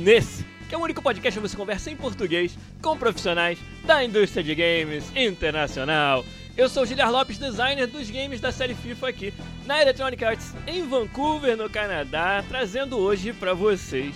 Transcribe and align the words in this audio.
Nesse, 0.00 0.44
que 0.68 0.74
é 0.74 0.78
o 0.78 0.80
único 0.80 1.02
podcast 1.02 1.38
onde 1.38 1.48
você 1.48 1.56
conversa 1.56 1.90
em 1.90 1.96
português 1.96 2.56
com 2.80 2.96
profissionais 2.96 3.58
da 3.84 4.02
indústria 4.02 4.42
de 4.42 4.54
games 4.54 5.04
internacional. 5.14 6.24
Eu 6.56 6.68
sou 6.68 6.82
o 6.82 6.86
Giliar 6.86 7.10
Lopes, 7.10 7.38
designer 7.38 7.86
dos 7.86 8.10
games 8.10 8.40
da 8.40 8.50
série 8.50 8.74
FIFA 8.74 9.08
aqui 9.08 9.34
na 9.66 9.80
Electronic 9.82 10.24
Arts 10.24 10.54
em 10.66 10.86
Vancouver, 10.88 11.56
no 11.56 11.68
Canadá, 11.68 12.44
trazendo 12.48 12.98
hoje 12.98 13.32
pra 13.32 13.54
vocês 13.54 14.14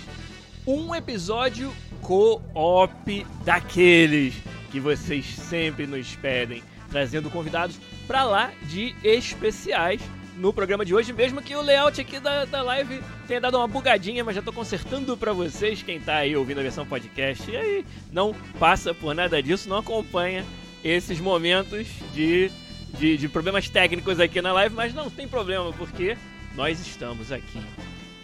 um 0.67 0.95
episódio 0.95 1.73
co-op 2.01 3.27
daqueles 3.45 4.35
que 4.71 4.81
vocês 4.81 5.27
sempre 5.27 5.87
nos 5.87 6.17
pedem, 6.17 6.63
trazendo 6.91 7.31
convidados 7.31 7.79
pra 8.07 8.25
lá 8.25 8.53
de 8.63 8.95
especiais 9.05 10.01
no 10.37 10.53
programa 10.53 10.85
de 10.85 10.95
hoje, 10.95 11.13
mesmo 11.13 11.41
que 11.41 11.55
o 11.55 11.63
layout 11.63 12.01
aqui 12.01 12.19
da, 12.19 12.45
da 12.45 12.63
live 12.63 13.01
tenha 13.27 13.41
dado 13.41 13.57
uma 13.57 13.69
bugadinha, 13.69 14.25
mas 14.25 14.35
já 14.35 14.43
tô 14.43 14.53
consertando 14.53 15.17
pra 15.17 15.33
vocês, 15.33 15.83
quem 15.83 16.01
tá 16.01 16.17
aí 16.17 16.37
ouvindo 16.37 16.61
a 16.61 16.63
versão 16.63 16.85
podcast, 16.85 17.51
e 17.51 17.57
aí 17.57 17.85
não 18.13 18.35
passa 18.59 18.93
por 18.93 19.15
nada 19.15 19.43
disso, 19.43 19.69
não 19.69 19.79
acompanha 19.79 20.45
esses 20.83 21.21
momentos 21.21 21.87
de, 22.13 22.51
de, 22.99 23.17
de 23.17 23.29
problemas 23.29 23.69
técnicos 23.69 24.19
aqui 24.19 24.43
na 24.43 24.53
live, 24.53 24.75
mas 24.75 24.93
não 24.93 25.09
tem 25.09 25.29
problema, 25.29 25.73
porque 25.73 26.17
nós 26.55 26.81
estamos 26.81 27.31
aqui 27.31 27.61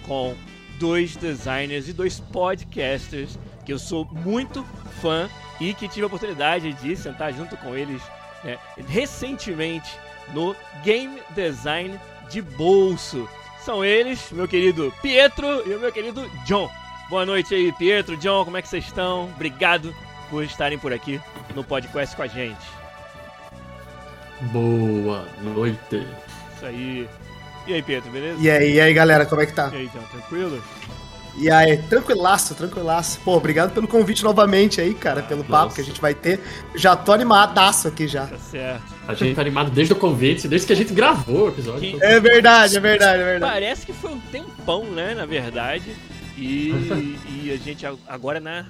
com 0.03 0.37
dois 0.79 1.15
designers 1.17 1.89
e 1.89 1.93
dois 1.93 2.19
podcasters 2.19 3.39
que 3.65 3.73
eu 3.73 3.79
sou 3.79 4.05
muito 4.07 4.65
fã 5.01 5.29
e 5.61 5.75
que 5.75 5.87
tive 5.87 6.03
a 6.03 6.07
oportunidade 6.07 6.73
de 6.73 6.97
sentar 6.97 7.33
junto 7.33 7.57
com 7.59 7.77
eles 7.77 8.03
né, 8.43 8.59
recentemente 8.89 9.91
no 10.33 10.55
Game 10.83 11.21
Design 11.31 11.99
de 12.29 12.41
Bolso. 12.41 13.29
São 13.65 13.85
eles, 13.85 14.31
meu 14.33 14.49
querido 14.49 14.93
Pietro 15.03 15.47
e 15.69 15.75
o 15.75 15.81
meu 15.81 15.93
querido 15.93 16.29
John. 16.45 16.71
Boa 17.09 17.27
noite 17.27 17.55
aí, 17.55 17.73
Pietro, 17.73 18.17
John, 18.17 18.45
como 18.45 18.57
é 18.57 18.63
que 18.63 18.69
vocês 18.69 18.85
estão? 18.85 19.25
Obrigado 19.35 19.95
por 20.31 20.45
estarem 20.45 20.79
por 20.79 20.93
aqui 20.93 21.21
no 21.55 21.65
podcast 21.65 22.15
com 22.15 22.23
a 22.23 22.27
gente. 22.27 22.65
Boa 24.53 25.27
noite. 25.43 26.07
Isso 26.57 26.65
aí. 26.65 27.09
E 27.67 27.75
aí, 27.75 27.83
Pietro, 27.83 28.11
beleza? 28.11 28.41
E 28.41 28.51
aí, 28.51 28.73
e 28.75 28.81
aí, 28.81 28.95
galera, 28.95 29.27
como 29.27 29.43
é 29.43 29.47
que 29.47 29.53
tá? 29.53 29.71
E 29.73 29.77
aí, 29.77 29.89
John, 29.89 30.03
tranquilo? 30.11 30.63
E 31.37 31.51
aí, 31.51 31.77
tranquilaço, 31.79 32.55
tranquilaço. 32.55 33.21
Pô, 33.21 33.37
obrigado 33.37 33.73
pelo 33.73 33.87
convite 33.87 34.25
novamente 34.25 34.81
aí, 34.81 34.95
cara, 34.95 35.23
pelo 35.23 35.45
papo 35.45 35.65
nossa. 35.65 35.75
que 35.75 35.81
a 35.81 35.85
gente 35.85 36.01
vai 36.01 36.15
ter. 36.15 36.41
Já 36.75 36.97
tô 36.97 37.13
animadaço 37.13 37.89
aqui 37.89 38.09
já. 38.09 38.27
Tá 38.27 38.39
certo. 38.39 38.90
A 39.09 39.15
gente 39.15 39.35
tá 39.35 39.41
animado 39.41 39.71
desde 39.71 39.93
o 39.93 39.97
convite, 39.97 40.47
desde 40.47 40.67
que 40.67 40.73
a 40.73 40.77
gente 40.77 40.93
gravou 40.93 41.47
o 41.47 41.49
episódio. 41.49 41.81
Que- 41.99 42.05
É 42.05 42.21
verdade, 42.21 42.77
é 42.77 42.81
verdade, 42.81 43.21
é 43.23 43.25
verdade. 43.25 43.53
Parece 43.53 43.87
que 43.87 43.93
foi 43.93 44.11
um 44.13 44.21
tempão, 44.21 44.85
né, 44.85 45.15
na 45.15 45.27
verdade. 45.27 45.97
E, 46.39 46.71
e 47.45 47.51
a 47.53 47.57
gente 47.57 47.85
agora 48.07 48.39
na 48.39 48.67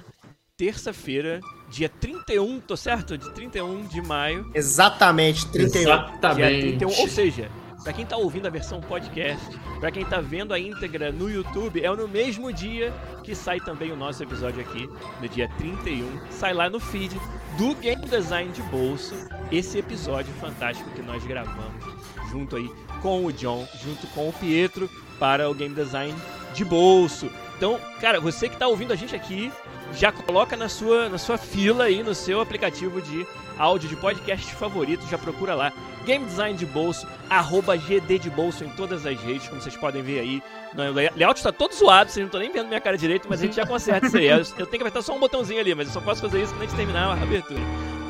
terça-feira, 0.57 1.39
dia 1.69 1.89
31, 1.89 2.59
tô 2.59 2.75
certo? 2.77 3.17
De 3.17 3.29
31 3.31 3.85
de 3.87 4.01
maio. 4.01 4.49
Exatamente, 4.53 5.47
31. 5.47 5.71
Dia 5.71 5.81
Exatamente. 5.93 6.61
31, 6.77 6.89
ou 7.01 7.07
seja, 7.07 7.49
pra 7.83 7.93
quem 7.93 8.05
tá 8.05 8.17
ouvindo 8.17 8.47
a 8.47 8.49
versão 8.49 8.79
podcast, 8.81 9.45
pra 9.79 9.91
quem 9.91 10.05
tá 10.05 10.21
vendo 10.21 10.53
a 10.53 10.59
íntegra 10.59 11.11
no 11.11 11.29
YouTube, 11.29 11.83
é 11.83 11.89
no 11.89 12.07
mesmo 12.07 12.51
dia 12.51 12.93
que 13.23 13.35
sai 13.35 13.59
também 13.59 13.91
o 13.91 13.95
nosso 13.95 14.21
episódio 14.23 14.61
aqui, 14.61 14.89
no 15.19 15.27
dia 15.27 15.49
31. 15.57 16.31
Sai 16.31 16.53
lá 16.53 16.69
no 16.69 16.79
feed 16.79 17.19
do 17.57 17.75
Game 17.75 18.05
Design 18.05 18.51
de 18.51 18.61
Bolso, 18.63 19.15
esse 19.51 19.77
episódio 19.77 20.33
fantástico 20.35 20.89
que 20.91 21.01
nós 21.01 21.23
gravamos 21.23 21.83
junto 22.31 22.55
aí 22.55 22.69
com 23.01 23.25
o 23.25 23.33
John, 23.33 23.67
junto 23.83 24.07
com 24.07 24.29
o 24.29 24.33
Pietro 24.33 24.89
para 25.19 25.49
o 25.49 25.53
Game 25.53 25.75
Design 25.75 26.15
de 26.53 26.63
Bolso. 26.63 27.29
Então, 27.57 27.79
cara, 27.99 28.19
você 28.19 28.49
que 28.49 28.57
tá 28.57 28.67
ouvindo 28.67 28.93
a 28.93 28.95
gente 28.95 29.15
aqui, 29.15 29.51
já 29.93 30.11
coloca 30.11 30.55
na 30.57 30.69
sua, 30.69 31.09
na 31.09 31.17
sua 31.17 31.37
fila 31.37 31.85
aí, 31.85 32.01
no 32.03 32.13
seu 32.15 32.41
aplicativo 32.41 33.01
de 33.01 33.25
áudio 33.57 33.89
de 33.89 33.95
podcast 33.95 34.53
favorito, 34.55 35.05
já 35.09 35.17
procura 35.17 35.53
lá. 35.55 35.71
Game 36.05 36.25
Design 36.25 36.57
de 36.57 36.65
Bolso, 36.65 37.05
arroba 37.29 37.75
GD 37.77 38.17
de 38.17 38.29
Bolso 38.29 38.63
em 38.63 38.69
todas 38.69 39.05
as 39.05 39.19
redes, 39.21 39.47
como 39.47 39.61
vocês 39.61 39.75
podem 39.77 40.01
ver 40.01 40.19
aí. 40.19 40.43
Lay- 40.75 41.11
layout 41.15 41.37
está 41.39 41.51
todo 41.51 41.73
zoado, 41.75 42.09
vocês 42.09 42.21
não 42.23 42.27
estão 42.27 42.39
nem 42.41 42.51
vendo 42.51 42.67
minha 42.67 42.81
cara 42.81 42.97
direito, 42.97 43.27
mas 43.29 43.39
a 43.39 43.43
gente 43.45 43.55
já 43.55 43.65
conserta 43.65 44.07
isso 44.07 44.17
aí. 44.17 44.25
Eu, 44.27 44.43
tenho 44.45 44.67
que 44.67 44.77
apertar 44.77 45.01
só 45.03 45.15
um 45.15 45.19
botãozinho 45.19 45.59
ali, 45.59 45.75
mas 45.75 45.87
eu 45.87 45.93
só 45.93 46.01
posso 46.01 46.21
fazer 46.21 46.41
isso 46.41 46.53
quando 46.53 46.63
a 46.63 46.65
gente 46.65 46.75
terminar 46.75 47.07
a 47.09 47.13
abertura. 47.21 47.59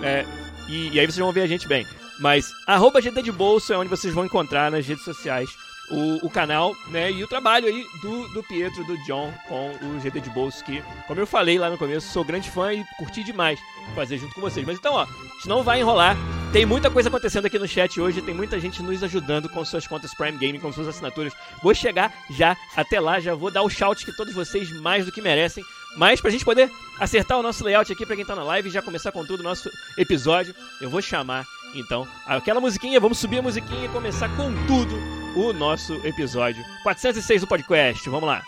É, 0.04 0.26
e, 0.70 0.90
e 0.94 1.00
aí 1.00 1.06
vocês 1.06 1.18
vão 1.18 1.34
ver 1.34 1.42
a 1.42 1.48
gente 1.48 1.68
bem. 1.68 1.86
Mas 2.20 2.52
arroba 2.68 3.02
GD 3.02 3.22
de 3.24 3.32
Bolso 3.32 3.74
é 3.74 3.78
onde 3.78 3.90
vocês 3.90 4.14
vão 4.14 4.24
encontrar 4.24 4.72
nas 4.72 4.86
redes 4.88 5.04
sociais 5.04 5.50
o, 5.92 6.26
o 6.26 6.30
canal, 6.30 6.76
né, 6.88 7.12
e 7.12 7.24
o 7.24 7.28
trabalho 7.28 7.68
aí 7.68 7.86
do, 8.02 8.28
do 8.30 8.44
Pietro, 8.44 8.84
do 8.86 8.98
John 9.04 9.34
com 9.48 9.72
o 9.86 10.00
GD 10.00 10.22
de 10.22 10.30
Bolso, 10.30 10.64
que, 10.64 10.82
como 11.08 11.20
eu 11.20 11.28
falei 11.28 11.60
lá 11.60 11.70
no 11.70 11.78
começo, 11.78 12.12
sou 12.12 12.24
grande 12.24 12.50
fã 12.50 12.74
e 12.74 12.84
curti 12.98 13.24
demais 13.24 13.60
fazer 13.94 14.18
junto 14.18 14.34
com 14.34 14.42
vocês. 14.42 14.66
Mas 14.66 14.78
então, 14.78 14.94
ó, 14.94 15.04
a 15.04 15.34
gente 15.36 15.50
não 15.50 15.64
vai 15.64 15.82
enrolar. 15.82 16.16
Tem 16.54 16.66
muita 16.66 16.90
coisa 16.90 17.10
acontecendo 17.10 17.46
aqui 17.46 17.58
no 17.58 17.68
chat 17.68 18.00
hoje, 18.00 18.22
tem 18.22 18.34
muita 18.34 18.60
gente 18.60 18.82
nos 18.82 19.04
ajudando 19.04 19.48
com 19.48 19.64
suas 19.64 19.88
contas 19.88 20.14
Prime 20.14 20.38
Gaming, 20.38 20.60
com 20.60 20.72
suas 20.72 20.88
assinaturas. 20.88 21.34
Vou 21.62 21.74
chegar 21.74 22.14
já 22.30 22.58
até 22.76 23.00
lá, 23.00 23.20
já 23.20 23.34
vou 23.34 23.52
dar 23.52 23.62
o 23.62 23.70
shout 23.70 24.06
que 24.06 24.16
todos 24.16 24.34
vocês 24.34 24.72
mais 24.82 25.06
do 25.06 25.12
que 25.12 25.22
merecem. 25.22 25.64
Mas 25.98 26.22
pra 26.22 26.32
gente 26.32 26.46
poder 26.46 26.70
acertar 27.00 27.38
o 27.38 27.44
nosso 27.44 27.64
layout 27.64 27.92
aqui 27.92 28.06
pra 28.06 28.16
quem 28.16 28.26
tá 28.26 28.36
na 28.36 28.44
live 28.44 28.70
e 28.70 28.72
já 28.72 28.82
começar 28.82 29.12
com 29.12 29.26
tudo 29.26 29.42
o 29.42 29.44
nosso 29.44 29.70
episódio, 29.98 30.56
eu 30.80 30.90
vou 30.90 31.02
chamar 31.02 31.46
então 31.74 32.08
aquela 32.26 32.60
musiquinha, 32.60 33.00
vamos 33.00 33.18
subir 33.18 33.40
a 33.40 33.42
musiquinha 33.42 33.86
e 33.86 33.90
começar 33.90 34.30
com 34.36 34.52
tudo 34.68 35.21
o 35.36 35.54
nosso 35.54 35.96
episódio 36.06 36.64
406 36.84 37.42
do 37.42 37.48
podcast. 37.48 38.10
Vamos 38.10 38.28
lá. 38.28 38.44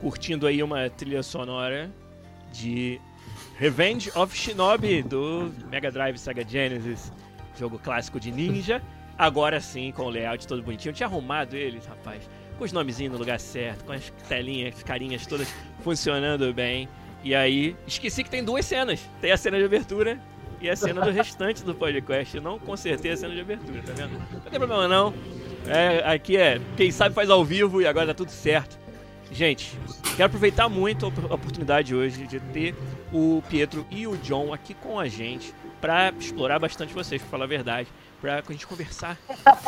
Curtindo 0.00 0.46
aí 0.46 0.62
uma 0.62 0.88
trilha 0.90 1.22
sonora 1.22 1.92
de 2.52 3.00
Revenge 3.58 4.10
of 4.14 4.36
Shinobi 4.36 5.02
do 5.02 5.52
Mega 5.70 5.90
Drive 5.90 6.18
Sega 6.18 6.44
Genesis, 6.46 7.12
jogo 7.58 7.78
clássico 7.78 8.18
de 8.18 8.30
ninja. 8.30 8.82
Agora 9.16 9.60
sim, 9.60 9.92
com 9.92 10.04
o 10.04 10.10
layout 10.10 10.46
todo 10.46 10.62
bonitinho. 10.62 10.90
Eu 10.90 10.94
tinha 10.94 11.06
arrumado 11.06 11.54
eles, 11.54 11.86
rapaz, 11.86 12.28
com 12.58 12.64
os 12.64 12.72
nomezinhos 12.72 13.12
no 13.12 13.18
lugar 13.18 13.38
certo, 13.38 13.84
com 13.84 13.92
as 13.92 14.10
telinhas, 14.28 14.74
as 14.76 14.82
carinhas 14.82 15.26
todas 15.26 15.52
funcionando 15.80 16.52
bem. 16.52 16.88
E 17.22 17.34
aí, 17.34 17.76
esqueci 17.86 18.24
que 18.24 18.30
tem 18.30 18.42
duas 18.42 18.64
cenas. 18.64 19.00
Tem 19.20 19.30
a 19.30 19.36
cena 19.36 19.58
de 19.58 19.64
abertura 19.64 20.18
e 20.60 20.68
a 20.68 20.74
cena 20.74 21.02
do 21.02 21.10
restante 21.12 21.62
do 21.62 21.74
podcast. 21.74 22.40
Não 22.40 22.58
consertei 22.58 23.12
a 23.12 23.16
cena 23.16 23.34
de 23.34 23.40
abertura, 23.42 23.82
tá 23.82 23.92
vendo? 23.92 24.12
Não 24.32 24.40
tem 24.40 24.58
problema 24.58 24.88
não. 24.88 25.14
É, 25.66 26.02
aqui 26.12 26.36
é, 26.36 26.60
quem 26.76 26.90
sabe 26.90 27.14
faz 27.14 27.30
ao 27.30 27.44
vivo 27.44 27.80
e 27.80 27.86
agora 27.86 28.08
tá 28.08 28.14
tudo 28.14 28.30
certo. 28.30 28.81
Gente, 29.32 29.76
quero 30.16 30.26
aproveitar 30.26 30.68
muito 30.68 31.06
a 31.06 31.08
op- 31.08 31.30
a 31.30 31.34
oportunidade 31.34 31.94
hoje 31.94 32.26
de 32.26 32.38
ter 32.38 32.74
o 33.12 33.42
Pietro 33.48 33.86
e 33.90 34.06
o 34.06 34.16
John 34.18 34.52
aqui 34.52 34.74
com 34.74 34.98
a 34.98 35.08
gente 35.08 35.54
para 35.80 36.12
explorar 36.18 36.58
bastante 36.58 36.92
vocês, 36.92 37.20
pra 37.22 37.30
falar 37.30 37.44
a 37.44 37.48
verdade, 37.48 37.88
pra 38.20 38.42
a 38.46 38.52
gente 38.52 38.66
conversar 38.66 39.16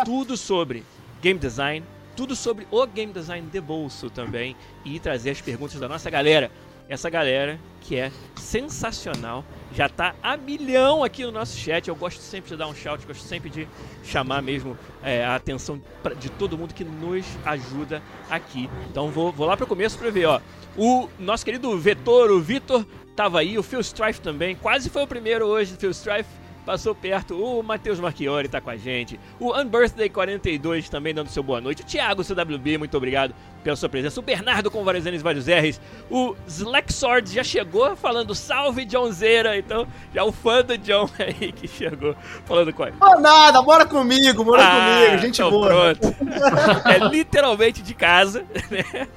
tudo 0.04 0.36
sobre 0.36 0.84
game 1.22 1.38
design, 1.38 1.84
tudo 2.14 2.36
sobre 2.36 2.66
o 2.70 2.86
game 2.86 3.12
design 3.12 3.48
de 3.50 3.60
bolso 3.60 4.10
também 4.10 4.54
e 4.84 5.00
trazer 5.00 5.30
as 5.30 5.40
perguntas 5.40 5.80
da 5.80 5.88
nossa 5.88 6.10
galera. 6.10 6.50
essa 6.86 7.08
galera 7.08 7.58
que 7.80 7.96
é 7.96 8.12
sensacional. 8.36 9.42
Já 9.74 9.88
tá 9.88 10.14
a 10.22 10.36
milhão 10.36 11.02
aqui 11.02 11.24
no 11.24 11.32
nosso 11.32 11.56
chat. 11.56 11.88
Eu 11.88 11.96
gosto 11.96 12.20
sempre 12.20 12.50
de 12.50 12.56
dar 12.56 12.68
um 12.68 12.74
shout, 12.74 13.04
gosto 13.06 13.24
sempre 13.24 13.50
de 13.50 13.68
chamar 14.04 14.40
mesmo 14.40 14.78
é, 15.02 15.24
a 15.24 15.34
atenção 15.34 15.82
de 16.18 16.30
todo 16.30 16.56
mundo 16.56 16.72
que 16.72 16.84
nos 16.84 17.26
ajuda 17.44 18.00
aqui. 18.30 18.70
Então 18.88 19.10
vou, 19.10 19.32
vou 19.32 19.46
lá 19.46 19.56
para 19.56 19.64
o 19.64 19.68
começo 19.68 19.98
para 19.98 20.10
ver, 20.10 20.26
ó. 20.26 20.40
O 20.76 21.08
nosso 21.18 21.44
querido 21.44 21.76
Vetor, 21.78 22.30
o 22.30 22.40
Vitor, 22.40 22.86
tava 23.16 23.40
aí, 23.40 23.58
o 23.58 23.62
Phil 23.62 23.80
Strife 23.80 24.20
também. 24.20 24.54
Quase 24.54 24.88
foi 24.88 25.02
o 25.02 25.06
primeiro 25.08 25.44
hoje, 25.46 25.76
Phil 25.76 25.90
Strife 25.90 26.43
passou 26.64 26.94
perto. 26.94 27.34
O 27.34 27.62
Matheus 27.62 28.00
Marchiori 28.00 28.48
tá 28.48 28.60
com 28.60 28.70
a 28.70 28.76
gente. 28.76 29.18
O 29.38 29.56
Unbirthday 29.58 30.08
42 30.08 30.88
também 30.88 31.14
dando 31.14 31.28
seu 31.28 31.42
boa 31.42 31.60
noite. 31.60 31.82
O 31.82 31.84
Thiago 31.84 32.24
CWB, 32.24 32.78
muito 32.78 32.96
obrigado 32.96 33.34
pela 33.62 33.76
sua 33.76 33.88
presença. 33.88 34.20
O 34.20 34.22
Bernardo 34.22 34.70
com 34.70 34.84
vários 34.84 35.04
N's 35.04 35.20
e 35.20 35.24
vários 35.24 35.46
R's. 35.46 35.80
O 36.10 36.34
Slack 36.46 36.92
Sword 36.92 37.32
já 37.32 37.42
chegou 37.42 37.96
falando 37.96 38.34
salve 38.34 38.84
Johnzeira. 38.84 39.56
Então, 39.56 39.86
já 40.14 40.24
o 40.24 40.32
fã 40.32 40.62
do 40.62 40.76
John 40.78 41.08
aí 41.18 41.52
que 41.52 41.66
chegou 41.68 42.14
falando 42.44 42.72
com 42.72 42.84
ele. 42.84 42.96
Não, 43.00 43.20
nada, 43.20 43.62
bora 43.62 43.86
comigo, 43.86 44.44
bora 44.44 44.62
ah, 44.62 45.00
comigo, 45.00 45.22
gente 45.22 45.36
então 45.36 45.50
boa. 45.50 45.94
Pronto. 45.94 46.16
é 46.88 46.98
literalmente 47.08 47.82
de 47.82 47.94
casa, 47.94 48.44
né? 48.70 49.08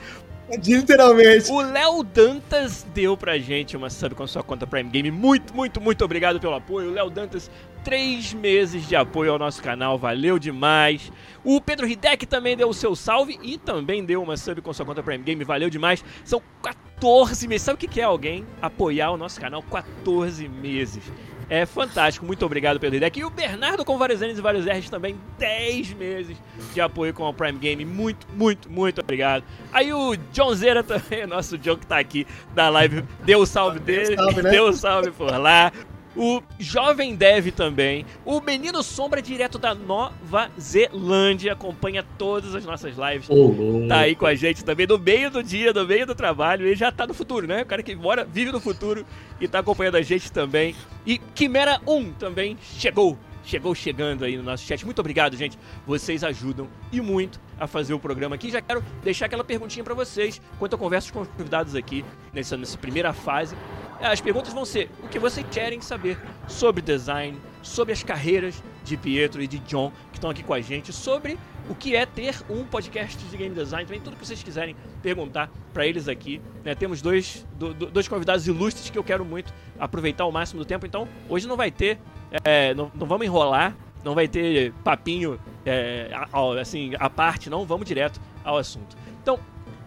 Literalmente. 0.49 1.51
O 1.51 1.61
Léo 1.61 2.03
Dantas 2.03 2.85
deu 2.93 3.17
pra 3.17 3.37
gente 3.37 3.75
uma 3.75 3.89
sub 3.89 4.15
com 4.15 4.25
sua 4.25 4.41
conta 4.41 4.65
Prime 4.65 4.89
Game. 4.89 5.11
Muito, 5.11 5.53
muito, 5.53 5.81
muito 5.81 6.05
obrigado 6.05 6.39
pelo 6.39 6.55
apoio. 6.55 6.89
O 6.89 6.93
Léo 6.93 7.09
Dantas, 7.09 7.51
três 7.83 8.33
meses 8.33 8.87
de 8.87 8.95
apoio 8.95 9.33
ao 9.33 9.39
nosso 9.39 9.61
canal. 9.61 9.97
Valeu 9.97 10.39
demais. 10.39 11.11
O 11.43 11.59
Pedro 11.59 11.87
Hidek 11.87 12.25
também 12.25 12.55
deu 12.55 12.69
o 12.69 12.73
seu 12.73 12.95
salve 12.95 13.37
e 13.43 13.57
também 13.57 14.05
deu 14.05 14.23
uma 14.23 14.37
sub 14.37 14.61
com 14.61 14.71
sua 14.71 14.85
conta 14.85 15.03
Prime 15.03 15.23
Game. 15.23 15.43
Valeu 15.43 15.69
demais. 15.69 16.03
São 16.23 16.41
14 16.61 17.47
meses. 17.47 17.63
Sabe 17.63 17.85
o 17.85 17.89
que 17.89 17.99
é 17.99 18.03
alguém 18.03 18.45
apoiar 18.61 19.11
o 19.11 19.17
nosso 19.17 19.41
canal? 19.41 19.61
14 19.63 20.47
meses. 20.47 21.03
É 21.49 21.65
fantástico, 21.65 22.25
muito 22.25 22.45
obrigado 22.45 22.79
pelo 22.79 22.95
ideia. 22.95 23.11
E 23.15 23.23
o 23.23 23.29
Bernardo 23.29 23.85
com 23.85 23.97
vários 23.97 24.19
N's 24.19 24.37
e 24.37 24.41
vários 24.41 24.65
R's 24.65 24.89
também, 24.89 25.17
10 25.37 25.93
meses 25.93 26.37
de 26.73 26.81
apoio 26.81 27.13
com 27.13 27.23
o 27.23 27.33
Prime 27.33 27.57
Game. 27.57 27.85
Muito, 27.85 28.27
muito, 28.33 28.69
muito 28.69 28.99
obrigado. 28.99 29.43
Aí 29.71 29.93
o 29.93 30.15
John 30.33 30.53
Zera 30.53 30.83
também, 30.83 31.25
nosso 31.27 31.57
John 31.57 31.77
que 31.77 31.85
tá 31.85 31.99
aqui 31.99 32.27
da 32.53 32.69
live, 32.69 33.03
deu 33.23 33.39
o 33.39 33.45
salve 33.45 33.79
dele, 33.79 34.15
deu 34.15 34.25
o 34.25 34.25
salve, 34.25 34.41
né? 34.41 34.49
deu 34.51 34.67
o 34.67 34.73
salve 34.73 35.11
por 35.11 35.31
lá 35.39 35.71
o 36.17 36.41
Jovem 36.57 37.15
Dev 37.15 37.51
também, 37.51 38.05
o 38.25 38.41
Menino 38.41 38.81
Sombra 38.81 39.21
direto 39.21 39.59
da 39.59 39.75
Nova 39.75 40.49
Zelândia, 40.59 41.53
acompanha 41.53 42.03
todas 42.17 42.55
as 42.55 42.65
nossas 42.65 42.95
lives. 42.97 43.27
Tá 43.87 43.99
aí 43.99 44.15
com 44.15 44.25
a 44.25 44.33
gente 44.33 44.65
também, 44.65 44.87
no 44.87 44.97
meio 44.97 45.29
do 45.29 45.43
dia, 45.43 45.71
no 45.71 45.85
meio 45.85 46.07
do 46.07 46.15
trabalho, 46.15 46.65
ele 46.65 46.75
já 46.75 46.91
tá 46.91 47.05
no 47.05 47.13
futuro, 47.13 47.45
né? 47.45 47.61
O 47.61 47.65
cara 47.65 47.83
que 47.83 47.95
mora, 47.95 48.25
vive 48.25 48.51
no 48.51 48.59
futuro 48.59 49.05
e 49.39 49.47
tá 49.47 49.59
acompanhando 49.59 49.95
a 49.95 50.01
gente 50.01 50.31
também. 50.31 50.75
E 51.05 51.19
Quimera 51.35 51.79
1 51.87 52.13
também 52.13 52.57
chegou 52.61 53.17
chegou 53.43 53.73
chegando 53.73 54.25
aí 54.25 54.35
no 54.35 54.43
nosso 54.43 54.65
chat. 54.65 54.83
Muito 54.83 54.99
obrigado, 54.99 55.37
gente. 55.37 55.57
Vocês 55.85 56.21
ajudam 56.21 56.67
e 56.91 56.99
muito 56.99 57.39
a 57.59 57.67
fazer 57.67 57.93
o 57.93 57.99
programa 57.99 58.35
aqui. 58.35 58.49
Já 58.49 58.61
quero 58.61 58.83
deixar 59.03 59.25
aquela 59.25 59.43
perguntinha 59.43 59.83
para 59.83 59.93
vocês, 59.93 60.41
enquanto 60.55 60.73
eu 60.73 60.79
converso 60.79 61.11
com 61.11 61.21
os 61.21 61.27
convidados 61.27 61.75
aqui 61.75 62.03
nessa, 62.33 62.57
nessa 62.57 62.77
primeira 62.77 63.13
fase. 63.13 63.55
As 63.99 64.21
perguntas 64.21 64.53
vão 64.53 64.63
ser 64.63 64.89
o 65.03 65.07
que 65.07 65.17
vocês 65.17 65.45
querem 65.49 65.81
saber 65.81 66.19
sobre 66.47 66.81
design, 66.81 67.37
sobre 67.63 67.93
as 67.93 68.03
carreiras 68.03 68.61
de 68.83 68.95
Pietro 68.95 69.41
e 69.41 69.47
de 69.47 69.57
John 69.59 69.91
que 70.11 70.17
estão 70.17 70.29
aqui 70.29 70.43
com 70.43 70.53
a 70.53 70.61
gente, 70.61 70.93
sobre 70.93 71.37
o 71.69 71.75
que 71.75 71.95
é 71.95 72.05
ter 72.05 72.35
um 72.49 72.63
podcast 72.63 73.17
de 73.23 73.37
game 73.37 73.53
design, 73.53 73.85
também 73.85 74.01
tudo 74.01 74.15
que 74.15 74.25
vocês 74.25 74.41
quiserem 74.41 74.75
perguntar 75.01 75.51
para 75.73 75.85
eles 75.85 76.07
aqui. 76.07 76.41
Né? 76.63 76.73
Temos 76.75 77.01
dois, 77.01 77.45
do, 77.55 77.73
dois 77.73 78.07
convidados 78.07 78.47
ilustres 78.47 78.89
que 78.89 78.97
eu 78.97 79.03
quero 79.03 79.25
muito 79.25 79.53
aproveitar 79.79 80.25
o 80.25 80.31
máximo 80.31 80.59
do 80.59 80.65
tempo, 80.65 80.85
então 80.85 81.07
hoje 81.27 81.47
não 81.47 81.57
vai 81.57 81.69
ter, 81.69 81.99
é, 82.43 82.73
não, 82.73 82.91
não 82.95 83.05
vamos 83.05 83.25
enrolar, 83.25 83.75
não 84.03 84.15
vai 84.15 84.27
ter 84.27 84.73
papinho 84.83 85.39
é, 85.65 86.11
assim, 86.61 86.91
a 86.99 87.09
parte, 87.09 87.49
não, 87.49 87.65
vamos 87.65 87.85
direto 87.85 88.19
ao 88.43 88.57
assunto. 88.57 88.95
Então, 89.21 89.39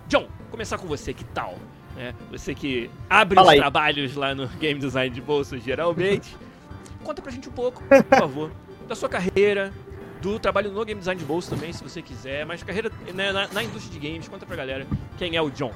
John, 0.09 0.27
começar 0.51 0.79
com 0.79 0.87
você, 0.87 1.15
que 1.15 1.25
tal? 1.25 1.57
né? 2.01 2.15
Você 2.31 2.55
que 2.55 2.91
abre 3.09 3.35
Fala 3.35 3.49
os 3.49 3.53
aí. 3.53 3.59
trabalhos 3.59 4.15
lá 4.15 4.35
no 4.35 4.49
Game 4.49 4.81
Design 4.81 5.15
de 5.15 5.21
Bolsa 5.21 5.59
geralmente. 5.59 6.37
Conta 7.05 7.23
pra 7.23 7.31
gente 7.31 7.49
um 7.49 7.53
pouco, 7.53 7.83
por 7.83 8.19
favor, 8.19 8.51
da 8.87 8.95
sua 8.95 9.09
carreira, 9.09 9.73
do 10.21 10.39
trabalho 10.39 10.71
no 10.71 10.85
Game 10.85 10.99
Design 10.99 11.19
de 11.19 11.27
Bolsa 11.27 11.55
também, 11.55 11.73
se 11.73 11.83
você 11.83 12.03
quiser, 12.03 12.45
mas 12.45 12.63
carreira 12.63 12.91
né, 13.15 13.33
na, 13.33 13.49
na, 13.49 13.63
indústria 13.63 13.99
de 13.99 14.07
games, 14.07 14.29
conta 14.29 14.45
pra 14.45 14.57
galera 14.57 14.87
quem 15.17 15.35
é 15.35 15.41
o 15.41 15.51
John. 15.51 15.73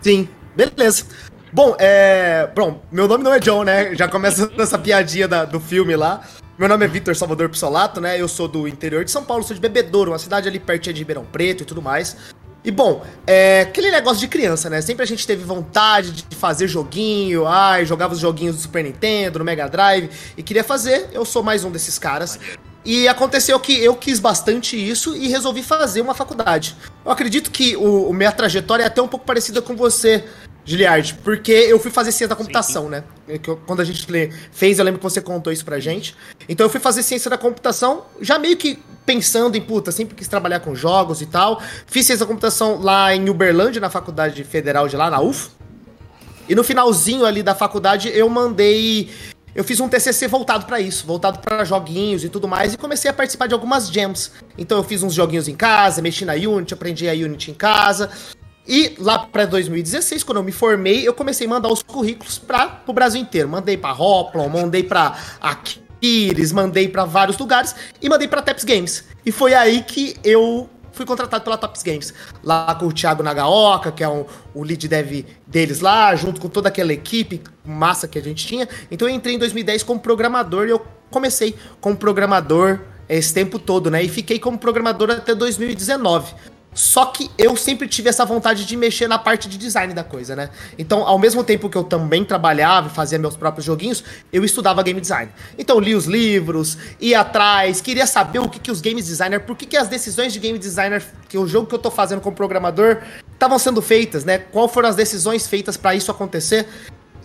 Sim, 0.00 0.28
beleza. 0.56 1.06
Bom, 1.52 1.74
é. 1.78 2.48
Bom, 2.54 2.80
meu 2.92 3.08
nome 3.08 3.24
não 3.24 3.34
é 3.34 3.40
John, 3.40 3.64
né? 3.64 3.94
Já 3.94 4.06
começa 4.06 4.50
nessa 4.56 4.78
piadinha 4.78 5.26
da, 5.26 5.44
do 5.44 5.58
filme 5.58 5.96
lá. 5.96 6.20
Meu 6.56 6.68
nome 6.68 6.84
é 6.84 6.88
Vitor 6.88 7.16
Salvador 7.16 7.48
Pissolato, 7.48 8.00
né? 8.00 8.20
Eu 8.20 8.28
sou 8.28 8.46
do 8.46 8.68
interior 8.68 9.04
de 9.04 9.10
São 9.10 9.24
Paulo, 9.24 9.42
sou 9.42 9.54
de 9.54 9.60
Bebedouro, 9.60 10.12
uma 10.12 10.18
cidade 10.18 10.46
ali 10.46 10.60
pertinho 10.60 10.94
de 10.94 11.00
Ribeirão 11.00 11.24
Preto 11.24 11.62
e 11.62 11.66
tudo 11.66 11.82
mais. 11.82 12.16
E 12.62 12.70
bom, 12.70 13.02
é 13.26 13.62
aquele 13.62 13.90
negócio 13.90 14.20
de 14.20 14.28
criança, 14.28 14.68
né? 14.68 14.80
Sempre 14.82 15.02
a 15.02 15.06
gente 15.06 15.26
teve 15.26 15.42
vontade 15.42 16.12
de 16.12 16.36
fazer 16.36 16.68
joguinho, 16.68 17.46
ai, 17.46 17.86
jogava 17.86 18.12
os 18.12 18.20
joguinhos 18.20 18.56
do 18.56 18.62
Super 18.62 18.84
Nintendo, 18.84 19.38
no 19.38 19.44
Mega 19.44 19.66
Drive, 19.66 20.10
e 20.36 20.42
queria 20.42 20.62
fazer. 20.62 21.08
Eu 21.12 21.24
sou 21.24 21.42
mais 21.42 21.64
um 21.64 21.70
desses 21.70 21.98
caras. 21.98 22.38
E 22.84 23.08
aconteceu 23.08 23.58
que 23.58 23.72
eu 23.72 23.94
quis 23.94 24.18
bastante 24.18 24.76
isso 24.76 25.16
e 25.16 25.28
resolvi 25.28 25.62
fazer 25.62 26.00
uma 26.00 26.14
faculdade. 26.14 26.76
Eu 27.04 27.10
acredito 27.10 27.50
que 27.50 27.76
o, 27.76 28.08
o 28.08 28.14
minha 28.14 28.32
trajetória 28.32 28.84
é 28.84 28.86
até 28.86 29.02
um 29.02 29.08
pouco 29.08 29.24
parecida 29.24 29.60
com 29.60 29.74
você, 29.74 30.24
Giliard, 30.70 31.18
porque 31.24 31.50
eu 31.50 31.80
fui 31.80 31.90
fazer 31.90 32.12
ciência 32.12 32.28
da 32.28 32.36
computação, 32.36 32.84
sim, 32.84 32.90
né? 32.90 33.04
Eu, 33.28 33.56
quando 33.66 33.80
a 33.80 33.84
gente 33.84 34.06
fez, 34.52 34.78
eu 34.78 34.84
lembro 34.84 34.98
que 34.98 35.02
você 35.02 35.20
contou 35.20 35.52
isso 35.52 35.64
pra 35.64 35.80
gente. 35.80 36.16
Então 36.48 36.64
eu 36.64 36.70
fui 36.70 36.78
fazer 36.78 37.02
ciência 37.02 37.28
da 37.28 37.36
computação, 37.36 38.04
já 38.20 38.38
meio 38.38 38.56
que 38.56 38.78
pensando 39.04 39.56
em, 39.56 39.60
puta, 39.60 39.90
sempre 39.90 40.14
quis 40.14 40.28
trabalhar 40.28 40.60
com 40.60 40.74
jogos 40.74 41.20
e 41.20 41.26
tal. 41.26 41.60
Fiz 41.86 42.06
ciência 42.06 42.24
da 42.24 42.28
computação 42.28 42.80
lá 42.80 43.14
em 43.14 43.28
Uberlândia, 43.28 43.80
na 43.80 43.90
faculdade 43.90 44.44
federal 44.44 44.86
de 44.86 44.96
lá, 44.96 45.10
na 45.10 45.20
UF. 45.20 45.50
E 46.48 46.54
no 46.54 46.62
finalzinho 46.62 47.24
ali 47.24 47.42
da 47.42 47.54
faculdade 47.54 48.08
eu 48.08 48.28
mandei 48.28 49.10
eu 49.54 49.64
fiz 49.64 49.80
um 49.80 49.88
TCC 49.88 50.28
voltado 50.28 50.64
para 50.64 50.80
isso, 50.80 51.04
voltado 51.04 51.40
para 51.40 51.64
joguinhos 51.64 52.22
e 52.22 52.28
tudo 52.28 52.46
mais, 52.46 52.74
e 52.74 52.78
comecei 52.78 53.10
a 53.10 53.14
participar 53.14 53.48
de 53.48 53.54
algumas 53.54 53.88
jams. 53.88 54.30
Então 54.56 54.78
eu 54.78 54.84
fiz 54.84 55.02
uns 55.02 55.12
joguinhos 55.12 55.48
em 55.48 55.56
casa, 55.56 56.00
mexi 56.00 56.24
na 56.24 56.34
Unity, 56.34 56.72
aprendi 56.72 57.08
a 57.08 57.12
Unity 57.12 57.50
em 57.50 57.54
casa. 57.54 58.10
E 58.70 58.94
lá 59.00 59.18
para 59.18 59.46
2016, 59.46 60.22
quando 60.22 60.38
eu 60.38 60.44
me 60.44 60.52
formei, 60.52 61.06
eu 61.06 61.12
comecei 61.12 61.44
a 61.44 61.50
mandar 61.50 61.72
os 61.72 61.82
currículos 61.82 62.38
para 62.38 62.80
o 62.86 62.92
Brasil 62.92 63.20
inteiro. 63.20 63.48
Mandei 63.48 63.76
para 63.76 63.92
Hoplon, 63.92 64.48
mandei 64.48 64.84
para 64.84 65.18
Aquiles, 65.40 66.52
mandei 66.52 66.86
para 66.86 67.04
vários 67.04 67.36
lugares 67.36 67.74
e 68.00 68.08
mandei 68.08 68.28
para 68.28 68.40
Taps 68.40 68.62
Games. 68.62 69.06
E 69.26 69.32
foi 69.32 69.54
aí 69.54 69.82
que 69.82 70.14
eu 70.22 70.70
fui 70.92 71.04
contratado 71.04 71.42
pela 71.42 71.58
Taps 71.58 71.82
Games. 71.82 72.14
Lá 72.44 72.72
com 72.76 72.86
o 72.86 72.92
Thiago 72.92 73.24
Nagaoka, 73.24 73.90
que 73.90 74.04
é 74.04 74.08
um, 74.08 74.24
o 74.54 74.62
lead 74.62 74.86
dev 74.86 75.26
deles 75.48 75.80
lá, 75.80 76.14
junto 76.14 76.40
com 76.40 76.48
toda 76.48 76.68
aquela 76.68 76.92
equipe 76.92 77.42
massa 77.64 78.06
que 78.06 78.20
a 78.20 78.22
gente 78.22 78.46
tinha. 78.46 78.68
Então 78.88 79.08
eu 79.08 79.14
entrei 79.16 79.34
em 79.34 79.38
2010 79.40 79.82
como 79.82 79.98
programador 79.98 80.68
e 80.68 80.70
eu 80.70 80.86
comecei 81.10 81.56
como 81.80 81.96
programador 81.96 82.78
esse 83.08 83.34
tempo 83.34 83.58
todo, 83.58 83.90
né? 83.90 84.00
E 84.00 84.08
fiquei 84.08 84.38
como 84.38 84.56
programador 84.56 85.10
até 85.10 85.34
2019. 85.34 86.34
Só 86.72 87.06
que 87.06 87.30
eu 87.36 87.56
sempre 87.56 87.88
tive 87.88 88.08
essa 88.08 88.24
vontade 88.24 88.64
de 88.64 88.76
mexer 88.76 89.08
na 89.08 89.18
parte 89.18 89.48
de 89.48 89.58
design 89.58 89.92
da 89.92 90.04
coisa, 90.04 90.36
né? 90.36 90.50
Então, 90.78 91.06
ao 91.06 91.18
mesmo 91.18 91.42
tempo 91.42 91.68
que 91.68 91.76
eu 91.76 91.82
também 91.82 92.24
trabalhava 92.24 92.88
e 92.88 92.90
fazia 92.90 93.18
meus 93.18 93.36
próprios 93.36 93.64
joguinhos, 93.64 94.04
eu 94.32 94.44
estudava 94.44 94.82
game 94.82 95.00
design. 95.00 95.32
Então, 95.58 95.80
li 95.80 95.94
os 95.94 96.06
livros, 96.06 96.78
ia 97.00 97.20
atrás, 97.20 97.80
queria 97.80 98.06
saber 98.06 98.38
o 98.38 98.48
que, 98.48 98.60
que 98.60 98.70
os 98.70 98.80
game 98.80 99.02
designers, 99.02 99.42
por 99.44 99.56
que, 99.56 99.66
que 99.66 99.76
as 99.76 99.88
decisões 99.88 100.32
de 100.32 100.38
game 100.38 100.58
designer, 100.58 101.04
que 101.28 101.36
o 101.36 101.46
jogo 101.46 101.66
que 101.66 101.74
eu 101.74 101.78
tô 101.78 101.90
fazendo 101.90 102.20
como 102.20 102.36
programador, 102.36 102.98
estavam 103.32 103.58
sendo 103.58 103.82
feitas, 103.82 104.24
né? 104.24 104.38
Qual 104.38 104.68
foram 104.68 104.88
as 104.88 104.96
decisões 104.96 105.46
feitas 105.48 105.76
para 105.76 105.94
isso 105.94 106.10
acontecer? 106.10 106.68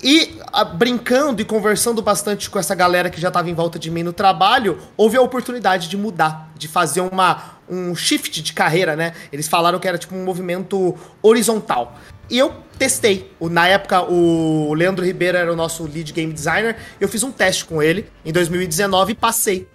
E 0.03 0.37
a, 0.51 0.63
brincando 0.63 1.41
e 1.41 1.45
conversando 1.45 2.01
bastante 2.01 2.49
com 2.49 2.59
essa 2.59 2.75
galera 2.75 3.09
que 3.09 3.19
já 3.19 3.29
estava 3.29 3.49
em 3.49 3.53
volta 3.53 3.79
de 3.79 3.89
mim 3.89 4.03
no 4.03 4.13
trabalho, 4.13 4.77
houve 4.95 5.17
a 5.17 5.21
oportunidade 5.21 5.87
de 5.87 5.97
mudar, 5.97 6.51
de 6.55 6.67
fazer 6.67 7.01
uma, 7.01 7.59
um 7.69 7.95
shift 7.95 8.41
de 8.41 8.53
carreira, 8.53 8.95
né? 8.95 9.13
Eles 9.31 9.47
falaram 9.47 9.79
que 9.79 9.87
era 9.87 9.97
tipo 9.97 10.15
um 10.15 10.23
movimento 10.23 10.95
horizontal. 11.21 11.97
E 12.29 12.37
eu 12.37 12.53
testei. 12.77 13.31
Na 13.39 13.67
época, 13.67 14.01
o 14.01 14.73
Leandro 14.73 15.05
Ribeiro 15.05 15.37
era 15.37 15.51
o 15.51 15.55
nosso 15.55 15.83
lead 15.83 16.11
game 16.11 16.33
designer. 16.33 16.75
Eu 16.99 17.07
fiz 17.07 17.23
um 17.23 17.31
teste 17.31 17.65
com 17.65 17.81
ele 17.81 18.09
em 18.23 18.31
2019 18.31 19.11
e 19.11 19.15
passei. 19.15 19.67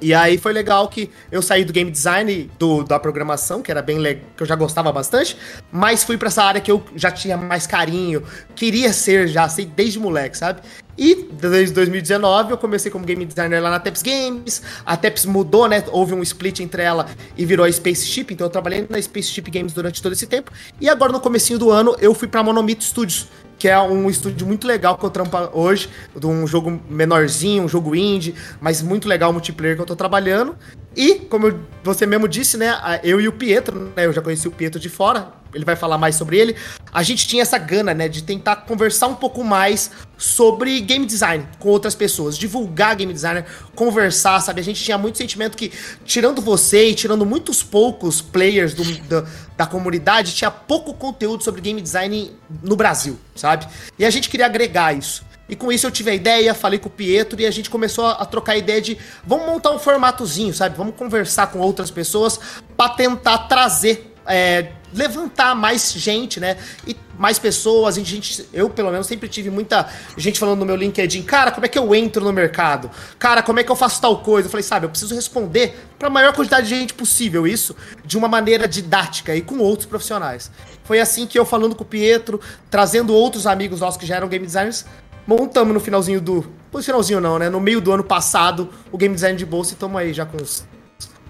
E 0.00 0.12
aí 0.12 0.36
foi 0.36 0.52
legal 0.52 0.88
que 0.88 1.10
eu 1.30 1.40
saí 1.40 1.64
do 1.64 1.72
game 1.72 1.90
design, 1.90 2.50
do, 2.58 2.82
da 2.82 2.98
programação, 2.98 3.62
que 3.62 3.70
era 3.70 3.80
bem 3.80 3.98
legal, 3.98 4.24
que 4.36 4.42
eu 4.42 4.46
já 4.46 4.56
gostava 4.56 4.90
bastante, 4.90 5.36
mas 5.70 6.02
fui 6.02 6.16
para 6.16 6.26
essa 6.28 6.42
área 6.42 6.60
que 6.60 6.72
eu 6.72 6.82
já 6.96 7.10
tinha 7.10 7.36
mais 7.36 7.66
carinho, 7.66 8.22
queria 8.56 8.92
ser 8.92 9.28
já, 9.28 9.48
sei, 9.48 9.64
desde 9.64 10.00
moleque, 10.00 10.36
sabe? 10.36 10.60
E 10.96 11.14
desde 11.14 11.74
2019 11.74 12.52
eu 12.52 12.58
comecei 12.58 12.90
como 12.90 13.04
game 13.04 13.24
designer 13.24 13.62
lá 13.62 13.70
na 13.70 13.80
Teps 13.80 14.02
Games. 14.02 14.62
A 14.84 14.96
Teps 14.96 15.24
mudou, 15.24 15.66
né? 15.66 15.82
Houve 15.90 16.14
um 16.14 16.22
split 16.22 16.60
entre 16.60 16.82
ela 16.82 17.06
e 17.36 17.46
virou 17.46 17.64
a 17.64 17.72
Spaceship, 17.72 18.26
então 18.30 18.46
eu 18.46 18.50
trabalhei 18.50 18.86
na 18.88 19.00
Spaceship 19.00 19.50
Games 19.50 19.72
durante 19.72 20.02
todo 20.02 20.12
esse 20.12 20.26
tempo. 20.26 20.52
E 20.80 20.88
agora 20.88 21.10
no 21.10 21.20
comecinho 21.20 21.58
do 21.58 21.70
ano 21.70 21.96
eu 21.98 22.14
fui 22.14 22.28
pra 22.28 22.42
Monomito 22.42 22.84
Studios, 22.84 23.26
que 23.62 23.68
é 23.68 23.80
um 23.80 24.10
estúdio 24.10 24.44
muito 24.44 24.66
legal 24.66 24.98
que 24.98 25.04
eu 25.04 25.10
trampo 25.10 25.36
hoje, 25.52 25.88
de 26.16 26.26
um 26.26 26.44
jogo 26.48 26.82
menorzinho, 26.90 27.62
um 27.62 27.68
jogo 27.68 27.94
indie, 27.94 28.34
mas 28.60 28.82
muito 28.82 29.06
legal 29.06 29.32
multiplayer 29.32 29.76
que 29.76 29.82
eu 29.82 29.86
tô 29.86 29.94
trabalhando. 29.94 30.56
E, 30.96 31.14
como 31.14 31.60
você 31.84 32.04
mesmo 32.04 32.26
disse, 32.26 32.56
né, 32.56 32.74
eu 33.04 33.20
e 33.20 33.28
o 33.28 33.32
Pietro, 33.32 33.92
né, 33.94 34.06
eu 34.06 34.12
já 34.12 34.20
conheci 34.20 34.48
o 34.48 34.50
Pietro 34.50 34.80
de 34.80 34.88
fora, 34.88 35.28
ele 35.54 35.64
vai 35.64 35.76
falar 35.76 35.98
mais 35.98 36.16
sobre 36.16 36.38
ele. 36.38 36.56
A 36.92 37.02
gente 37.02 37.26
tinha 37.26 37.42
essa 37.42 37.58
gana, 37.58 37.94
né, 37.94 38.08
de 38.08 38.22
tentar 38.22 38.56
conversar 38.56 39.08
um 39.08 39.14
pouco 39.14 39.42
mais 39.44 39.90
sobre 40.16 40.80
game 40.80 41.04
design 41.04 41.46
com 41.58 41.68
outras 41.68 41.94
pessoas, 41.94 42.38
divulgar 42.38 42.96
game 42.96 43.12
designer, 43.12 43.44
conversar, 43.74 44.40
sabe? 44.40 44.60
A 44.60 44.64
gente 44.64 44.82
tinha 44.82 44.96
muito 44.96 45.18
sentimento 45.18 45.56
que, 45.56 45.72
tirando 46.04 46.40
você 46.40 46.90
e 46.90 46.94
tirando 46.94 47.26
muitos 47.26 47.62
poucos 47.62 48.20
players 48.20 48.74
do, 48.74 48.84
da, 49.08 49.26
da 49.56 49.66
comunidade, 49.66 50.34
tinha 50.34 50.50
pouco 50.50 50.94
conteúdo 50.94 51.42
sobre 51.42 51.60
game 51.60 51.80
design 51.80 52.32
no 52.62 52.76
Brasil, 52.76 53.18
sabe? 53.34 53.66
E 53.98 54.04
a 54.04 54.10
gente 54.10 54.28
queria 54.28 54.46
agregar 54.46 54.96
isso. 54.96 55.24
E 55.48 55.56
com 55.56 55.70
isso 55.70 55.86
eu 55.86 55.90
tive 55.90 56.10
a 56.10 56.14
ideia, 56.14 56.54
falei 56.54 56.78
com 56.78 56.88
o 56.88 56.90
Pietro 56.90 57.38
e 57.40 57.44
a 57.44 57.50
gente 57.50 57.68
começou 57.68 58.06
a, 58.06 58.12
a 58.12 58.24
trocar 58.24 58.52
a 58.52 58.56
ideia 58.56 58.80
de 58.80 58.96
vamos 59.26 59.46
montar 59.46 59.70
um 59.72 59.78
formatozinho, 59.78 60.54
sabe? 60.54 60.76
Vamos 60.76 60.94
conversar 60.96 61.48
com 61.48 61.58
outras 61.58 61.90
pessoas 61.90 62.40
para 62.74 62.94
tentar 62.94 63.36
trazer, 63.48 64.11
é, 64.26 64.72
levantar 64.92 65.54
mais 65.54 65.92
gente, 65.92 66.38
né? 66.38 66.56
E 66.86 66.96
mais 67.18 67.38
pessoas. 67.38 67.96
A 67.96 68.00
gente, 68.00 68.46
eu, 68.52 68.68
pelo 68.68 68.90
menos, 68.90 69.06
sempre 69.06 69.28
tive 69.28 69.50
muita 69.50 69.88
gente 70.16 70.38
falando 70.38 70.60
no 70.60 70.66
meu 70.66 70.76
LinkedIn, 70.76 71.22
cara, 71.22 71.50
como 71.50 71.66
é 71.66 71.68
que 71.68 71.78
eu 71.78 71.94
entro 71.94 72.24
no 72.24 72.32
mercado? 72.32 72.90
Cara, 73.18 73.42
como 73.42 73.60
é 73.60 73.64
que 73.64 73.70
eu 73.70 73.76
faço 73.76 74.00
tal 74.00 74.18
coisa? 74.22 74.46
Eu 74.46 74.50
falei, 74.50 74.64
sabe, 74.64 74.86
eu 74.86 74.90
preciso 74.90 75.14
responder 75.14 75.78
para 75.98 76.08
a 76.08 76.10
maior 76.10 76.34
quantidade 76.34 76.68
de 76.68 76.74
gente 76.74 76.94
possível 76.94 77.46
isso, 77.46 77.76
de 78.04 78.16
uma 78.16 78.28
maneira 78.28 78.66
didática 78.66 79.34
e 79.34 79.42
com 79.42 79.58
outros 79.58 79.86
profissionais. 79.86 80.50
Foi 80.84 81.00
assim 81.00 81.26
que 81.26 81.38
eu 81.38 81.44
falando 81.44 81.74
com 81.74 81.84
o 81.84 81.86
Pietro, 81.86 82.40
trazendo 82.70 83.14
outros 83.14 83.46
amigos 83.46 83.80
nossos 83.80 83.98
que 83.98 84.06
já 84.06 84.16
eram 84.16 84.28
game 84.28 84.44
designers, 84.44 84.84
montamos 85.26 85.72
no 85.72 85.80
finalzinho 85.80 86.20
do. 86.20 86.44
No 86.72 86.82
finalzinho 86.82 87.20
não, 87.20 87.38
né? 87.38 87.48
No 87.48 87.60
meio 87.60 87.80
do 87.80 87.92
ano 87.92 88.02
passado, 88.02 88.68
o 88.90 88.96
game 88.96 89.14
design 89.14 89.38
de 89.38 89.44
bolsa 89.44 89.72
e 89.72 89.74
estamos 89.74 90.00
aí 90.00 90.12
já 90.12 90.24
com 90.26 90.38
uns, 90.38 90.66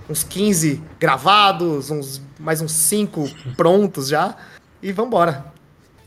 uns 0.08 0.22
15 0.24 0.82
gravados, 0.98 1.90
uns, 1.90 2.20
mais 2.38 2.60
uns 2.60 2.72
5 2.72 3.28
prontos 3.56 4.08
já. 4.08 4.36
E 4.82 4.92
vambora. 4.92 5.52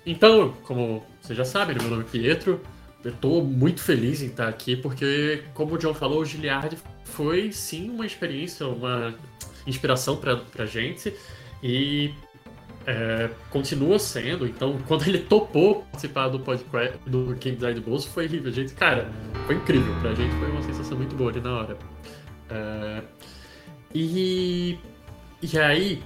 Então, 0.05 0.53
como 0.63 1.03
você 1.21 1.33
já 1.33 1.45
sabe, 1.45 1.73
meu 1.73 1.89
nome 1.89 2.03
é 2.03 2.05
Pietro. 2.05 2.61
Eu 3.03 3.13
tô 3.13 3.41
muito 3.41 3.81
feliz 3.81 4.21
em 4.21 4.27
estar 4.27 4.47
aqui, 4.47 4.75
porque, 4.75 5.43
como 5.53 5.75
o 5.75 5.77
John 5.77 5.93
falou, 5.93 6.21
o 6.21 6.25
Giliard 6.25 6.77
foi 7.03 7.51
sim 7.51 7.89
uma 7.89 8.05
experiência, 8.05 8.67
uma 8.67 9.13
inspiração 9.65 10.17
pra, 10.17 10.37
pra 10.37 10.65
gente. 10.65 11.13
E 11.63 12.13
é, 12.85 13.29
continua 13.49 13.97
sendo. 13.97 14.45
Então, 14.45 14.77
quando 14.87 15.07
ele 15.07 15.19
topou 15.19 15.83
participar 15.83 16.29
do 16.29 16.39
podcast 16.39 16.97
do 17.05 17.35
Game 17.35 17.57
Design 17.57 17.79
Bolso, 17.79 18.09
foi 18.09 18.25
horrível. 18.25 18.51
Gente, 18.51 18.73
cara, 18.73 19.09
foi 19.45 19.55
incrível. 19.55 19.93
Pra 20.01 20.13
gente 20.13 20.35
foi 20.35 20.51
uma 20.51 20.61
sensação 20.61 20.97
muito 20.97 21.15
boa 21.15 21.31
ali 21.31 21.41
na 21.41 21.59
hora. 21.59 21.77
É, 22.49 23.01
e, 23.95 24.79
e 25.41 25.57
aí, 25.57 26.03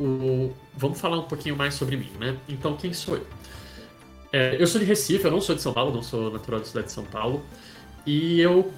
o, 0.00 0.52
vamos 0.74 1.00
falar 1.00 1.18
um 1.18 1.24
pouquinho 1.24 1.56
mais 1.56 1.74
sobre 1.74 1.96
mim, 1.96 2.10
né? 2.18 2.36
Então, 2.48 2.76
quem 2.76 2.92
sou 2.92 3.16
eu? 3.16 3.26
É, 4.32 4.56
eu 4.58 4.66
sou 4.66 4.80
de 4.80 4.86
Recife, 4.86 5.24
eu 5.24 5.30
não 5.30 5.40
sou 5.40 5.54
de 5.54 5.62
São 5.62 5.72
Paulo, 5.72 5.92
não 5.94 6.02
sou 6.02 6.30
natural 6.30 6.60
da 6.60 6.66
cidade 6.66 6.86
de 6.86 6.92
São 6.92 7.04
Paulo. 7.04 7.44
E 8.06 8.40
eu 8.40 8.72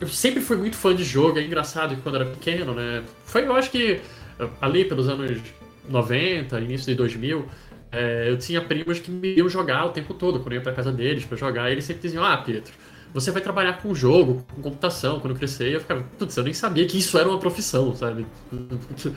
eu 0.00 0.08
sempre 0.08 0.40
fui 0.40 0.56
muito 0.56 0.76
fã 0.76 0.94
de 0.96 1.04
jogo, 1.04 1.38
é 1.38 1.42
engraçado 1.42 1.94
que 1.94 2.00
quando 2.00 2.14
era 2.14 2.24
pequeno, 2.24 2.74
né? 2.74 3.04
Foi, 3.26 3.46
eu 3.46 3.54
acho 3.54 3.70
que 3.70 4.00
ali 4.60 4.84
pelos 4.86 5.08
anos 5.08 5.38
90, 5.88 6.58
início 6.60 6.86
de 6.86 6.94
2000, 6.94 7.46
é, 7.92 8.30
eu 8.30 8.38
tinha 8.38 8.62
primos 8.62 8.98
que 8.98 9.10
me 9.10 9.34
iam 9.34 9.48
jogar 9.48 9.84
o 9.84 9.90
tempo 9.90 10.14
todo, 10.14 10.40
quando 10.40 10.52
eu 10.52 10.58
ia 10.58 10.62
pra 10.62 10.72
casa 10.72 10.90
deles 10.90 11.24
pra 11.24 11.36
jogar, 11.36 11.68
e 11.68 11.72
eles 11.72 11.84
sempre 11.84 12.02
diziam, 12.02 12.24
ah, 12.24 12.38
Pietro, 12.38 12.72
você 13.12 13.30
vai 13.30 13.42
trabalhar 13.42 13.74
com 13.82 13.94
jogo, 13.94 14.44
com 14.54 14.62
computação, 14.62 15.20
quando 15.20 15.34
eu 15.34 15.38
crescer, 15.38 15.74
eu 15.74 15.80
ficava, 15.80 16.02
putz, 16.18 16.36
eu 16.36 16.44
nem 16.44 16.54
sabia 16.54 16.86
que 16.86 16.98
isso 16.98 17.18
era 17.18 17.28
uma 17.28 17.38
profissão, 17.38 17.94
sabe? 17.94 18.26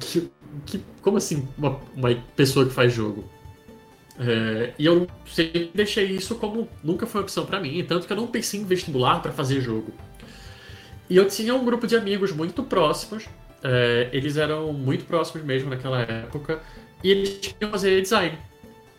Que, 0.00 0.30
que, 0.66 0.84
como 1.02 1.16
assim, 1.16 1.48
uma, 1.56 1.78
uma 1.96 2.14
pessoa 2.36 2.66
que 2.66 2.72
faz 2.72 2.92
jogo? 2.92 3.24
É, 4.18 4.74
e 4.78 4.84
eu 4.84 5.06
sempre 5.26 5.70
deixei 5.74 6.06
isso 6.06 6.34
como 6.34 6.68
nunca 6.82 7.06
foi 7.06 7.20
opção 7.22 7.46
para 7.46 7.60
mim, 7.60 7.84
tanto 7.84 8.06
que 8.06 8.12
eu 8.12 8.16
não 8.16 8.26
pensei 8.26 8.60
em 8.60 8.64
vestibular 8.64 9.20
para 9.20 9.32
fazer 9.32 9.60
jogo. 9.60 9.92
E 11.08 11.16
eu 11.16 11.26
tinha 11.26 11.54
um 11.54 11.64
grupo 11.64 11.86
de 11.86 11.96
amigos 11.96 12.32
muito 12.32 12.62
próximos 12.62 13.26
é, 13.62 14.08
eles 14.12 14.36
eram 14.36 14.72
muito 14.72 15.04
próximos 15.04 15.44
mesmo 15.44 15.70
naquela 15.70 16.00
época 16.00 16.60
e 17.02 17.10
eles 17.10 17.38
queriam 17.38 17.70
fazer 17.70 18.00
design. 18.00 18.38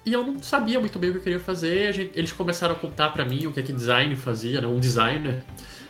E 0.06 0.14
eu 0.14 0.26
não 0.26 0.42
sabia 0.42 0.80
muito 0.80 0.98
bem 0.98 1.10
o 1.10 1.14
que 1.14 1.20
eu 1.20 1.24
queria 1.24 1.40
fazer. 1.40 1.94
Gente, 1.94 2.12
eles 2.18 2.32
começaram 2.32 2.74
a 2.74 2.78
contar 2.78 3.10
para 3.10 3.26
mim 3.26 3.46
o 3.48 3.52
que 3.52 3.60
é 3.60 3.64
que 3.64 3.74
design 3.74 4.16
fazia, 4.16 4.62
né? 4.62 4.68
um 4.68 4.80
designer, 4.80 5.44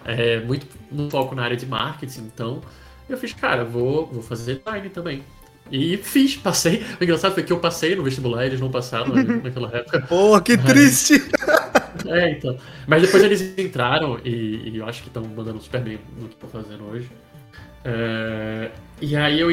é, 0.06 0.40
muito 0.40 0.68
no 0.92 1.10
foco 1.10 1.36
na 1.36 1.44
área 1.44 1.56
de 1.56 1.66
marketing. 1.66 2.22
Então 2.22 2.62
eu 3.08 3.18
fiz, 3.18 3.34
cara, 3.34 3.64
vou, 3.64 4.08
vou 4.08 4.22
fazer 4.22 4.58
design 4.58 4.90
também. 4.90 5.24
E 5.72 5.98
fiz, 5.98 6.36
passei. 6.36 6.84
O 7.00 7.04
engraçado 7.04 7.34
foi 7.34 7.44
que 7.44 7.54
eu 7.54 7.60
passei 7.60 7.96
no 7.96 8.04
vestibular, 8.04 8.46
eles 8.46 8.60
não 8.60 8.72
passaram 8.72 9.14
né, 9.14 9.24
naquela 9.44 9.70
época. 9.76 10.02
Pô, 10.02 10.40
que 10.42 10.58
triste! 10.58 11.14
É, 12.06 12.32
então. 12.32 12.56
Mas 12.88 13.02
depois 13.02 13.22
eles 13.24 13.58
entraram 13.58 14.20
e, 14.24 14.70
e 14.70 14.78
eu 14.78 14.86
acho 14.88 15.02
que 15.02 15.10
estão 15.10 15.24
mandando 15.24 15.60
super 15.60 15.82
bem 15.82 16.00
no 16.18 16.30
que 16.30 16.36
estou 16.36 16.50
fazendo 16.50 16.86
hoje. 16.86 17.10
É, 17.84 18.72
e 19.02 19.18
aí 19.18 19.40
eu 19.40 19.52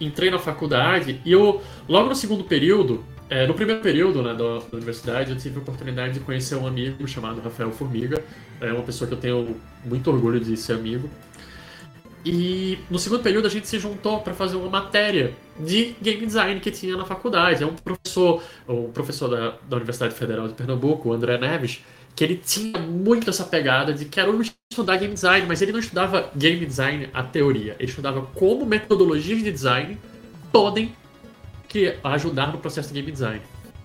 entrei 0.00 0.30
na 0.30 0.38
faculdade 0.38 1.20
e 1.24 1.32
eu, 1.32 1.60
logo 1.88 2.08
no 2.08 2.14
segundo 2.14 2.44
período, 2.44 3.04
é, 3.30 3.46
no 3.46 3.54
primeiro 3.54 3.82
período 3.82 4.22
né, 4.22 4.30
da, 4.30 4.58
da, 4.58 4.76
universidade, 4.76 5.30
eu 5.30 5.36
tive 5.36 5.58
a 5.58 5.60
oportunidade 5.60 6.14
de 6.14 6.20
conhecer 6.20 6.54
um 6.54 6.66
amigo 6.66 7.06
chamado 7.06 7.40
Rafael 7.40 7.70
Formiga. 7.72 8.22
É 8.60 8.72
uma 8.72 8.82
pessoa 8.82 9.06
que 9.06 9.14
eu 9.14 9.18
tenho 9.18 9.56
muito 9.84 10.10
orgulho 10.10 10.40
de 10.40 10.56
ser 10.56 10.74
amigo. 10.74 11.10
E 12.24 12.78
no 12.90 12.98
segundo 12.98 13.22
período 13.22 13.46
a 13.46 13.50
gente 13.50 13.68
se 13.68 13.78
juntou 13.78 14.20
para 14.20 14.34
fazer 14.34 14.56
uma 14.56 14.68
matéria 14.68 15.34
de 15.58 15.94
game 16.00 16.26
design 16.26 16.58
que 16.60 16.70
tinha 16.70 16.96
na 16.96 17.04
faculdade. 17.04 17.62
É 17.62 17.66
um 17.66 17.74
professor, 17.74 18.42
o 18.66 18.88
professor 18.88 19.28
da, 19.28 19.54
da 19.68 19.76
Universidade 19.76 20.14
Federal 20.14 20.48
de 20.48 20.54
Pernambuco, 20.54 21.10
o 21.10 21.12
André 21.12 21.38
Neves, 21.38 21.80
que 22.16 22.24
ele 22.24 22.36
tinha 22.36 22.80
muito 22.80 23.30
essa 23.30 23.44
pegada 23.44 23.92
de 23.92 24.04
quero 24.06 24.40
estudar 24.70 24.96
game 24.96 25.14
design, 25.14 25.46
mas 25.46 25.62
ele 25.62 25.70
não 25.70 25.78
estudava 25.78 26.30
game 26.34 26.66
design 26.66 27.08
a 27.14 27.22
teoria, 27.22 27.76
ele 27.78 27.88
estudava 27.88 28.22
como 28.34 28.66
metodologias 28.66 29.42
de 29.42 29.52
design 29.52 29.96
podem 30.50 30.92
que 31.68 31.96
ajudar 32.02 32.52
no 32.52 32.58
processo 32.58 32.88
de 32.88 33.00
game 33.00 33.12
design. 33.12 33.40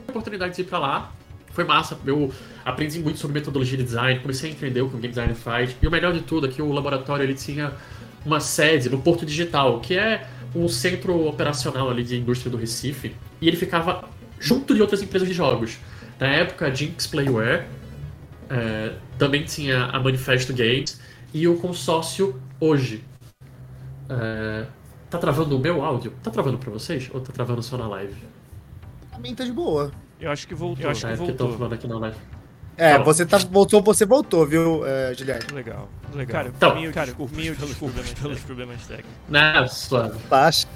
A 0.08 0.12
oportunidade 0.12 0.56
de 0.56 0.62
ir 0.62 0.66
para 0.66 0.80
lá 0.80 1.12
foi 1.52 1.64
massa, 1.64 1.98
eu 2.06 2.34
aprendi 2.66 3.00
muito 3.00 3.20
sobre 3.20 3.36
metodologia 3.36 3.78
de 3.78 3.84
design, 3.84 4.20
comecei 4.20 4.50
a 4.50 4.54
entender 4.54 4.82
o 4.82 4.90
que 4.90 4.96
o 4.96 4.98
game 4.98 5.10
design 5.10 5.34
faz, 5.36 5.76
e 5.82 5.88
o 5.88 5.92
melhor 5.92 6.12
de 6.12 6.22
tudo 6.22 6.48
é 6.48 6.50
que 6.50 6.62
o 6.62 6.72
laboratório 6.72 7.24
ele 7.24 7.36
tinha 7.36 7.74
uma 8.26 8.40
sede 8.40 8.90
no 8.90 9.00
Porto 9.00 9.26
Digital, 9.26 9.80
que 9.80 9.96
é 9.96 10.28
um 10.56 10.68
centro 10.68 11.28
operacional 11.28 11.90
ali 11.90 12.04
de 12.04 12.18
indústria 12.18 12.50
do 12.50 12.58
Recife, 12.58 13.16
e 13.40 13.48
ele 13.48 13.58
ficava 13.58 14.10
junto 14.40 14.74
de 14.74 14.82
outras 14.82 15.02
empresas 15.02 15.28
de 15.28 15.34
jogos. 15.34 15.78
Na 16.20 16.28
época, 16.28 16.68
a 16.68 16.74
Jinx 16.74 17.08
Playware 17.08 17.68
é, 18.50 18.94
também 19.18 19.44
tinha 19.44 19.86
a 19.86 20.00
Manifesto 20.00 20.54
Games 20.54 21.00
e 21.34 21.48
o 21.48 21.58
consórcio 21.58 22.40
hoje. 22.60 23.04
É, 24.10 24.66
tá 25.14 25.20
travando 25.20 25.56
o 25.56 25.60
meu 25.60 25.84
áudio? 25.84 26.12
Tá 26.24 26.32
travando 26.32 26.58
pra 26.58 26.72
vocês? 26.72 27.10
Ou 27.14 27.22
tá 27.22 27.32
travando 27.32 27.62
só 27.62 27.78
na 27.78 27.88
live? 27.88 28.16
A 29.12 29.20
mim 29.20 29.36
tá 29.36 29.44
de 29.44 29.52
boa. 29.52 29.92
Eu 30.20 30.32
acho 30.32 30.48
que 30.48 30.56
voltou. 30.56 30.84
Eu 30.84 30.90
acho 30.90 31.06
que 31.06 31.14
é, 31.14 31.16
voltou. 31.16 31.52
Que 31.52 31.58
falando 31.58 31.74
aqui 31.74 31.88
na 31.88 32.00
live. 32.00 32.18
É, 32.76 32.98
tá 32.98 33.04
você 33.04 33.26
tá, 33.26 33.38
voltou, 33.38 33.84
você 33.84 34.04
voltou, 34.04 34.48
viu, 34.48 34.84
é, 34.84 35.14
Guilherme? 35.14 35.46
Legal, 35.54 35.88
legal. 36.16 36.34
Cara, 36.34 36.54
então, 36.56 36.76
mim, 36.76 36.92
cara, 36.92 37.14
por 37.14 37.32
mim 37.32 37.46
eu 37.46 37.56
pelos 37.56 37.76
problemas, 37.76 38.14
pelos 38.14 38.40
problemas 38.40 38.88
técnicos. 38.88 39.14
Nossa. 39.30 40.20
Baixa. 40.28 40.68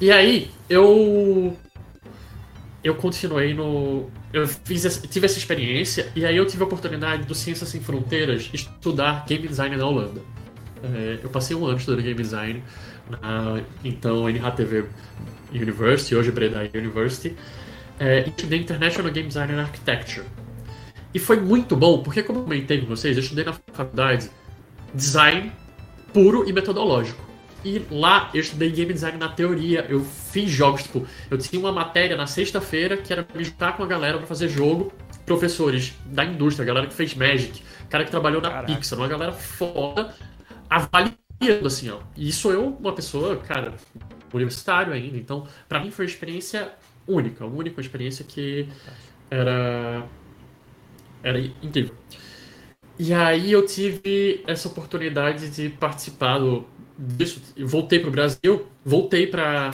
E 0.00 0.12
aí, 0.12 0.52
eu 0.68 1.56
eu 2.84 2.94
continuei 2.94 3.54
no. 3.54 4.08
Eu 4.32 4.46
fiz 4.46 4.84
essa, 4.84 5.04
tive 5.06 5.26
essa 5.26 5.38
experiência 5.38 6.12
e 6.14 6.24
aí 6.24 6.36
eu 6.36 6.46
tive 6.46 6.62
a 6.62 6.66
oportunidade 6.66 7.24
do 7.24 7.34
Ciências 7.34 7.68
Sem 7.68 7.80
Fronteiras 7.80 8.50
estudar 8.52 9.24
game 9.26 9.48
design 9.48 9.76
na 9.76 9.86
Holanda. 9.86 10.20
É, 10.82 11.18
eu 11.22 11.30
passei 11.30 11.56
um 11.56 11.64
ano 11.64 11.78
estudando 11.78 12.02
game 12.02 12.20
design 12.20 12.62
na 13.08 13.62
então 13.84 14.28
NHTV 14.28 14.86
University, 15.52 16.14
hoje 16.14 16.30
Breda 16.30 16.68
University, 16.74 17.36
é, 17.98 18.24
e 18.26 18.30
estudei 18.30 18.60
International 18.60 19.12
Game 19.12 19.28
Design 19.28 19.52
and 19.52 19.60
Architecture. 19.60 20.26
E 21.12 21.18
foi 21.18 21.38
muito 21.38 21.76
bom, 21.76 22.02
porque 22.02 22.22
como 22.22 22.40
eu 22.40 22.42
comentei 22.42 22.80
com 22.80 22.86
vocês, 22.86 23.16
eu 23.16 23.22
estudei 23.22 23.44
na 23.44 23.52
faculdade 23.52 24.28
design 24.92 25.52
puro 26.12 26.48
e 26.48 26.52
metodológico. 26.52 27.22
E 27.64 27.82
lá 27.90 28.30
eu 28.34 28.40
estudei 28.40 28.70
game 28.70 28.92
design 28.92 29.16
na 29.16 29.28
teoria, 29.28 29.86
eu 29.88 30.04
fiz 30.04 30.50
jogos, 30.50 30.82
tipo, 30.82 31.06
eu 31.30 31.38
tinha 31.38 31.58
uma 31.58 31.72
matéria 31.72 32.16
na 32.16 32.26
sexta-feira 32.26 32.96
que 32.96 33.12
era 33.12 33.26
me 33.34 33.42
juntar 33.42 33.76
com 33.76 33.82
a 33.82 33.86
galera 33.86 34.18
para 34.18 34.26
fazer 34.26 34.48
jogo 34.48 34.92
professores 35.24 35.94
da 36.04 36.24
indústria, 36.24 36.66
galera 36.66 36.86
que 36.86 36.94
fez 36.94 37.14
Magic, 37.14 37.62
cara 37.88 38.04
que 38.04 38.10
trabalhou 38.10 38.42
na 38.42 38.50
Caraca. 38.50 38.74
Pixar, 38.74 38.98
uma 38.98 39.08
galera 39.08 39.32
foda, 39.32 40.14
avaliando, 40.68 41.16
assim, 41.64 41.90
ó. 41.90 42.00
E 42.16 42.32
sou 42.32 42.52
eu, 42.52 42.68
uma 42.68 42.94
pessoa, 42.94 43.36
cara, 43.36 43.74
universitário 44.32 44.92
ainda, 44.92 45.16
então, 45.16 45.46
pra 45.68 45.80
mim 45.80 45.90
foi 45.90 46.04
uma 46.04 46.10
experiência 46.10 46.72
única, 47.06 47.44
uma 47.44 47.56
única 47.56 47.80
experiência 47.80 48.24
que 48.24 48.68
era, 49.30 50.06
era 51.22 51.38
incrível. 51.38 51.94
E 52.98 53.12
aí 53.12 53.50
eu 53.50 53.66
tive 53.66 54.44
essa 54.46 54.68
oportunidade 54.68 55.50
de 55.50 55.68
participar 55.68 56.38
do, 56.38 56.64
disso. 56.96 57.42
Voltei 57.58 57.98
pro 57.98 58.10
Brasil, 58.10 58.68
voltei 58.84 59.26
pra, 59.26 59.72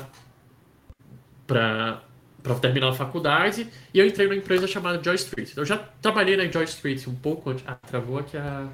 pra, 1.46 2.02
pra 2.42 2.54
terminar 2.54 2.88
a 2.88 2.92
faculdade 2.94 3.68
e 3.92 3.98
eu 3.98 4.06
entrei 4.06 4.26
numa 4.26 4.36
empresa 4.36 4.66
chamada 4.66 5.02
Joy 5.02 5.16
Street. 5.16 5.52
Eu 5.54 5.66
já 5.66 5.76
trabalhei 5.76 6.36
na 6.36 6.50
Joy 6.50 6.64
Street 6.64 7.06
um 7.06 7.14
pouco 7.14 7.50
antes. 7.50 7.64
Ah, 7.66 7.74
travou 7.74 8.18
aqui 8.18 8.38
a, 8.38 8.68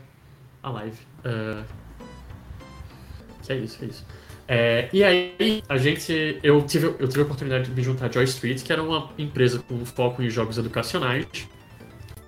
a 0.62 0.70
live. 0.70 0.98
Ah, 1.24 1.64
que 3.46 3.52
é 3.52 3.56
isso, 3.56 3.78
que 3.78 3.84
é 3.84 3.88
isso. 3.88 4.04
É, 4.48 4.88
e 4.92 5.02
aí, 5.02 5.62
a 5.68 5.76
gente. 5.76 6.38
Eu 6.42 6.62
tive, 6.62 6.86
eu 6.98 7.08
tive 7.08 7.20
a 7.20 7.24
oportunidade 7.24 7.64
de 7.64 7.70
me 7.72 7.82
juntar 7.82 8.06
à 8.06 8.12
Joy 8.12 8.24
Street, 8.24 8.62
que 8.62 8.72
era 8.72 8.82
uma 8.82 9.10
empresa 9.18 9.58
com 9.58 9.84
foco 9.84 10.22
em 10.22 10.30
jogos 10.30 10.56
educacionais. 10.58 11.26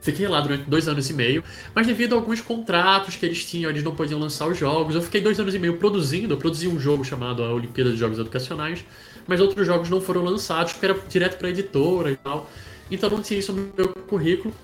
Fiquei 0.00 0.26
lá 0.26 0.40
durante 0.40 0.64
dois 0.64 0.88
anos 0.88 1.10
e 1.10 1.12
meio, 1.12 1.44
mas 1.74 1.86
devido 1.86 2.14
a 2.14 2.16
alguns 2.16 2.40
contratos 2.40 3.16
que 3.16 3.26
eles 3.26 3.44
tinham, 3.44 3.70
eles 3.70 3.82
não 3.82 3.94
podiam 3.94 4.18
lançar 4.18 4.48
os 4.48 4.56
jogos. 4.56 4.94
Eu 4.94 5.02
fiquei 5.02 5.20
dois 5.20 5.38
anos 5.38 5.54
e 5.54 5.58
meio 5.58 5.76
produzindo. 5.76 6.34
Eu 6.34 6.38
produzi 6.38 6.66
um 6.66 6.78
jogo 6.80 7.04
chamado 7.04 7.42
a 7.42 7.52
Olimpíada 7.52 7.90
de 7.90 7.96
Jogos 7.96 8.18
Educacionais, 8.18 8.84
mas 9.26 9.40
outros 9.40 9.66
jogos 9.66 9.90
não 9.90 10.00
foram 10.00 10.24
lançados, 10.24 10.72
porque 10.72 10.86
era 10.86 10.98
direto 11.08 11.36
pra 11.36 11.50
editora 11.50 12.10
e 12.10 12.16
tal. 12.16 12.50
Então 12.90 13.10
não 13.10 13.20
tinha 13.20 13.38
isso 13.38 13.52
no 13.52 13.70
meu 13.76 13.88
currículo 14.08 14.54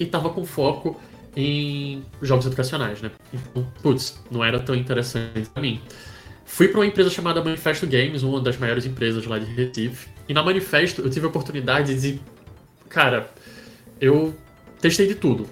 e 0.00 0.06
tava 0.06 0.30
com 0.30 0.44
foco 0.44 0.98
em 1.36 2.02
jogos 2.20 2.46
educacionais, 2.46 3.00
né? 3.02 3.10
Então, 3.32 3.66
putz, 3.82 4.20
não 4.30 4.44
era 4.44 4.60
tão 4.60 4.74
interessante 4.74 5.48
pra 5.52 5.62
mim. 5.62 5.80
Fui 6.44 6.68
para 6.68 6.80
uma 6.80 6.86
empresa 6.86 7.10
chamada 7.10 7.42
Manifesto 7.42 7.86
Games, 7.86 8.22
uma 8.22 8.40
das 8.40 8.56
maiores 8.58 8.84
empresas 8.86 9.24
lá 9.26 9.38
de 9.38 9.46
Recife. 9.46 10.08
E 10.28 10.34
na 10.34 10.42
Manifesto 10.42 11.02
eu 11.02 11.10
tive 11.10 11.26
a 11.26 11.28
oportunidade 11.28 11.98
de. 12.00 12.20
Cara, 12.88 13.30
eu 14.00 14.34
testei 14.80 15.06
de 15.06 15.14
tudo: 15.14 15.48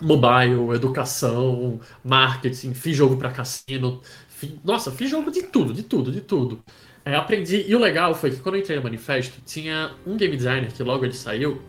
mobile, 0.00 0.74
educação, 0.74 1.80
marketing, 2.04 2.74
fiz 2.74 2.96
jogo 2.96 3.16
para 3.16 3.30
cassino. 3.30 4.00
fi- 4.28 4.58
Nossa, 4.64 4.90
fiz 4.90 5.10
jogo 5.10 5.30
de 5.30 5.42
tudo, 5.44 5.72
de 5.72 5.82
tudo, 5.82 6.12
de 6.12 6.20
tudo. 6.20 6.62
É, 7.04 7.14
aprendi. 7.16 7.64
E 7.66 7.74
o 7.74 7.78
legal 7.78 8.14
foi 8.14 8.30
que 8.30 8.36
quando 8.38 8.56
eu 8.56 8.60
entrei 8.60 8.76
no 8.76 8.82
Manifesto, 8.82 9.40
tinha 9.44 9.92
um 10.06 10.16
game 10.16 10.36
designer 10.36 10.72
que 10.72 10.82
logo 10.82 11.04
ele 11.04 11.14
saiu. 11.14 11.60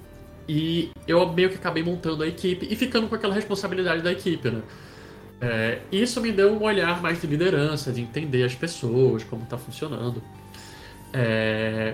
E 0.51 0.91
eu 1.07 1.31
meio 1.31 1.51
que 1.51 1.57
acabei 1.57 1.83
montando 1.83 2.23
a 2.23 2.27
equipe 2.27 2.67
e 2.67 2.75
ficando 2.75 3.07
com 3.07 3.13
aquela 3.13 3.35
responsabilidade 3.35 4.01
da 4.01 4.11
equipe, 4.11 4.49
né? 4.49 4.63
É, 5.39 5.77
isso 5.91 6.19
me 6.19 6.31
deu 6.31 6.51
um 6.51 6.63
olhar 6.63 6.99
mais 7.03 7.21
de 7.21 7.27
liderança, 7.27 7.91
de 7.91 8.01
entender 8.01 8.43
as 8.43 8.55
pessoas, 8.55 9.23
como 9.23 9.43
está 9.43 9.59
funcionando. 9.59 10.23
É, 11.13 11.93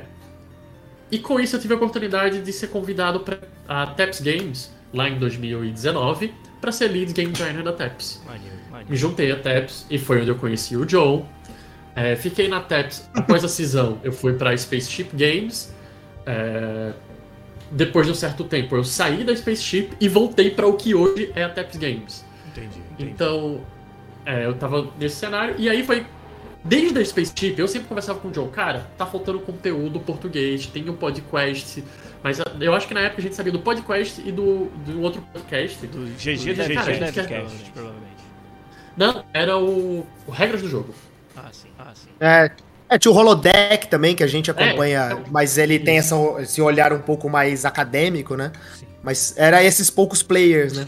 e 1.11 1.19
com 1.19 1.37
isso 1.37 1.57
eu 1.57 1.59
tive 1.59 1.73
a 1.73 1.75
oportunidade 1.75 2.41
de 2.41 2.53
ser 2.53 2.67
convidado 2.67 3.19
para 3.19 3.39
a 3.67 3.87
TEPS 3.87 4.21
Games, 4.21 4.73
lá 4.93 5.09
em 5.09 5.19
2019, 5.19 6.33
para 6.61 6.71
ser 6.71 6.87
lead 6.87 7.11
game 7.11 7.33
designer 7.33 7.61
da. 7.61 7.73
Maneiro, 7.73 8.89
Me 8.89 8.95
juntei 8.95 9.33
a 9.33 9.35
TEPS 9.35 9.85
e 9.89 9.99
foi 9.99 10.21
onde 10.21 10.29
eu 10.29 10.35
conheci 10.35 10.77
o 10.77 10.85
John. 10.85 11.27
É, 11.93 12.15
fiquei 12.15 12.47
na 12.47 12.61
TEPS. 12.61 13.09
Após 13.13 13.43
a 13.43 13.49
cisão, 13.49 13.99
eu 14.01 14.13
fui 14.13 14.33
para 14.33 14.55
Spaceship 14.55 15.09
Games. 15.13 15.75
É, 16.25 16.93
depois 17.71 18.05
de 18.05 18.11
um 18.11 18.15
certo 18.15 18.43
tempo, 18.43 18.75
eu 18.75 18.83
saí 18.83 19.23
da 19.23 19.35
Spaceship 19.35 19.91
e 19.99 20.07
voltei 20.07 20.51
para 20.51 20.67
o 20.67 20.73
que 20.73 20.93
hoje 20.93 21.31
é 21.35 21.43
a 21.43 21.49
TEPS 21.49 21.77
Games. 21.77 22.25
Entendi, 22.47 22.79
entendi. 22.91 23.11
Então, 23.11 23.61
é, 24.25 24.45
eu 24.45 24.53
tava 24.55 24.91
nesse 24.99 25.15
cenário. 25.15 25.55
E 25.57 25.69
aí 25.69 25.83
foi. 25.83 26.05
Desde 26.63 26.97
a 26.97 27.05
Spaceship, 27.05 27.59
eu 27.59 27.67
sempre 27.67 27.87
conversava 27.87 28.19
com 28.19 28.29
o 28.29 28.31
John, 28.31 28.47
cara, 28.47 28.87
tá 28.97 29.05
faltando 29.05 29.39
conteúdo 29.39 29.99
português, 29.99 30.65
tem 30.65 30.89
um 30.89 30.95
podcast. 30.95 31.83
Mas 32.23 32.41
eu 32.59 32.73
acho 32.73 32.87
que 32.87 32.93
na 32.95 33.01
época 33.01 33.21
a 33.21 33.23
gente 33.23 33.35
sabia 33.35 33.51
do 33.51 33.59
podcast 33.59 34.19
e 34.19 34.31
do, 34.31 34.65
do 34.83 34.99
outro 34.99 35.21
podcast. 35.31 35.85
Do 35.85 36.07
GG 36.17 36.53
do 36.53 36.55
Cara, 36.55 36.67
GG 36.67 36.77
a 36.77 36.93
gente 36.93 37.13
quer- 37.13 37.27
Devcast, 37.27 37.71
provavelmente. 37.71 38.15
Não, 38.97 39.23
era 39.31 39.57
o, 39.59 40.07
o 40.25 40.31
Regras 40.31 40.63
do 40.63 40.67
Jogo. 40.67 40.91
Ah, 41.35 41.49
sim, 41.51 41.67
ah, 41.77 41.91
sim. 41.93 42.09
É, 42.19 42.49
é, 42.89 42.97
tinha 42.97 43.11
o 43.11 43.15
Holodeck 43.15 43.87
também, 43.87 44.15
que 44.15 44.23
a 44.23 44.27
gente 44.27 44.49
acompanha, 44.51 45.09
então- 45.11 45.23
mas 45.31 45.57
ele 45.57 45.79
tem 45.79 45.97
essa, 45.97 46.15
esse 46.39 46.61
olhar 46.61 46.93
um 46.93 47.01
pouco 47.01 47.29
mais 47.29 47.65
acadêmico, 47.65 48.35
né? 48.35 48.51
Sim. 48.77 48.85
Mas 49.03 49.33
era 49.37 49.63
esses 49.63 49.89
poucos 49.89 50.23
players, 50.23 50.73
né? 50.73 50.87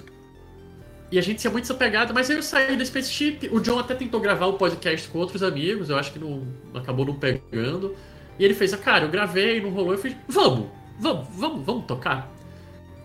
E 1.12 1.18
a 1.18 1.22
gente 1.22 1.40
tinha 1.40 1.52
muito 1.52 1.64
essa 1.64 1.74
pegada, 1.74 2.14
mas 2.14 2.30
eu 2.30 2.44
saí 2.44 2.76
da 2.76 2.84
Spaceship. 2.84 3.50
O 3.52 3.60
John 3.62 3.80
até 3.80 3.96
tentou 3.96 4.20
gravar 4.20 4.48
o 4.48 4.54
podcast 4.54 5.08
com 5.08 5.20
outros 5.20 5.42
amigos, 5.42 5.90
eu 5.90 5.98
acho 5.98 6.12
que 6.12 6.20
não 6.20 6.44
acabou 6.74 7.06
não 7.06 7.16
pegando. 7.16 7.96
E 8.38 8.44
ele 8.44 8.54
fez, 8.54 8.74
ah, 8.74 8.78
cara, 8.78 9.06
eu 9.06 9.10
gravei, 9.10 9.62
não 9.62 9.70
rolou. 9.70 9.94
Eu 9.94 9.98
fiz, 10.00 10.16
vamos, 10.28 10.68
vamos, 11.00 11.28
vamos, 11.32 11.66
vamos 11.66 11.86
tocar. 11.86 12.30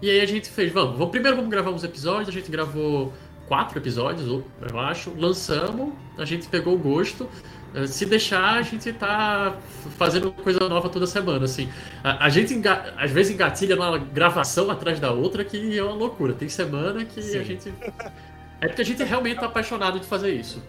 E 0.00 0.10
aí 0.10 0.20
a 0.20 0.26
gente 0.26 0.48
fez, 0.48 0.72
vamos, 0.72 0.98
vamos 0.98 1.10
primeiro 1.12 1.36
vamos 1.36 1.50
gravar 1.50 1.70
uns 1.70 1.84
episódios. 1.84 2.28
A 2.28 2.32
gente 2.32 2.50
gravou 2.50 3.12
quatro 3.52 3.78
episódios, 3.78 4.26
eu 4.26 4.80
acho. 4.80 5.12
Lançamos, 5.14 5.92
a 6.16 6.24
gente 6.24 6.48
pegou 6.48 6.72
o 6.74 6.78
gosto. 6.78 7.28
Eh, 7.74 7.86
Se 7.86 8.06
deixar, 8.06 8.54
a 8.54 8.62
gente 8.62 8.90
tá 8.94 9.54
fazendo 9.98 10.32
coisa 10.32 10.66
nova 10.70 10.88
toda 10.88 11.06
semana, 11.06 11.44
assim. 11.44 11.68
A, 12.02 12.24
a 12.24 12.28
gente, 12.30 12.54
enga- 12.54 12.94
às 12.96 13.10
vezes, 13.10 13.30
engatilha 13.34 13.76
uma 13.76 13.98
gravação 13.98 14.70
atrás 14.70 14.98
da 14.98 15.10
outra 15.12 15.44
que 15.44 15.76
é 15.78 15.82
uma 15.82 15.92
loucura. 15.92 16.32
Tem 16.32 16.48
semana 16.48 17.04
que 17.04 17.20
Sim. 17.20 17.38
a 17.38 17.42
gente... 17.42 17.74
É 18.58 18.68
porque 18.68 18.80
a 18.80 18.84
gente 18.86 19.02
realmente 19.04 19.38
tá 19.38 19.44
apaixonado 19.46 20.00
de 20.00 20.06
fazer 20.06 20.32
isso. 20.32 20.62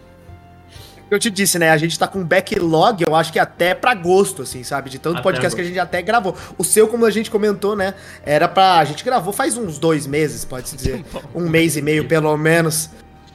Eu 1.10 1.18
te 1.18 1.30
disse, 1.30 1.58
né? 1.58 1.70
A 1.70 1.76
gente 1.76 1.98
tá 1.98 2.08
com 2.08 2.20
um 2.20 2.24
backlog, 2.24 3.04
eu 3.06 3.14
acho 3.14 3.32
que 3.32 3.38
até 3.38 3.74
pra 3.74 3.94
gosto, 3.94 4.42
assim, 4.42 4.62
sabe? 4.62 4.90
De 4.90 4.98
tanto 4.98 5.16
Até 5.16 5.22
podcast 5.22 5.54
que 5.54 5.62
a 5.62 5.64
gente 5.64 5.78
até 5.78 6.02
gravou. 6.02 6.36
O 6.56 6.64
seu, 6.64 6.88
como 6.88 7.04
a 7.04 7.10
gente 7.10 7.30
comentou, 7.30 7.76
né? 7.76 7.94
Era 8.24 8.48
pra. 8.48 8.78
A 8.78 8.84
gente 8.84 9.04
gravou 9.04 9.32
faz 9.32 9.56
uns 9.56 9.78
dois 9.78 10.06
meses, 10.06 10.44
pode-se 10.44 10.76
dizer. 10.76 11.04
Um 11.34 11.48
mês 11.48 11.76
e 11.76 11.82
meio, 11.82 12.06
pelo 12.06 12.36
menos. 12.36 12.90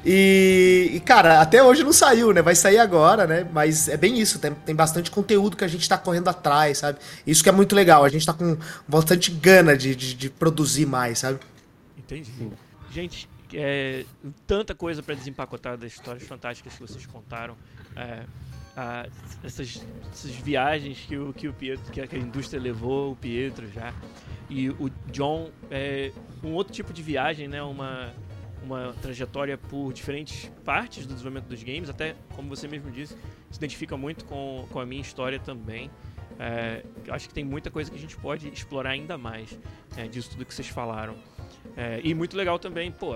E, 0.06 0.92
e, 0.94 1.00
cara, 1.02 1.42
até 1.42 1.62
hoje 1.62 1.84
não 1.84 1.92
saiu, 1.92 2.34
né? 2.34 2.42
Vai 2.42 2.56
sair 2.56 2.78
agora, 2.78 3.28
né? 3.28 3.46
Mas 3.52 3.90
é 3.90 3.98
bem 3.98 4.18
isso, 4.20 4.40
tem, 4.40 4.54
tem 4.54 4.76
bastante 4.76 5.12
conteúdo 5.12 5.58
que 5.58 5.64
a 5.64 5.68
gente 5.68 5.88
tá 5.88 5.98
correndo 5.98 6.30
atrás, 6.30 6.80
sabe? 6.80 7.00
Isso 7.28 7.44
que 7.44 7.50
é 7.50 7.52
muito 7.52 7.76
legal, 7.76 8.06
a 8.06 8.10
gente 8.10 8.26
tá 8.26 8.34
com 8.34 8.58
bastante 8.88 9.30
gana 9.30 9.76
de, 9.76 9.96
de, 9.96 10.14
de 10.14 10.30
produzir 10.30 10.86
mais, 10.86 11.20
sabe? 11.20 11.40
Entendi. 11.98 12.32
Gente, 12.92 13.30
é, 13.54 14.06
tanta 14.46 14.74
coisa 14.76 15.02
pra 15.04 15.16
desempacotar 15.16 15.78
das 15.78 15.92
histórias 15.94 16.24
fantásticas 16.28 16.74
que 16.74 16.80
vocês 16.82 17.06
contaram. 17.06 17.56
É, 17.96 18.26
a- 18.76 19.08
essas, 19.44 19.86
essas 20.12 20.32
viagens 20.36 21.00
que 21.08 21.18
o, 21.18 21.34
que 21.34 21.48
o 21.48 21.54
Pietro, 21.54 21.92
que 21.92 22.02
a, 22.02 22.20
indústria 22.20 22.62
levou 22.62 23.12
o 23.14 23.16
Pietro 23.16 23.70
já. 23.72 23.94
E 24.50 24.70
o 24.70 24.90
John, 25.12 25.52
é, 25.70 26.12
um 26.44 26.54
outro 26.54 26.74
tipo 26.74 26.92
de 26.94 27.02
viagem, 27.04 27.48
né? 27.48 27.62
Uma, 27.62 28.12
uma 28.64 28.94
trajetória 29.02 29.58
por 29.58 29.94
diferentes 29.94 30.52
partes 30.66 31.06
do 31.06 31.14
desenvolvimento 31.14 31.48
dos 31.48 31.64
games, 31.64 31.90
até 31.90 32.16
como 32.36 32.50
você 32.50 32.68
mesmo 32.68 32.92
disse, 32.92 33.16
se 33.52 33.58
identifica 33.58 33.96
muito 33.96 34.26
com, 34.26 34.68
com 34.72 34.80
a 34.80 34.86
minha 34.86 35.02
história 35.02 35.40
também. 35.40 35.90
É, 36.40 36.84
acho 37.10 37.28
que 37.28 37.34
tem 37.34 37.44
muita 37.44 37.70
coisa 37.70 37.92
que 37.92 37.98
a 37.98 38.00
gente 38.00 38.16
pode 38.16 38.48
explorar 38.50 38.92
ainda 38.92 39.18
mais 39.18 39.60
é, 39.98 40.08
disso 40.08 40.30
tudo 40.32 40.46
que 40.46 40.54
vocês 40.54 40.68
falaram. 40.70 41.16
É, 41.78 42.02
e 42.04 42.14
muito 42.14 42.36
legal 42.36 42.60
também, 42.60 42.92
pô, 42.92 43.16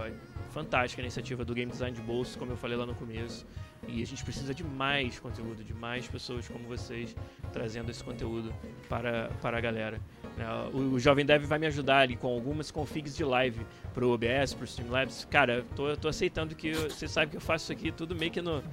fantástica 0.54 1.02
a 1.02 1.04
iniciativa 1.04 1.44
do 1.44 1.54
Game 1.54 1.72
Design 1.72 1.96
de 1.96 2.02
Bolso, 2.02 2.38
como 2.38 2.52
eu 2.52 2.58
falei 2.58 2.78
lá 2.78 2.86
no 2.86 2.96
começo. 2.96 3.46
E 3.88 4.02
a 4.02 4.06
gente 4.06 4.24
precisa 4.24 4.54
de 4.54 4.64
mais 4.64 5.20
conteúdo, 5.20 5.64
de 5.64 5.74
mais 5.74 6.08
pessoas 6.08 6.48
como 6.48 6.66
vocês 6.66 7.14
trazendo 7.52 7.92
esse 7.92 8.02
conteúdo 8.04 8.54
para, 8.88 9.30
para 9.42 9.58
a 9.58 9.62
galera. 9.62 10.00
É, 10.38 10.76
o, 10.76 10.94
o 10.94 11.00
Jovem 11.00 11.26
Dev 11.26 11.44
vai 11.44 11.60
me 11.60 11.68
ajudar 11.68 12.00
ali 12.00 12.16
com 12.16 12.28
algumas 12.28 12.72
configs 12.72 13.16
de 13.16 13.26
live 13.26 13.66
pro 13.94 14.12
OBS, 14.12 14.54
pro 14.54 14.64
Streamlabs. 14.66 15.28
Cara, 15.30 15.66
tô, 15.76 15.98
tô 15.98 16.08
aceitando 16.08 16.56
que 16.56 16.72
você 16.74 17.08
sabe 17.08 17.32
que 17.32 17.38
eu 17.38 17.42
faço 17.42 17.66
isso 17.66 17.72
aqui 17.74 17.92
tudo 17.92 18.16
meio 18.16 18.32
que 18.32 18.42
no 18.42 18.64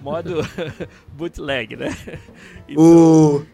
modo 0.00 0.40
bootleg, 1.14 1.76
né? 1.76 1.88
Então, 2.68 2.82
O, 2.82 3.46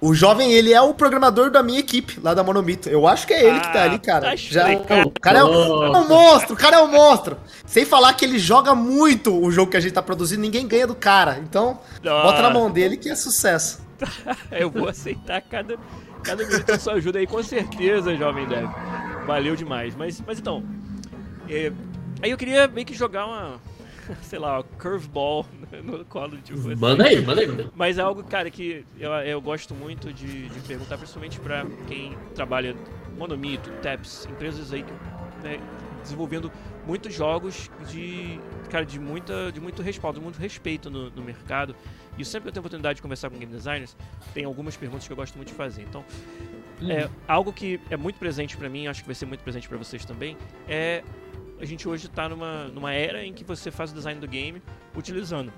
o 0.00 0.12
jovem, 0.14 0.52
ele 0.52 0.72
é 0.72 0.80
o 0.82 0.92
programador 0.92 1.50
da 1.50 1.62
minha 1.62 1.78
equipe, 1.80 2.20
lá 2.22 2.34
da 2.34 2.42
Monomito. 2.44 2.88
Eu 2.88 3.06
acho 3.06 3.26
que 3.26 3.32
é 3.32 3.44
ele 3.46 3.58
que 3.60 3.72
tá 3.72 3.80
Ah, 3.80 3.84
ali, 3.84 3.98
cara. 3.98 4.30
tá 4.30 4.36
Já, 4.36 4.70
explicado. 4.72 5.08
o 5.08 5.20
cara 5.20 5.38
é 5.38 5.44
um, 5.44 5.84
é 5.84 5.98
um 5.98 6.08
monstro, 6.08 6.54
o 6.54 6.56
cara 6.58 6.76
é 6.76 6.82
um 6.82 6.88
monstro. 6.88 7.36
Sem 7.66 7.84
falar 7.86 8.12
que 8.14 8.24
ele 8.24 8.38
joga 8.38 8.74
muito 8.74 9.34
o 9.34 9.50
jogo 9.50 9.70
que 9.70 9.76
a 9.76 9.80
gente 9.80 9.92
tá 9.92 10.02
produzindo, 10.02 10.42
ninguém 10.42 10.66
ganha 10.68 10.86
do 10.86 10.94
cara. 10.94 11.38
Então, 11.42 11.78
bota 12.02 12.42
na 12.42 12.50
mão 12.50 12.70
dele 12.70 12.96
que 12.96 13.08
é 13.08 13.14
sucesso. 13.14 13.82
Eu 14.50 14.70
vou 14.70 14.88
aceitar 14.88 15.40
cada, 15.40 15.76
cada 16.22 16.44
minuto 16.44 16.66
da 16.66 16.78
sua 16.78 16.94
ajuda 16.94 17.18
aí, 17.18 17.26
com 17.26 17.42
certeza, 17.42 18.14
jovem 18.16 18.46
Dev. 18.46 18.68
Valeu 19.26 19.56
demais. 19.56 19.94
Mas, 19.96 20.22
mas 20.26 20.38
então, 20.38 20.62
é, 21.48 21.72
aí 22.22 22.30
eu 22.30 22.36
queria 22.36 22.68
meio 22.68 22.86
que 22.86 22.92
jogar 22.94 23.26
uma, 23.26 23.60
sei 24.22 24.38
lá, 24.38 24.62
curveball 24.78 25.46
no 25.82 26.04
colo 26.04 26.36
de 26.38 26.52
vocês. 26.52 26.78
Manda 26.78 27.04
aí, 27.04 27.24
manda 27.24 27.40
aí. 27.40 27.70
Mas 27.74 27.98
é 27.98 28.02
algo, 28.02 28.22
cara, 28.24 28.50
que 28.50 28.84
eu, 28.98 29.10
eu 29.12 29.40
gosto 29.40 29.74
muito 29.74 30.12
de, 30.12 30.48
de 30.48 30.60
perguntar, 30.60 30.96
principalmente 30.96 31.40
pra 31.40 31.66
quem 31.86 32.16
trabalha 32.34 32.74
Monomito, 33.16 33.70
Taps, 33.82 34.26
empresas 34.30 34.72
aí 34.72 34.82
que, 34.82 34.92
né, 35.42 35.60
desenvolvendo 36.02 36.52
muitos 36.86 37.14
jogos 37.14 37.70
de, 37.88 38.38
cara, 38.70 38.84
de, 38.84 39.00
muita, 39.00 39.50
de 39.50 39.60
muito 39.60 39.82
respaldo, 39.82 40.20
muito 40.20 40.38
respeito 40.38 40.90
no, 40.90 41.10
no 41.10 41.22
mercado. 41.22 41.74
E 42.18 42.24
sempre 42.24 42.42
que 42.42 42.48
eu 42.48 42.52
tenho 42.52 42.60
a 42.60 42.64
oportunidade 42.64 42.96
de 42.96 43.02
conversar 43.02 43.30
com 43.30 43.38
game 43.38 43.52
designers, 43.52 43.96
tem 44.32 44.44
algumas 44.44 44.76
perguntas 44.76 45.06
que 45.06 45.12
eu 45.12 45.16
gosto 45.16 45.36
muito 45.36 45.48
de 45.48 45.54
fazer. 45.54 45.82
Então, 45.82 46.04
uhum. 46.80 46.90
é, 46.90 47.08
algo 47.26 47.52
que 47.52 47.80
é 47.90 47.96
muito 47.96 48.18
presente 48.18 48.56
para 48.56 48.68
mim, 48.68 48.86
acho 48.86 49.00
que 49.00 49.06
vai 49.06 49.14
ser 49.14 49.26
muito 49.26 49.42
presente 49.42 49.68
para 49.68 49.78
vocês 49.78 50.04
também, 50.04 50.36
é 50.68 51.02
a 51.60 51.64
gente 51.64 51.88
hoje 51.88 52.06
está 52.06 52.28
numa, 52.28 52.68
numa 52.68 52.92
era 52.92 53.24
em 53.24 53.32
que 53.32 53.44
você 53.44 53.70
faz 53.70 53.90
o 53.90 53.94
design 53.94 54.20
do 54.20 54.28
game 54.28 54.62
utilizando 54.96 55.52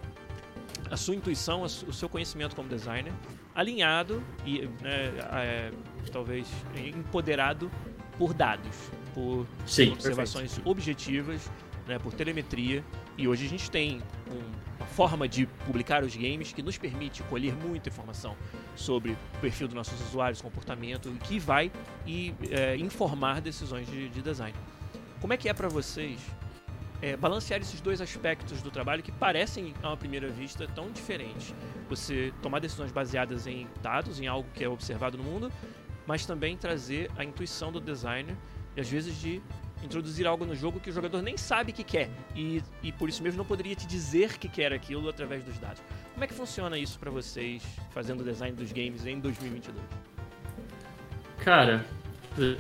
a 0.91 0.97
sua 0.97 1.15
intuição, 1.15 1.63
o 1.63 1.69
seu 1.69 2.09
conhecimento 2.09 2.55
como 2.55 2.69
designer, 2.69 3.13
alinhado 3.55 4.23
e 4.45 4.67
né, 4.81 5.13
é, 5.33 5.71
talvez 6.13 6.47
empoderado 6.77 7.71
por 8.19 8.33
dados, 8.33 8.91
por 9.15 9.47
Sim, 9.67 9.93
observações 9.93 10.53
perfeito. 10.53 10.71
objetivas, 10.71 11.51
né, 11.87 11.99
por 11.99 12.13
telemetria. 12.13 12.85
E 13.17 13.27
hoje 13.27 13.47
a 13.47 13.49
gente 13.49 13.71
tem 13.71 14.03
um, 14.31 14.77
uma 14.79 14.87
forma 14.87 15.29
de 15.29 15.47
publicar 15.65 16.05
os 16.05 16.15
games 16.15 16.53
que 16.53 16.63
nos 16.63 16.79
permite 16.79 17.23
colher 17.25 17.55
muita 17.55 17.89
informação 17.89 18.37
sobre 18.75 19.13
o 19.13 19.41
perfil 19.41 19.67
dos 19.67 19.75
nossos 19.75 20.01
usuários, 20.09 20.41
comportamento, 20.41 21.11
que 21.25 21.39
vai 21.39 21.73
e, 22.07 22.35
é, 22.51 22.77
informar 22.77 23.41
decisões 23.41 23.91
de, 23.91 24.09
de 24.09 24.23
design. 24.23 24.57
Como 25.27 25.35
é 25.35 25.37
que 25.37 25.49
é 25.49 25.53
para 25.53 25.69
vocês 25.69 26.21
é, 27.03 27.17
balancear 27.17 27.61
esses 27.61 27.81
dois 27.81 28.01
aspectos 28.01 28.63
do 28.63 28.71
trabalho 28.71 29.03
que 29.03 29.11
parecem, 29.11 29.75
a 29.83 29.89
uma 29.89 29.97
primeira 29.97 30.29
vista, 30.29 30.69
tão 30.69 30.89
diferentes. 30.93 31.53
Você 31.89 32.33
tomar 32.41 32.61
decisões 32.61 32.93
baseadas 32.93 33.45
em 33.49 33.67
dados, 33.83 34.21
em 34.21 34.29
algo 34.29 34.49
que 34.55 34.63
é 34.63 34.69
observado 34.69 35.19
no 35.19 35.25
mundo, 35.25 35.51
mas 36.07 36.25
também 36.25 36.57
trazer 36.57 37.11
a 37.19 37.25
intuição 37.25 37.73
do 37.73 37.81
designer 37.81 38.37
e 38.77 38.81
às 38.81 38.89
vezes 38.89 39.21
de 39.21 39.43
introduzir 39.83 40.29
algo 40.29 40.47
no 40.47 40.55
jogo 40.55 40.79
que 40.79 40.91
o 40.91 40.93
jogador 40.93 41.21
nem 41.21 41.37
sabe 41.37 41.73
que 41.73 41.83
quer 41.83 42.09
e, 42.37 42.63
e 42.81 42.93
por 42.93 43.09
isso 43.09 43.21
mesmo 43.21 43.39
não 43.39 43.45
poderia 43.45 43.75
te 43.75 43.85
dizer 43.85 44.39
que 44.39 44.49
quer 44.49 44.73
aquilo 44.73 45.09
através 45.09 45.43
dos 45.43 45.59
dados. 45.59 45.83
Como 46.13 46.23
é 46.23 46.29
que 46.29 46.35
funciona 46.35 46.79
isso 46.79 47.01
para 47.01 47.11
vocês 47.11 47.65
fazendo 47.91 48.21
o 48.21 48.25
design 48.25 48.57
dos 48.57 48.71
games 48.71 49.05
em 49.05 49.19
2022? 49.19 49.85
Cara, 51.39 51.85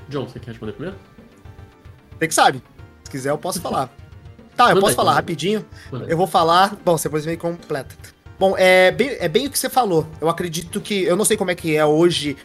John, 0.09 0.27
você 0.27 0.41
quer 0.41 0.49
responder 0.49 0.73
primeiro? 0.73 0.99
Tem 2.19 2.29
que 2.29 2.35
sabe. 2.35 2.63
Se 3.05 3.11
quiser, 3.11 3.31
eu 3.31 3.39
posso 3.39 3.61
falar. 3.61 3.91
Tá, 4.57 4.71
eu 4.71 4.81
posso 4.81 4.97
falar 4.97 5.13
rapidinho. 5.13 5.67
Eu 6.09 6.17
vou 6.17 6.27
falar. 6.27 6.75
Bom, 6.83 6.97
você 6.97 7.11
depois 7.11 7.27
me 7.27 7.37
completa. 7.37 7.95
Bom, 8.39 8.55
é 8.57 8.91
bem, 8.91 9.15
é 9.21 9.29
bem 9.29 9.47
o 9.47 9.51
que 9.51 9.59
você 9.59 9.69
falou. 9.69 10.07
Eu 10.19 10.31
acredito 10.31 10.81
que. 10.81 11.03
Eu 11.03 11.15
não 11.15 11.27
sei 11.27 11.37
como 11.37 11.51
é 11.51 11.55
que 11.55 11.77
é 11.77 11.85
hoje 11.85 12.39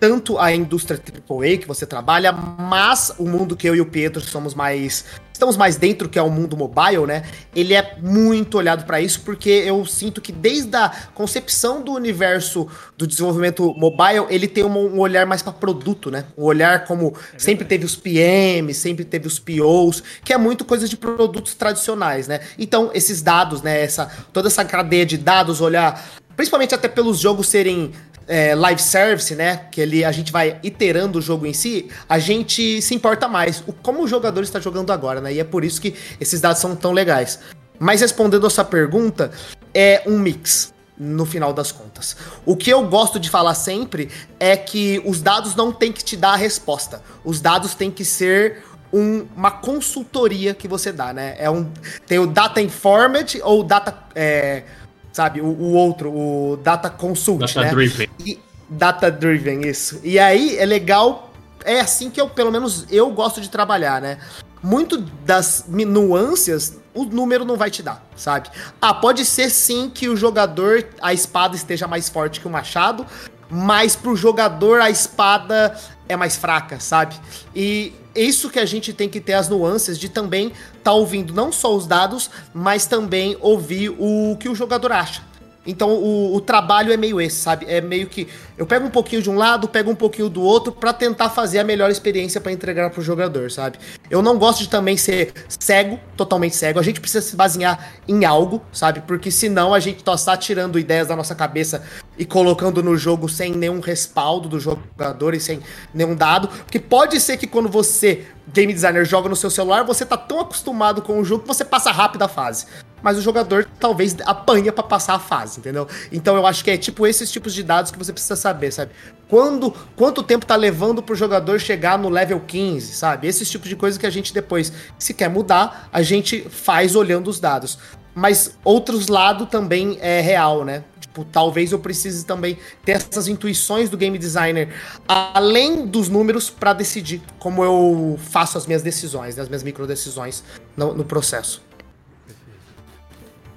tanto 0.00 0.38
a 0.38 0.52
indústria 0.52 0.98
AAA 0.98 1.58
que 1.58 1.66
você 1.66 1.84
trabalha, 1.84 2.32
mas 2.32 3.12
o 3.18 3.28
mundo 3.28 3.56
que 3.56 3.68
eu 3.68 3.74
e 3.74 3.80
o 3.80 3.86
Pedro 3.86 4.22
somos 4.22 4.54
mais 4.54 5.04
estamos 5.38 5.56
mais 5.56 5.76
dentro, 5.76 6.08
que 6.08 6.18
é 6.18 6.22
o 6.22 6.28
mundo 6.28 6.56
mobile, 6.56 7.06
né? 7.06 7.22
Ele 7.54 7.72
é 7.72 7.96
muito 8.02 8.58
olhado 8.58 8.84
para 8.84 9.00
isso, 9.00 9.20
porque 9.20 9.48
eu 9.48 9.86
sinto 9.86 10.20
que 10.20 10.32
desde 10.32 10.76
a 10.76 10.90
concepção 11.14 11.80
do 11.80 11.92
universo 11.92 12.66
do 12.96 13.06
desenvolvimento 13.06 13.72
mobile, 13.74 14.26
ele 14.30 14.48
tem 14.48 14.64
um, 14.64 14.96
um 14.96 14.98
olhar 14.98 15.24
mais 15.26 15.40
para 15.40 15.52
produto, 15.52 16.10
né? 16.10 16.24
Um 16.36 16.42
olhar 16.42 16.84
como 16.86 17.14
é 17.32 17.38
sempre 17.38 17.64
teve 17.64 17.84
os 17.84 17.94
PMs, 17.94 18.78
sempre 18.78 19.04
teve 19.04 19.28
os 19.28 19.38
POs, 19.38 20.02
que 20.24 20.32
é 20.32 20.38
muito 20.38 20.64
coisa 20.64 20.88
de 20.88 20.96
produtos 20.96 21.54
tradicionais, 21.54 22.26
né? 22.26 22.40
Então, 22.58 22.90
esses 22.92 23.22
dados, 23.22 23.62
né? 23.62 23.80
Essa, 23.80 24.10
toda 24.32 24.48
essa 24.48 24.64
cadeia 24.64 25.06
de 25.06 25.16
dados, 25.16 25.60
olhar 25.60 26.04
principalmente 26.38 26.72
até 26.72 26.86
pelos 26.86 27.18
jogos 27.18 27.48
serem 27.48 27.90
é, 28.28 28.54
live 28.54 28.80
service, 28.80 29.34
né? 29.34 29.62
Que 29.70 29.80
ele, 29.80 30.04
a 30.04 30.12
gente 30.12 30.30
vai 30.30 30.58
iterando 30.62 31.18
o 31.18 31.22
jogo 31.22 31.46
em 31.46 31.54
si, 31.54 31.88
a 32.08 32.18
gente 32.18 32.80
se 32.82 32.94
importa 32.94 33.26
mais 33.26 33.64
o, 33.66 33.72
como 33.72 34.02
o 34.02 34.06
jogador 34.06 34.42
está 34.42 34.60
jogando 34.60 34.92
agora, 34.92 35.20
né? 35.20 35.32
E 35.32 35.40
é 35.40 35.44
por 35.44 35.64
isso 35.64 35.80
que 35.80 35.94
esses 36.20 36.40
dados 36.40 36.60
são 36.60 36.76
tão 36.76 36.92
legais. 36.92 37.40
Mas 37.78 38.00
respondendo 38.00 38.46
a 38.46 38.50
sua 38.50 38.64
pergunta, 38.64 39.30
é 39.72 40.02
um 40.06 40.18
mix 40.18 40.72
no 40.98 41.24
final 41.24 41.52
das 41.52 41.70
contas. 41.70 42.16
O 42.44 42.56
que 42.56 42.70
eu 42.70 42.84
gosto 42.88 43.20
de 43.20 43.30
falar 43.30 43.54
sempre 43.54 44.10
é 44.38 44.56
que 44.56 45.00
os 45.06 45.22
dados 45.22 45.54
não 45.54 45.72
tem 45.72 45.92
que 45.92 46.02
te 46.02 46.16
dar 46.16 46.32
a 46.32 46.36
resposta. 46.36 47.02
Os 47.24 47.40
dados 47.40 47.74
têm 47.74 47.90
que 47.90 48.04
ser 48.04 48.64
um, 48.92 49.26
uma 49.36 49.50
consultoria 49.50 50.54
que 50.54 50.66
você 50.66 50.90
dá, 50.90 51.12
né? 51.12 51.36
É 51.38 51.48
um, 51.48 51.70
tem 52.06 52.18
o 52.18 52.26
data 52.26 52.60
informed 52.60 53.40
ou 53.42 53.62
data 53.62 53.96
é, 54.14 54.64
sabe? 55.12 55.40
O, 55.40 55.46
o 55.46 55.72
outro, 55.72 56.10
o 56.10 56.58
Data 56.62 56.90
Consult, 56.90 57.40
Data 57.40 57.62
né? 57.62 57.70
Driven. 57.70 58.08
E, 58.24 58.38
data 58.68 59.10
Driven, 59.10 59.66
isso. 59.66 60.00
E 60.02 60.18
aí 60.18 60.56
é 60.58 60.66
legal, 60.66 61.32
é 61.64 61.80
assim 61.80 62.10
que 62.10 62.20
eu, 62.20 62.28
pelo 62.28 62.50
menos, 62.50 62.86
eu 62.90 63.10
gosto 63.10 63.40
de 63.40 63.48
trabalhar, 63.48 64.00
né? 64.00 64.18
Muito 64.62 64.98
das 65.24 65.64
nuances 65.68 66.78
o 66.98 67.04
número 67.04 67.44
não 67.44 67.56
vai 67.56 67.70
te 67.70 67.80
dar, 67.80 68.04
sabe? 68.16 68.48
Ah, 68.80 68.92
pode 68.92 69.24
ser 69.24 69.50
sim 69.50 69.88
que 69.88 70.08
o 70.08 70.16
jogador, 70.16 70.84
a 71.00 71.14
espada 71.14 71.54
esteja 71.54 71.86
mais 71.86 72.08
forte 72.08 72.40
que 72.40 72.48
o 72.48 72.50
machado, 72.50 73.06
mas 73.50 73.96
pro 73.96 74.14
jogador 74.16 74.80
a 74.80 74.90
espada 74.90 75.76
é 76.08 76.16
mais 76.16 76.36
fraca, 76.36 76.80
sabe? 76.80 77.14
E 77.54 77.92
isso 78.14 78.50
que 78.50 78.58
a 78.58 78.64
gente 78.64 78.92
tem 78.92 79.08
que 79.08 79.20
ter 79.20 79.34
as 79.34 79.48
nuances 79.48 79.98
de 79.98 80.08
também 80.08 80.52
tá 80.82 80.92
ouvindo 80.92 81.32
não 81.32 81.52
só 81.52 81.74
os 81.74 81.86
dados, 81.86 82.30
mas 82.52 82.86
também 82.86 83.36
ouvir 83.40 83.90
o 83.90 84.36
que 84.38 84.48
o 84.48 84.54
jogador 84.54 84.92
acha. 84.92 85.28
Então 85.68 85.90
o, 85.90 86.34
o, 86.34 86.40
trabalho 86.40 86.90
é 86.90 86.96
meio 86.96 87.20
esse, 87.20 87.36
sabe? 87.36 87.66
É 87.68 87.78
meio 87.78 88.06
que 88.06 88.26
eu 88.56 88.64
pego 88.64 88.86
um 88.86 88.90
pouquinho 88.90 89.20
de 89.20 89.28
um 89.28 89.36
lado, 89.36 89.68
pego 89.68 89.90
um 89.90 89.94
pouquinho 89.94 90.30
do 90.30 90.40
outro 90.40 90.72
para 90.72 90.94
tentar 90.94 91.28
fazer 91.28 91.58
a 91.58 91.64
melhor 91.64 91.90
experiência 91.90 92.40
para 92.40 92.50
entregar 92.50 92.88
pro 92.88 93.02
jogador, 93.02 93.50
sabe? 93.50 93.78
Eu 94.10 94.22
não 94.22 94.38
gosto 94.38 94.60
de 94.60 94.68
também 94.70 94.96
ser 94.96 95.34
cego, 95.46 96.00
totalmente 96.16 96.56
cego. 96.56 96.80
A 96.80 96.82
gente 96.82 97.02
precisa 97.02 97.20
se 97.20 97.36
basear 97.36 97.92
em 98.08 98.24
algo, 98.24 98.62
sabe? 98.72 99.02
Porque 99.02 99.30
senão 99.30 99.74
a 99.74 99.78
gente 99.78 99.98
está 99.98 100.36
tirando 100.38 100.78
ideias 100.78 101.08
da 101.08 101.14
nossa 101.14 101.34
cabeça 101.34 101.82
e 102.18 102.24
colocando 102.24 102.82
no 102.82 102.96
jogo 102.96 103.28
sem 103.28 103.52
nenhum 103.52 103.80
respaldo 103.80 104.48
do 104.48 104.58
jogador 104.58 105.34
e 105.34 105.40
sem 105.40 105.60
nenhum 105.94 106.14
dado. 106.14 106.48
Porque 106.48 106.80
pode 106.80 107.20
ser 107.20 107.36
que 107.36 107.46
quando 107.46 107.68
você, 107.68 108.26
game 108.52 108.72
designer, 108.72 109.04
joga 109.04 109.28
no 109.28 109.36
seu 109.36 109.50
celular, 109.50 109.84
você 109.84 110.04
tá 110.04 110.16
tão 110.16 110.40
acostumado 110.40 111.00
com 111.00 111.20
o 111.20 111.24
jogo 111.24 111.42
que 111.42 111.48
você 111.48 111.64
passa 111.64 111.90
rápido 111.90 112.22
a 112.22 112.28
fase 112.28 112.66
mas 113.02 113.16
o 113.16 113.22
jogador 113.22 113.68
talvez 113.78 114.16
apanha 114.24 114.72
para 114.72 114.82
passar 114.82 115.14
a 115.14 115.18
fase, 115.18 115.60
entendeu? 115.60 115.86
Então 116.10 116.36
eu 116.36 116.46
acho 116.46 116.64
que 116.64 116.70
é 116.70 116.76
tipo 116.76 117.06
esses 117.06 117.30
tipos 117.30 117.54
de 117.54 117.62
dados 117.62 117.90
que 117.90 117.98
você 117.98 118.12
precisa 118.12 118.36
saber, 118.36 118.72
sabe? 118.72 118.92
Quando, 119.28 119.70
quanto 119.94 120.22
tempo 120.22 120.46
tá 120.46 120.56
levando 120.56 121.02
pro 121.02 121.14
jogador 121.14 121.60
chegar 121.60 121.98
no 121.98 122.08
level 122.08 122.40
15, 122.40 122.94
sabe? 122.94 123.28
Esses 123.28 123.48
tipos 123.48 123.68
de 123.68 123.76
coisas 123.76 123.98
que 123.98 124.06
a 124.06 124.10
gente 124.10 124.32
depois, 124.32 124.72
se 124.98 125.14
quer 125.14 125.28
mudar, 125.28 125.88
a 125.92 126.02
gente 126.02 126.46
faz 126.50 126.96
olhando 126.96 127.28
os 127.28 127.38
dados. 127.38 127.78
Mas 128.18 128.58
outros 128.64 129.06
lados 129.06 129.48
também 129.48 129.96
é 130.00 130.20
real, 130.20 130.64
né? 130.64 130.82
Tipo, 131.00 131.24
talvez 131.24 131.70
eu 131.70 131.78
precise 131.78 132.26
também 132.26 132.58
ter 132.84 132.92
essas 132.92 133.28
intuições 133.28 133.88
do 133.88 133.96
game 133.96 134.18
designer 134.18 134.74
além 135.06 135.86
dos 135.86 136.08
números 136.08 136.50
para 136.50 136.72
decidir 136.72 137.22
como 137.38 137.62
eu 137.62 138.18
faço 138.18 138.58
as 138.58 138.66
minhas 138.66 138.82
decisões, 138.82 139.36
né? 139.36 139.42
as 139.42 139.48
minhas 139.48 139.62
micro 139.62 139.86
decisões 139.86 140.42
no, 140.76 140.92
no 140.94 141.04
processo. 141.04 141.62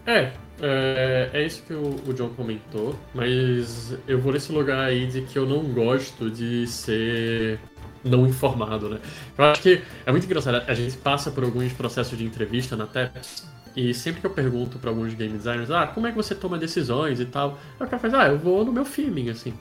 É, 0.06 0.32
é, 0.62 1.30
é 1.34 1.46
isso 1.46 1.64
que 1.64 1.74
o, 1.74 1.96
o, 2.08 2.14
John 2.14 2.30
comentou, 2.30 2.96
mas 3.16 3.96
eu 4.08 4.20
vou 4.20 4.32
nesse 4.32 4.52
lugar 4.52 4.80
aí 4.80 5.08
de 5.08 5.22
que 5.22 5.40
eu 5.40 5.46
não 5.46 5.64
gosto 5.64 6.30
de 6.30 6.68
ser 6.68 7.60
não 8.04 8.28
informado, 8.28 8.90
né? 8.90 9.00
Eu 9.38 9.46
acho 9.46 9.62
que 9.62 9.82
é 10.06 10.12
muito 10.12 10.26
engraçado, 10.26 10.64
a 10.68 10.74
gente 10.74 10.98
passa 10.98 11.32
por 11.32 11.44
alguns 11.44 11.74
processos 11.74 12.18
de 12.18 12.26
entrevista 12.26 12.76
na 12.76 12.86
TEPS, 12.86 13.46
e 13.76 13.94
sempre 13.94 14.22
que 14.22 14.28
eu 14.28 14.32
pergunto 14.32 14.78
para 14.80 14.90
alguns 14.90 15.14
game 15.14 15.38
designers, 15.38 15.72
ah, 15.72 15.88
como 15.88 16.08
é 16.08 16.12
que 16.12 16.18
você 16.18 16.36
toma 16.36 16.58
decisões 16.58 17.20
e 17.20 17.26
tal, 17.26 17.60
o 17.76 17.86
cara 17.86 18.00
faz, 18.00 18.14
ah, 18.14 18.28
eu 18.28 18.38
vou 18.38 18.66
no 18.66 18.72
meu 18.72 18.86
feeling, 18.86 19.30
assim. 19.30 19.54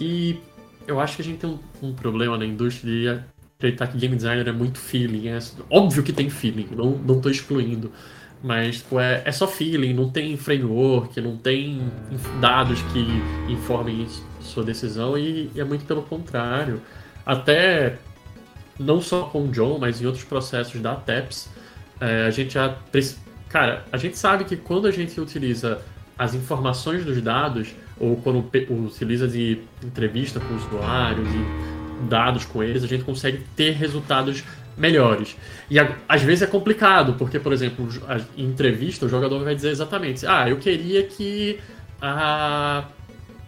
E 0.00 0.40
eu 0.86 1.00
acho 1.00 1.16
que 1.16 1.22
a 1.22 1.24
gente 1.24 1.38
tem 1.38 1.50
um, 1.50 1.88
um 1.88 1.92
problema 1.92 2.36
na 2.36 2.44
indústria 2.44 2.90
de 2.90 3.22
acreditar 3.58 3.88
que 3.88 3.98
game 3.98 4.16
designer 4.16 4.48
é 4.48 4.52
muito 4.52 4.78
feeling, 4.78 5.28
é 5.28 5.38
óbvio 5.70 6.02
que 6.02 6.12
tem 6.12 6.30
feeling, 6.30 6.68
não, 6.76 6.90
não 6.90 7.20
tô 7.20 7.28
excluindo, 7.28 7.92
mas 8.42 8.78
tipo, 8.78 9.00
é, 9.00 9.22
é 9.24 9.32
só 9.32 9.46
feeling, 9.46 9.92
não 9.92 10.08
tem 10.10 10.36
framework, 10.36 11.20
não 11.20 11.36
tem 11.36 11.80
dados 12.40 12.80
que 12.92 13.06
informem 13.52 14.06
sua 14.40 14.64
decisão 14.64 15.18
e, 15.18 15.50
e 15.54 15.60
é 15.60 15.64
muito 15.64 15.84
pelo 15.84 16.02
contrário. 16.02 16.80
Até 17.26 17.98
não 18.78 19.00
só 19.00 19.24
com 19.24 19.44
o 19.44 19.48
John, 19.48 19.78
mas 19.78 20.00
em 20.00 20.06
outros 20.06 20.24
processos 20.24 20.80
da 20.80 20.94
TEPS, 20.94 21.48
é, 22.00 22.26
a 22.26 22.30
gente 22.30 22.54
já. 22.54 22.76
Cara, 23.48 23.84
a 23.90 23.96
gente 23.96 24.18
sabe 24.18 24.44
que 24.44 24.56
quando 24.56 24.86
a 24.86 24.90
gente 24.90 25.18
utiliza 25.20 25.80
as 26.18 26.34
informações 26.34 27.04
dos 27.04 27.20
dados, 27.22 27.68
ou 27.98 28.16
quando 28.16 28.44
utiliza 28.86 29.26
de 29.26 29.60
entrevista 29.82 30.40
com 30.40 30.54
usuários 30.54 31.28
e 31.28 32.06
dados 32.08 32.44
com 32.44 32.62
eles, 32.62 32.84
a 32.84 32.86
gente 32.86 33.04
consegue 33.04 33.44
ter 33.56 33.72
resultados 33.72 34.44
melhores. 34.76 35.36
E 35.70 35.76
às 36.08 36.22
vezes 36.22 36.42
é 36.42 36.46
complicado, 36.46 37.14
porque, 37.14 37.38
por 37.38 37.52
exemplo, 37.52 37.88
em 38.36 38.44
entrevista 38.44 39.06
o 39.06 39.08
jogador 39.08 39.42
vai 39.42 39.54
dizer 39.54 39.70
exatamente: 39.70 40.26
ah, 40.26 40.48
eu 40.48 40.58
queria 40.58 41.04
que 41.04 41.58
a, 42.00 42.84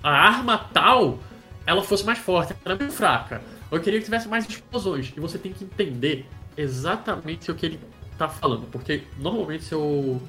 a 0.02 0.10
arma 0.10 0.58
tal 0.58 1.18
ela 1.66 1.82
fosse 1.82 2.04
mais 2.04 2.18
forte, 2.18 2.54
ela 2.64 2.74
é 2.74 2.78
muito 2.78 2.94
fraca. 2.94 3.40
Eu 3.70 3.80
queria 3.80 4.00
que 4.00 4.04
tivesse 4.04 4.28
mais 4.28 4.48
explosões. 4.48 5.12
E 5.16 5.20
você 5.20 5.38
tem 5.38 5.52
que 5.52 5.62
entender 5.62 6.26
exatamente 6.56 7.50
o 7.50 7.54
que 7.54 7.66
ele 7.66 7.80
tá 8.26 8.34
falando. 8.34 8.66
Porque 8.70 9.02
normalmente 9.18 9.64
seu 9.64 10.20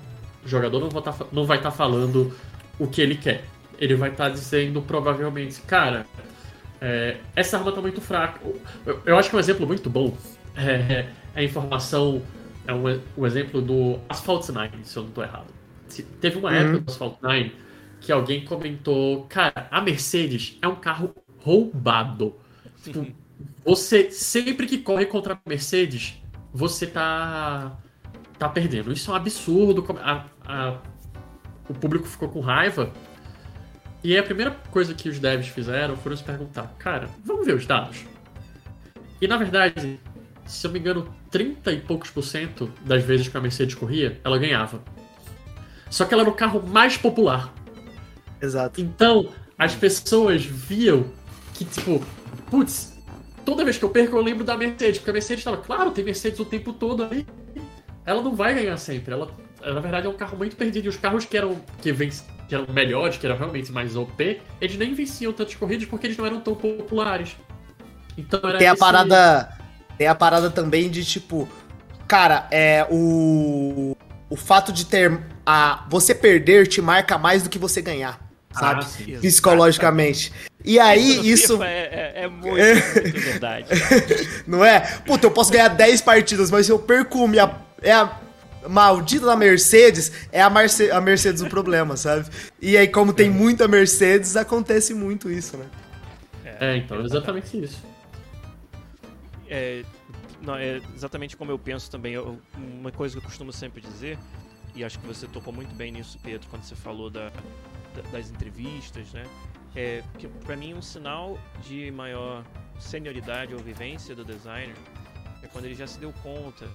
jogador 0.46 0.80
não 0.80 0.90
vai 0.90 1.02
tá, 1.02 1.12
estar 1.12 1.72
tá 1.72 1.72
falando 1.72 2.36
o 2.80 2.88
que 2.88 3.02
ele 3.02 3.16
quer. 3.16 3.44
Ele 3.78 3.96
vai 3.96 4.10
estar 4.10 4.26
tá 4.26 4.30
dizendo 4.30 4.82
provavelmente, 4.82 5.62
cara, 5.62 6.06
é, 6.80 7.18
essa 7.36 7.58
arma 7.58 7.72
tá 7.72 7.82
muito 7.82 8.02
fraca. 8.02 8.40
Eu, 8.86 9.02
eu, 9.06 9.18
acho 9.18 9.30
que 9.30 9.36
um 9.36 9.40
exemplo 9.40 9.68
muito 9.68 9.90
bom 9.90 10.16
é, 10.56 11.08
é 11.36 11.40
a 11.40 11.44
informação. 11.44 12.22
É 12.68 12.74
um, 12.74 12.84
um, 13.18 13.26
exemplo 13.26 13.62
do 13.62 14.00
Asphalt 14.08 14.48
9, 14.48 14.78
se 14.84 14.98
eu 14.98 15.04
não 15.04 15.10
estou 15.10 15.24
errado. 15.24 15.48
Teve 16.20 16.38
uma 16.38 16.50
uhum. 16.50 16.56
época 16.56 16.80
do 16.80 16.92
Asphalt 16.92 17.16
9 17.22 17.52
que 18.02 18.12
alguém 18.12 18.44
comentou, 18.44 19.26
cara, 19.30 19.68
a 19.70 19.80
Mercedes 19.80 20.58
é 20.62 20.68
um 20.68 20.76
carro 20.76 21.14
roubado. 21.38 22.36
Tipo, 22.84 23.06
você 23.64 24.10
sempre 24.10 24.66
que 24.66 24.80
corre 24.80 25.06
contra 25.06 25.36
a 25.36 25.40
Mercedes, 25.48 26.21
você 26.54 26.88
tá 26.88 27.78
tá 28.38 28.50
perdendo. 28.50 28.92
Isso 28.92 29.12
é 29.12 29.14
um 29.14 29.18
absurdo. 29.18 29.86
A, 30.02 30.26
a, 30.46 30.78
o 31.70 31.74
público 31.74 32.08
ficou 32.08 32.28
com 32.28 32.40
raiva. 32.40 32.92
E 34.04 34.18
a 34.18 34.24
primeira 34.24 34.52
coisa 34.72 34.96
que 34.96 35.08
os 35.08 35.20
devs 35.20 35.48
fizeram 35.48 35.96
foram 35.96 36.18
se 36.18 36.24
perguntar, 36.24 36.74
cara, 36.80 37.08
vamos 37.24 37.46
ver 37.46 37.54
os 37.54 37.68
dados. 37.68 38.04
E 39.22 39.28
na 39.28 39.38
verdade, 39.38 40.00
se 40.46 40.66
eu 40.66 40.72
me 40.72 40.80
engano, 40.80 41.14
30 41.30 41.72
e 41.72 41.80
poucos 41.80 42.10
por 42.10 42.24
cento 42.24 42.72
das 42.84 43.04
vezes 43.04 43.28
que 43.28 43.38
a 43.38 43.42
Mercedes 43.42 43.76
corria, 43.76 44.20
ela 44.24 44.40
ganhava. 44.40 44.82
Só 45.90 46.06
que 46.06 46.14
ela 46.14 46.24
era 46.24 46.32
o 46.32 46.34
carro 46.34 46.66
mais 46.66 46.98
popular. 46.98 47.54
Exato. 48.42 48.82
Então, 48.82 49.30
as 49.56 49.76
pessoas 49.76 50.44
viam 50.44 51.06
que, 51.54 51.64
tipo, 51.64 52.04
putz, 52.50 52.98
toda 53.46 53.64
vez 53.64 53.78
que 53.78 53.86
eu 53.86 53.90
perco 53.90 54.18
eu 54.18 54.22
lembro 54.22 54.44
da 54.44 54.58
Mercedes, 54.58 54.98
porque 54.98 55.10
a 55.10 55.14
Mercedes 55.14 55.40
estava, 55.40 55.58
claro, 55.58 55.92
tem 55.92 56.04
Mercedes 56.04 56.40
o 56.40 56.46
tempo 56.46 56.74
todo 56.74 57.04
aí. 57.04 57.26
Ela 58.06 58.22
não 58.22 58.36
vai 58.36 58.54
ganhar 58.54 58.78
sempre. 58.78 59.14
Ela, 59.14 59.30
na 59.64 59.80
verdade, 59.80 60.08
é 60.08 60.10
um 60.10 60.14
carro 60.14 60.38
muito 60.38 60.56
perdido. 60.56 60.86
E 60.86 60.90
os 60.90 60.98
carros 60.98 61.26
que 61.26 61.38
eram, 61.38 61.62
que, 61.82 61.92
venc... 61.92 62.14
que 62.48 62.56
eram 62.56 62.66
melhores, 62.74 63.18
que 63.18 63.26
eram 63.26 63.38
realmente 63.38 63.72
mais 63.72 63.96
OP, 63.96 64.42
eles 64.60 64.78
nem 64.78 64.94
venciam 64.94 65.32
tantas 65.32 65.56
corridas 65.56 65.88
porque 65.88 66.08
eles 66.08 66.18
não 66.18 66.26
eram 66.26 66.42
tão 66.42 66.56
populares. 66.56 67.36
Então 68.18 68.40
era 68.44 68.58
Tem 68.58 68.68
a 68.68 68.76
parada. 68.76 69.58
Tem 69.98 70.08
a 70.08 70.16
parada 70.16 70.50
também 70.50 70.90
de 70.90 71.06
tipo. 71.06 71.48
Cara, 72.08 72.48
é 72.52 72.88
o. 72.90 73.96
O 74.30 74.36
fato 74.36 74.72
de 74.72 74.86
ter. 74.86 75.20
A, 75.46 75.86
você 75.90 76.14
perder 76.16 76.68
te 76.68 76.82
marca 76.82 77.18
mais 77.18 77.44
do 77.44 77.50
que 77.50 77.58
você 77.58 77.82
ganhar 77.82 78.32
sabe? 78.54 78.82
Ah, 78.82 78.86
sim, 78.86 79.18
Psicologicamente. 79.20 80.32
E 80.64 80.80
aí, 80.80 81.20
isso. 81.30 81.62
É, 81.62 82.14
é, 82.16 82.24
é 82.24 82.28
muito, 82.28 82.58
é 82.58 82.74
muito 82.76 83.20
verdade. 83.20 83.68
Não 84.48 84.64
é? 84.64 84.80
Puta, 85.06 85.28
eu 85.28 85.32
posso 85.32 85.52
ganhar 85.52 85.70
10 85.70 86.02
partidas, 86.02 86.52
mas 86.52 86.66
se 86.66 86.72
eu 86.72 86.80
perco 86.80 87.28
minha. 87.28 87.60
É 87.82 87.94
a 87.94 88.20
maldita 88.70 89.26
da 89.26 89.36
Mercedes, 89.36 90.12
é 90.32 90.40
a, 90.42 90.50
Merce 90.50 90.92
a 90.92 91.02
Mercedes 91.02 91.42
o 91.42 91.50
problema, 91.50 91.98
sabe? 91.98 92.30
E 92.62 92.78
aí, 92.78 92.88
como 92.88 93.12
tem 93.12 93.30
muita 93.30 93.68
Mercedes, 93.68 94.36
acontece 94.36 94.94
muito 94.94 95.32
isso, 95.32 95.58
né? 95.58 95.66
É, 96.60 96.78
então, 96.78 97.04
exatamente 97.04 97.60
isso. 97.60 97.84
É, 99.50 99.84
não, 100.42 100.56
é 100.56 100.80
exatamente 100.96 101.36
como 101.36 101.52
eu 101.52 101.58
penso 101.58 101.90
também. 101.90 102.14
Eu, 102.14 102.40
uma 102.56 102.92
coisa 102.92 103.16
que 103.16 103.20
eu 103.20 103.24
costumo 103.28 103.52
sempre 103.52 103.82
dizer, 103.82 104.18
e 104.76 104.84
acho 104.84 105.00
que 105.00 105.08
você 105.08 105.28
tocou 105.28 105.52
muito 105.52 105.74
bem 105.76 105.92
nisso, 105.92 106.20
Pedro, 106.24 106.48
quando 106.50 106.64
você 106.64 106.76
falou 106.76 107.10
da, 107.10 107.32
das 108.12 108.30
entrevistas, 108.30 109.12
né? 109.12 109.24
É, 109.76 110.04
para 110.46 110.56
mim 110.56 110.74
um 110.74 110.82
sinal 110.82 111.38
de 111.64 111.92
maior 111.92 112.44
senioridade 112.80 113.54
ou 113.54 113.60
vivência 113.60 114.16
do 114.16 114.26
designer 114.26 114.76
é 115.42 115.48
quando 115.48 115.66
ele 115.66 115.76
já 115.76 115.88
se 115.88 116.00
deu 116.00 116.14
conta 116.22 116.68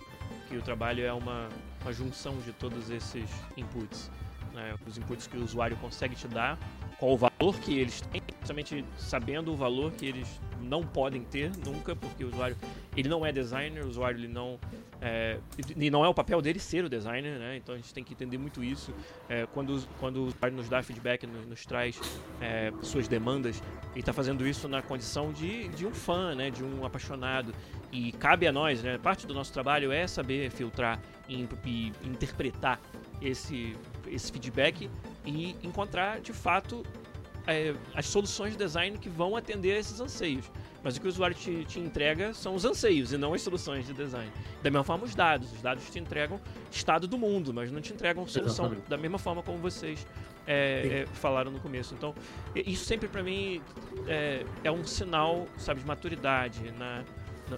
que 0.48 0.56
o 0.56 0.62
trabalho 0.62 1.04
é 1.04 1.12
uma, 1.12 1.48
uma 1.82 1.92
junção 1.92 2.36
de 2.38 2.52
todos 2.52 2.90
esses 2.90 3.28
inputs. 3.56 4.10
Né? 4.52 4.74
Os 4.86 4.96
inputs 4.96 5.26
que 5.26 5.36
o 5.36 5.44
usuário 5.44 5.76
consegue 5.76 6.14
te 6.14 6.26
dar, 6.26 6.58
qual 6.98 7.12
o 7.12 7.16
valor 7.16 7.58
que 7.60 7.78
eles 7.78 8.00
têm, 8.00 8.22
justamente 8.40 8.84
sabendo 8.96 9.52
o 9.52 9.56
valor 9.56 9.92
que 9.92 10.06
eles 10.06 10.40
não 10.60 10.82
podem 10.82 11.22
ter 11.22 11.50
nunca, 11.64 11.94
porque 11.94 12.24
o 12.24 12.28
usuário 12.28 12.56
ele 12.96 13.08
não 13.08 13.24
é 13.24 13.32
designer, 13.32 13.84
o 13.84 13.88
usuário 13.88 14.18
ele 14.18 14.28
não 14.28 14.58
é, 15.00 15.38
e 15.76 15.90
não 15.90 16.04
é 16.04 16.08
o 16.08 16.14
papel 16.14 16.40
dele 16.40 16.58
ser 16.58 16.84
o 16.84 16.88
designer, 16.88 17.38
né? 17.38 17.56
Então 17.56 17.74
a 17.74 17.78
gente 17.78 17.92
tem 17.92 18.02
que 18.02 18.14
entender 18.14 18.38
muito 18.38 18.64
isso. 18.64 18.92
É, 19.28 19.46
quando, 19.46 19.86
quando 19.98 20.16
o 20.16 20.26
usuário 20.26 20.56
nos 20.56 20.68
dá 20.68 20.82
feedback, 20.82 21.26
nos, 21.26 21.46
nos 21.46 21.66
traz 21.66 22.00
é, 22.40 22.72
suas 22.82 23.06
demandas, 23.06 23.62
ele 23.92 24.00
está 24.00 24.12
fazendo 24.12 24.46
isso 24.46 24.68
na 24.68 24.82
condição 24.82 25.32
de, 25.32 25.68
de 25.68 25.86
um 25.86 25.92
fã, 25.92 26.34
né? 26.34 26.50
De 26.50 26.64
um 26.64 26.84
apaixonado. 26.84 27.54
E 27.92 28.12
cabe 28.12 28.46
a 28.46 28.52
nós, 28.52 28.82
né? 28.82 28.98
Parte 28.98 29.26
do 29.26 29.34
nosso 29.34 29.52
trabalho 29.52 29.92
é 29.92 30.06
saber 30.06 30.50
filtrar 30.50 31.00
e, 31.28 31.46
e 31.64 31.92
interpretar 32.04 32.80
esse, 33.20 33.76
esse 34.06 34.32
feedback 34.32 34.90
e 35.24 35.56
encontrar 35.62 36.20
de 36.20 36.32
fato 36.32 36.84
é, 37.46 37.74
as 37.94 38.06
soluções 38.06 38.52
de 38.52 38.58
design 38.58 38.98
que 38.98 39.08
vão 39.08 39.36
atender 39.36 39.74
a 39.74 39.78
esses 39.78 40.00
anseios. 40.00 40.50
Mas 40.86 40.96
o 40.96 41.00
que 41.00 41.06
o 41.08 41.10
usuário 41.10 41.34
te, 41.34 41.64
te, 41.64 41.80
entrega 41.80 42.32
são 42.32 42.54
os 42.54 42.64
anseios 42.64 43.12
e 43.12 43.18
não 43.18 43.34
as 43.34 43.42
soluções 43.42 43.88
de 43.88 43.92
design. 43.92 44.30
Da 44.62 44.70
mesma 44.70 44.84
forma, 44.84 45.04
os 45.04 45.16
dados. 45.16 45.52
Os 45.52 45.60
dados 45.60 45.90
te 45.90 45.98
entregam 45.98 46.40
estado 46.70 47.08
do 47.08 47.18
mundo, 47.18 47.52
mas 47.52 47.72
não 47.72 47.80
te 47.80 47.92
entregam 47.92 48.24
solução 48.24 48.66
Exatamente. 48.66 48.88
da 48.88 48.96
mesma 48.96 49.18
forma 49.18 49.42
como 49.42 49.58
vocês 49.58 50.06
é, 50.46 51.02
é, 51.02 51.06
falaram 51.14 51.50
no 51.50 51.58
começo. 51.58 51.92
Então, 51.92 52.14
isso 52.54 52.84
sempre 52.84 53.08
para 53.08 53.20
mim 53.20 53.60
é, 54.06 54.46
é, 54.62 54.70
um 54.70 54.84
sinal, 54.86 55.48
sabe, 55.56 55.80
de 55.80 55.86
maturidade 55.88 56.70
na, 56.78 57.02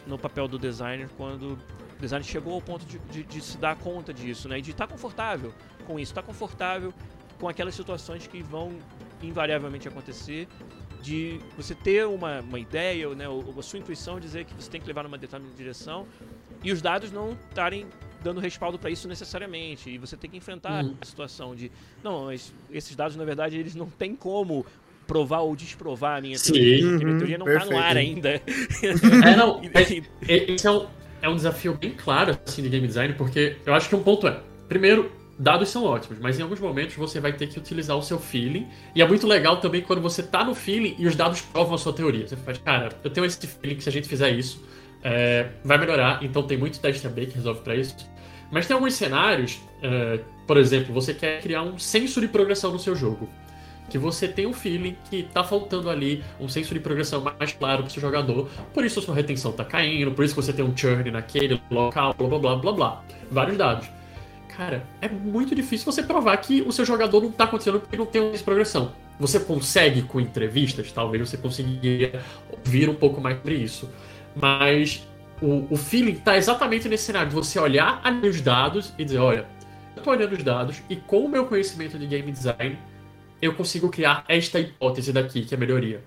no 0.07 0.19
papel 0.19 0.49
do 0.49 0.59
designer 0.59 1.11
quando 1.15 1.53
o 1.53 2.01
designer 2.01 2.25
chegou 2.25 2.55
ao 2.55 2.63
ponto 2.63 2.87
de, 2.87 2.99
de, 2.99 3.25
de 3.25 3.43
se 3.43 3.59
dar 3.59 3.77
conta 3.77 4.11
disso, 4.15 4.49
né? 4.49 4.59
E 4.59 4.63
de 4.63 4.71
estar 4.71 4.87
tá 4.87 4.93
confortável 4.95 5.53
com 5.87 6.01
isso, 6.01 6.13
estar 6.13 6.23
tá 6.23 6.27
confortável 6.27 6.95
com 7.39 7.47
aquelas 7.47 7.75
situações 7.75 8.27
que 8.27 8.43
vão 8.43 8.79
invariavelmente 9.23 9.87
acontecer 9.87 10.49
de 11.03 11.41
você 11.57 11.75
ter 11.75 12.07
uma, 12.07 12.41
uma 12.41 12.59
ideia, 12.59 13.09
né, 13.15 13.29
ou, 13.29 13.55
a 13.59 13.63
sua 13.63 13.79
intuição 13.79 14.19
dizer 14.19 14.45
que 14.45 14.55
você 14.55 14.71
tem 14.71 14.81
que 14.81 14.87
levar 14.87 15.03
numa 15.03 15.19
determinada 15.19 15.57
direção 15.57 16.07
e 16.63 16.73
os 16.73 16.83
dados 16.83 17.13
não 17.13 17.37
estarem 17.49 17.87
dando 18.23 18.41
respaldo 18.41 18.79
para 18.79 18.91
isso 18.91 19.07
necessariamente 19.07 19.91
e 19.91 19.99
você 19.99 20.17
tem 20.17 20.29
que 20.29 20.37
enfrentar 20.37 20.85
uhum. 20.85 20.97
a 21.01 21.05
situação 21.05 21.55
de 21.55 21.71
não, 22.03 22.27
mas 22.27 22.53
esses 22.71 22.97
dados 22.97 23.17
na 23.17 23.25
verdade 23.25 23.57
eles 23.57 23.75
não 23.75 23.89
têm 23.89 24.17
como 24.17 24.67
provar 25.07 25.41
ou 25.41 25.57
desprovar 25.57 26.19
a 26.19 26.21
minha 26.21 26.37
Sim, 26.37 26.53
teoria, 26.53 26.87
uhum, 26.87 26.99
minha 26.99 27.19
teoria 27.19 27.39
não 27.39 27.49
está 27.49 27.65
no 27.65 27.79
ar 27.79 27.97
ainda. 27.97 28.43
É, 29.25 29.37
não, 29.37 29.61
é, 29.63 30.33
é, 30.33 30.53
esse 30.53 30.67
é 30.67 30.71
um, 30.71 30.87
é 31.23 31.29
um 31.29 31.35
desafio 31.35 31.75
bem 31.75 31.93
claro 31.93 32.39
assim, 32.47 32.63
de 32.63 32.69
game 32.69 32.87
design, 32.87 33.15
porque 33.15 33.57
eu 33.65 33.75
acho 33.75 33.89
que 33.89 33.97
um 33.97 34.03
ponto 34.03 34.29
é, 34.29 34.41
primeiro, 34.69 35.11
dados 35.39 35.69
são 35.69 35.85
ótimos, 35.85 36.19
mas 36.19 36.39
em 36.39 36.43
alguns 36.43 36.59
momentos 36.59 36.97
você 36.97 37.21
vai 37.21 37.33
ter 37.33 37.47
que 37.47 37.59
utilizar 37.59 37.97
o 37.97 38.03
seu 38.03 38.19
feeling. 38.19 38.67
E 38.95 39.01
é 39.01 39.07
muito 39.07 39.27
legal 39.27 39.59
também 39.59 39.83
quando 39.83 40.03
você 40.03 40.23
tá 40.23 40.45
no 40.45 40.55
feeling 40.55 40.97
e 40.99 41.07
os 41.07 41.15
dados 41.15 41.41
provam 41.41 41.75
a 41.75 41.79
sua 41.79 41.93
teoria. 41.93 42.27
Você 42.27 42.37
faz, 42.37 42.59
cara, 42.59 42.91
eu 43.05 43.11
tenho 43.11 43.25
esse 43.25 43.47
feeling 43.47 43.77
que 43.77 43.83
se 43.83 43.89
a 43.89 43.93
gente 43.93 44.09
fizer 44.09 44.31
isso, 44.31 44.63
é, 45.03 45.49
vai 45.65 45.79
melhorar. 45.79 46.23
Então 46.23 46.43
tem 46.43 46.59
muito 46.59 46.81
teste 46.81 47.07
AB 47.07 47.27
que 47.27 47.37
resolve 47.37 47.61
para 47.61 47.77
isso. 47.77 47.95
Mas 48.51 48.67
tem 48.67 48.75
alguns 48.75 48.95
cenários, 48.95 49.61
é, 49.83 50.21
por 50.47 50.57
exemplo, 50.57 50.93
você 50.93 51.15
quer 51.15 51.41
criar 51.41 51.63
um 51.63 51.79
senso 51.79 52.21
de 52.21 52.27
progressão 52.27 52.73
no 52.73 52.79
seu 52.79 52.97
jogo. 52.97 53.29
Que 53.91 53.97
você 53.97 54.29
tem 54.29 54.47
um 54.47 54.53
feeling 54.53 54.97
que 55.09 55.23
tá 55.23 55.43
faltando 55.43 55.89
ali 55.89 56.23
um 56.39 56.47
senso 56.49 56.75
de 56.75 56.81
progressão 56.81 57.23
mais 57.23 57.53
claro 57.53 57.85
pro 57.85 57.93
seu 57.93 58.03
jogador. 58.03 58.49
Por 58.75 58.85
isso 58.85 58.99
a 58.99 59.03
sua 59.03 59.15
retenção 59.15 59.53
tá 59.53 59.65
caindo, 59.65 60.11
por 60.13 60.25
isso 60.25 60.35
você 60.35 60.53
tem 60.53 60.65
um 60.65 60.77
churn 60.77 61.11
naquele 61.11 61.61
local, 61.71 62.15
blá 62.19 62.29
blá 62.29 62.39
blá 62.39 62.57
blá 62.57 62.73
blá. 62.73 63.05
Vários 63.31 63.57
dados 63.57 63.98
cara, 64.59 64.85
é 65.01 65.09
muito 65.09 65.55
difícil 65.55 65.91
você 65.91 66.03
provar 66.03 66.37
que 66.39 66.63
o 66.63 66.73
seu 66.73 66.85
jogador 66.85 67.23
não 67.23 67.31
tá 67.31 67.45
acontecendo 67.45 67.79
porque 67.79 67.97
não 67.97 68.05
tem 68.05 68.21
uma 68.21 68.37
progressão. 68.39 68.93
Você 69.21 69.39
consegue 69.39 70.03
com 70.03 70.21
entrevistas, 70.21 70.91
talvez 70.91 71.31
você 71.31 71.37
conseguiria 71.37 72.21
ouvir 72.51 72.89
um 72.89 72.95
pouco 72.95 73.21
mais 73.21 73.37
sobre 73.37 73.55
isso. 73.55 73.89
Mas 74.35 75.07
o, 75.41 75.73
o 75.73 75.77
feeling 75.77 76.17
tá 76.17 76.37
exatamente 76.37 76.89
nesse 76.89 77.05
cenário 77.05 77.29
de 77.29 77.37
você 77.37 77.57
olhar 77.61 78.01
ali 78.03 78.29
os 78.29 78.41
dados 78.41 78.93
e 78.99 79.05
dizer, 79.05 79.19
olha, 79.19 79.47
eu 79.97 80.03
tô 80.03 80.11
olhando 80.11 80.33
os 80.33 80.43
dados 80.43 80.83
e 80.91 80.97
com 80.97 81.25
o 81.25 81.29
meu 81.29 81.47
conhecimento 81.47 81.97
de 81.97 82.07
game 82.09 82.33
design, 82.33 82.77
eu 83.41 83.55
consigo 83.55 83.89
criar 83.89 84.25
esta 84.27 84.59
hipótese 84.59 85.13
daqui, 85.13 85.45
que 85.45 85.55
é 85.55 85.57
melhoria. 85.57 86.03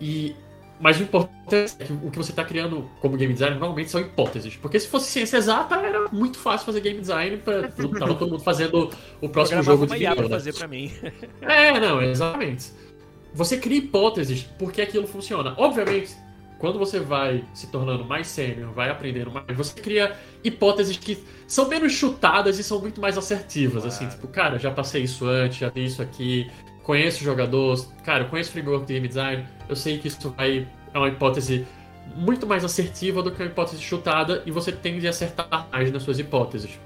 E 0.00 0.34
mas 0.80 0.98
o 0.98 1.02
importante 1.02 1.76
é 1.78 1.84
que 1.84 1.92
o 1.92 2.10
que 2.10 2.16
você 2.16 2.30
está 2.30 2.44
criando 2.44 2.88
como 3.00 3.16
game 3.16 3.32
design 3.32 3.56
normalmente 3.58 3.90
são 3.90 4.00
hipóteses. 4.00 4.56
Porque 4.56 4.78
se 4.78 4.88
fosse 4.88 5.10
ciência 5.10 5.36
exata, 5.36 5.76
era 5.76 6.08
muito 6.10 6.38
fácil 6.38 6.66
fazer 6.66 6.80
game 6.80 7.00
design. 7.00 7.36
Pra, 7.38 7.68
tava 7.68 8.14
todo 8.14 8.30
mundo 8.30 8.42
fazendo 8.42 8.90
o 9.20 9.28
próximo 9.28 9.62
jogo 9.62 9.86
de 9.86 9.98
vida. 9.98 10.14
Pra 10.14 10.28
fazer 10.28 10.54
pra 10.54 10.68
mim. 10.68 10.92
É, 11.40 11.78
não, 11.80 12.02
exatamente. 12.02 12.72
Você 13.34 13.56
cria 13.58 13.78
hipóteses 13.78 14.42
porque 14.58 14.82
aquilo 14.82 15.06
funciona. 15.06 15.54
Obviamente, 15.56 16.16
quando 16.58 16.78
você 16.78 16.98
vai 16.98 17.44
se 17.54 17.68
tornando 17.68 18.04
mais 18.04 18.26
sênior, 18.26 18.72
vai 18.72 18.90
aprendendo 18.90 19.30
mais, 19.30 19.44
você 19.56 19.80
cria 19.80 20.16
hipóteses 20.42 20.96
que 20.96 21.22
são 21.46 21.68
menos 21.68 21.92
chutadas 21.92 22.58
e 22.58 22.64
são 22.64 22.80
muito 22.80 23.00
mais 23.00 23.16
assertivas. 23.16 23.86
Assim, 23.86 24.08
tipo, 24.08 24.26
cara, 24.28 24.58
já 24.58 24.70
passei 24.70 25.02
isso 25.04 25.24
antes, 25.26 25.58
já 25.58 25.68
vi 25.70 25.84
isso 25.84 26.02
aqui, 26.02 26.50
conheço 26.88 27.22
jogadores, 27.22 27.92
cara, 28.02 28.24
eu 28.24 28.28
conheço 28.30 28.50
framework 28.50 28.86
de 28.86 28.94
game 28.94 29.06
design, 29.06 29.44
eu 29.68 29.76
sei 29.76 29.98
que 29.98 30.08
isso 30.08 30.30
vai 30.30 30.66
é 30.94 30.98
uma 30.98 31.08
hipótese 31.08 31.66
muito 32.16 32.46
mais 32.46 32.64
assertiva 32.64 33.22
do 33.22 33.30
que 33.30 33.42
uma 33.42 33.50
hipótese 33.50 33.82
chutada 33.82 34.42
e 34.46 34.50
você 34.50 34.72
tende 34.72 35.06
a 35.06 35.10
acertar 35.10 35.68
mais 35.70 35.92
nas 35.92 36.02
suas 36.02 36.18
hipóteses. 36.18 36.80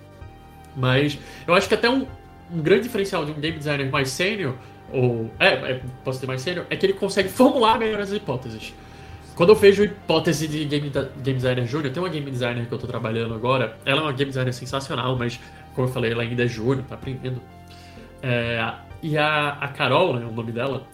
Mas 0.77 1.17
eu 1.47 1.55
acho 1.55 1.69
que 1.69 1.75
até 1.75 1.89
um, 1.89 2.05
um 2.53 2.61
grande 2.61 2.83
diferencial 2.83 3.25
de 3.25 3.31
um 3.31 3.35
game 3.35 3.57
designer 3.57 3.89
mais 3.93 4.11
sênior, 4.11 4.57
ou. 4.93 5.31
É, 5.39 5.51
é, 5.51 5.83
posso 6.03 6.19
ser 6.19 6.27
mais 6.27 6.43
sênior, 6.43 6.67
é 6.69 6.75
que 6.75 6.85
ele 6.85 6.95
consegue 6.95 7.29
formular 7.29 7.79
melhor 7.79 8.01
as 8.01 8.11
hipóteses. 8.11 8.75
Quando 9.37 9.51
eu 9.51 9.55
vejo 9.55 9.85
hipótese 9.85 10.49
de 10.49 10.65
game, 10.65 10.91
game 10.91 11.39
designer 11.39 11.65
júnior, 11.65 11.93
tem 11.93 12.03
uma 12.03 12.09
game 12.09 12.29
designer 12.29 12.67
que 12.67 12.75
eu 12.75 12.79
tô 12.79 12.89
trabalhando 12.89 13.35
agora, 13.35 13.79
ela 13.85 14.01
é 14.01 14.03
uma 14.03 14.13
game 14.13 14.31
designer 14.31 14.53
sensacional, 14.53 15.17
mas, 15.17 15.39
como 15.77 15.87
eu 15.87 15.93
falei, 15.93 16.11
ela 16.11 16.25
ainda 16.25 16.43
é 16.43 16.49
júnior, 16.49 16.85
tá 16.89 16.97
aprendendo. 16.97 17.41
É, 18.21 18.61
e 19.03 19.19
a, 19.19 19.51
a 19.51 19.69
Carol, 19.69 20.15
né, 20.15 20.25
o 20.25 20.33
nome 20.33 20.53
dela, 20.53 20.87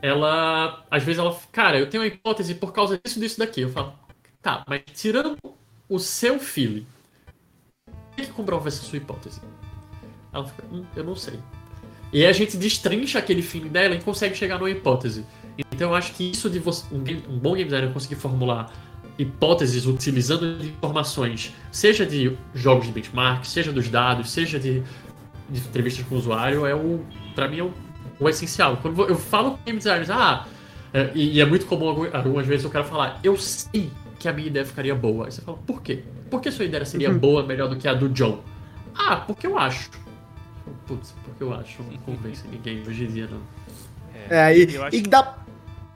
ela, 0.00 0.84
às 0.90 1.02
vezes 1.02 1.20
ela, 1.20 1.38
cara, 1.52 1.78
eu 1.78 1.88
tenho 1.88 2.02
uma 2.02 2.08
hipótese 2.08 2.54
por 2.54 2.72
causa 2.72 2.98
disso, 3.02 3.20
disso, 3.20 3.38
daqui. 3.38 3.60
Eu 3.60 3.68
falo, 3.70 3.92
tá, 4.40 4.64
mas 4.66 4.82
tirando 4.94 5.36
o 5.88 5.98
seu 5.98 6.40
feeling, 6.40 6.86
o 7.86 8.16
que 8.16 8.26
comprova 8.28 8.68
essa 8.68 8.82
sua 8.82 8.96
hipótese? 8.96 9.40
Ela 10.32 10.44
fica, 10.46 10.64
hum, 10.72 10.84
eu 10.96 11.04
não 11.04 11.14
sei. 11.14 11.38
E 12.12 12.26
a 12.26 12.32
gente 12.32 12.56
destrincha 12.56 13.18
aquele 13.18 13.42
feeling 13.42 13.68
dela 13.68 13.94
e 13.94 14.00
consegue 14.00 14.34
chegar 14.34 14.58
numa 14.58 14.70
hipótese. 14.70 15.24
Então 15.56 15.90
eu 15.90 15.94
acho 15.94 16.14
que 16.14 16.30
isso 16.30 16.50
de 16.50 16.58
você, 16.58 16.84
um, 16.92 16.98
um 17.32 17.38
bom 17.38 17.54
game 17.54 17.64
designer 17.64 17.92
conseguir 17.92 18.16
formular 18.16 18.72
hipóteses 19.18 19.86
utilizando 19.86 20.64
informações, 20.64 21.54
seja 21.70 22.04
de 22.04 22.36
jogos 22.54 22.86
de 22.86 22.92
benchmark, 22.92 23.44
seja 23.44 23.70
dos 23.72 23.88
dados, 23.88 24.30
seja 24.30 24.58
de, 24.58 24.82
de 25.52 25.60
entrevistas 25.60 26.04
com 26.06 26.14
o 26.14 26.18
usuário, 26.18 26.66
é 26.66 26.74
o, 26.74 27.04
para 27.34 27.46
mim 27.46 27.58
é 27.58 27.62
o, 27.62 27.72
o, 28.18 28.28
essencial. 28.28 28.78
Quando 28.78 29.08
eu 29.08 29.16
falo 29.16 29.52
com 29.52 29.64
game 29.64 29.78
designers, 29.78 30.10
ah, 30.10 30.46
é, 30.92 31.10
e, 31.14 31.36
e, 31.36 31.40
é 31.40 31.44
muito 31.44 31.66
comum 31.66 32.06
algumas 32.12 32.46
vezes 32.46 32.64
eu 32.64 32.70
quero 32.70 32.84
falar, 32.84 33.20
eu 33.22 33.36
sei 33.36 33.90
que 34.18 34.28
a 34.28 34.32
minha 34.32 34.48
ideia 34.48 34.64
ficaria 34.64 34.94
boa. 34.94 35.26
Aí 35.26 35.32
você 35.32 35.42
fala, 35.42 35.58
por 35.58 35.82
quê? 35.82 36.02
Por 36.30 36.40
que 36.40 36.50
sua 36.50 36.64
ideia 36.64 36.84
seria 36.84 37.10
uhum. 37.10 37.18
boa, 37.18 37.42
melhor 37.44 37.68
do 37.68 37.76
que 37.76 37.86
a 37.86 37.94
do 37.94 38.08
John? 38.08 38.42
Ah, 38.94 39.16
porque 39.16 39.46
eu 39.46 39.58
acho. 39.58 39.90
Putz, 40.86 41.14
porque 41.24 41.42
eu 41.42 41.52
acho. 41.52 41.82
Não 41.82 41.98
convence 41.98 42.42
ninguém 42.50 42.82
hoje 42.86 43.04
em 43.04 43.08
dia, 43.08 43.28
não. 43.30 43.40
É, 44.30 44.56
e, 44.56 44.76
acho... 44.76 44.96
e 44.96 45.02
dá, 45.02 45.36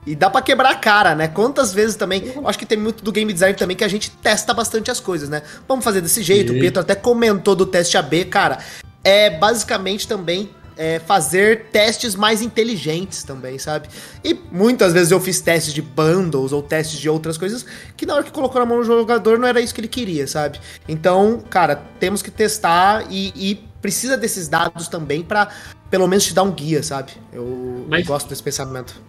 e 0.05 0.15
dá 0.15 0.29
pra 0.29 0.41
quebrar 0.41 0.71
a 0.71 0.75
cara, 0.75 1.15
né? 1.15 1.27
Quantas 1.27 1.73
vezes 1.73 1.95
também. 1.95 2.25
Eu 2.35 2.47
acho 2.47 2.57
que 2.57 2.65
tem 2.65 2.77
muito 2.77 3.03
do 3.03 3.11
game 3.11 3.31
design 3.31 3.55
também 3.55 3.75
que 3.75 3.83
a 3.83 3.87
gente 3.87 4.11
testa 4.11 4.53
bastante 4.53 4.91
as 4.91 4.99
coisas, 4.99 5.29
né? 5.29 5.41
Vamos 5.67 5.83
fazer 5.83 6.01
desse 6.01 6.21
jeito. 6.21 6.53
O 6.53 6.59
Pietro 6.59 6.81
até 6.81 6.95
comentou 6.95 7.55
do 7.55 7.65
teste 7.65 7.97
AB, 7.97 8.25
cara. 8.25 8.59
É 9.07 9.29
basicamente 9.29 10.07
também 10.07 10.49
é, 10.77 10.99
fazer 10.99 11.65
testes 11.71 12.15
mais 12.15 12.41
inteligentes 12.41 13.23
também, 13.23 13.57
sabe? 13.57 13.87
E 14.23 14.33
muitas 14.51 14.93
vezes 14.93 15.11
eu 15.11 15.19
fiz 15.19 15.41
testes 15.41 15.73
de 15.73 15.81
bundles 15.81 16.51
ou 16.51 16.61
testes 16.61 16.99
de 16.99 17.09
outras 17.09 17.37
coisas 17.37 17.65
que 17.95 18.05
na 18.05 18.13
hora 18.13 18.23
que 18.23 18.31
colocou 18.31 18.59
na 18.59 18.65
mão 18.65 18.77
do 18.77 18.83
jogador 18.83 19.39
não 19.39 19.47
era 19.47 19.59
isso 19.59 19.73
que 19.73 19.81
ele 19.81 19.87
queria, 19.87 20.27
sabe? 20.27 20.59
Então, 20.87 21.41
cara, 21.49 21.81
temos 21.99 22.21
que 22.21 22.29
testar 22.29 23.05
e, 23.09 23.33
e 23.35 23.55
precisa 23.81 24.17
desses 24.17 24.47
dados 24.47 24.87
também 24.87 25.23
para 25.23 25.49
pelo 25.89 26.07
menos 26.07 26.25
te 26.25 26.33
dar 26.33 26.43
um 26.43 26.51
guia, 26.51 26.83
sabe? 26.83 27.13
Eu, 27.31 27.85
Mas... 27.89 28.01
eu 28.01 28.07
gosto 28.07 28.29
desse 28.29 28.43
pensamento 28.43 29.01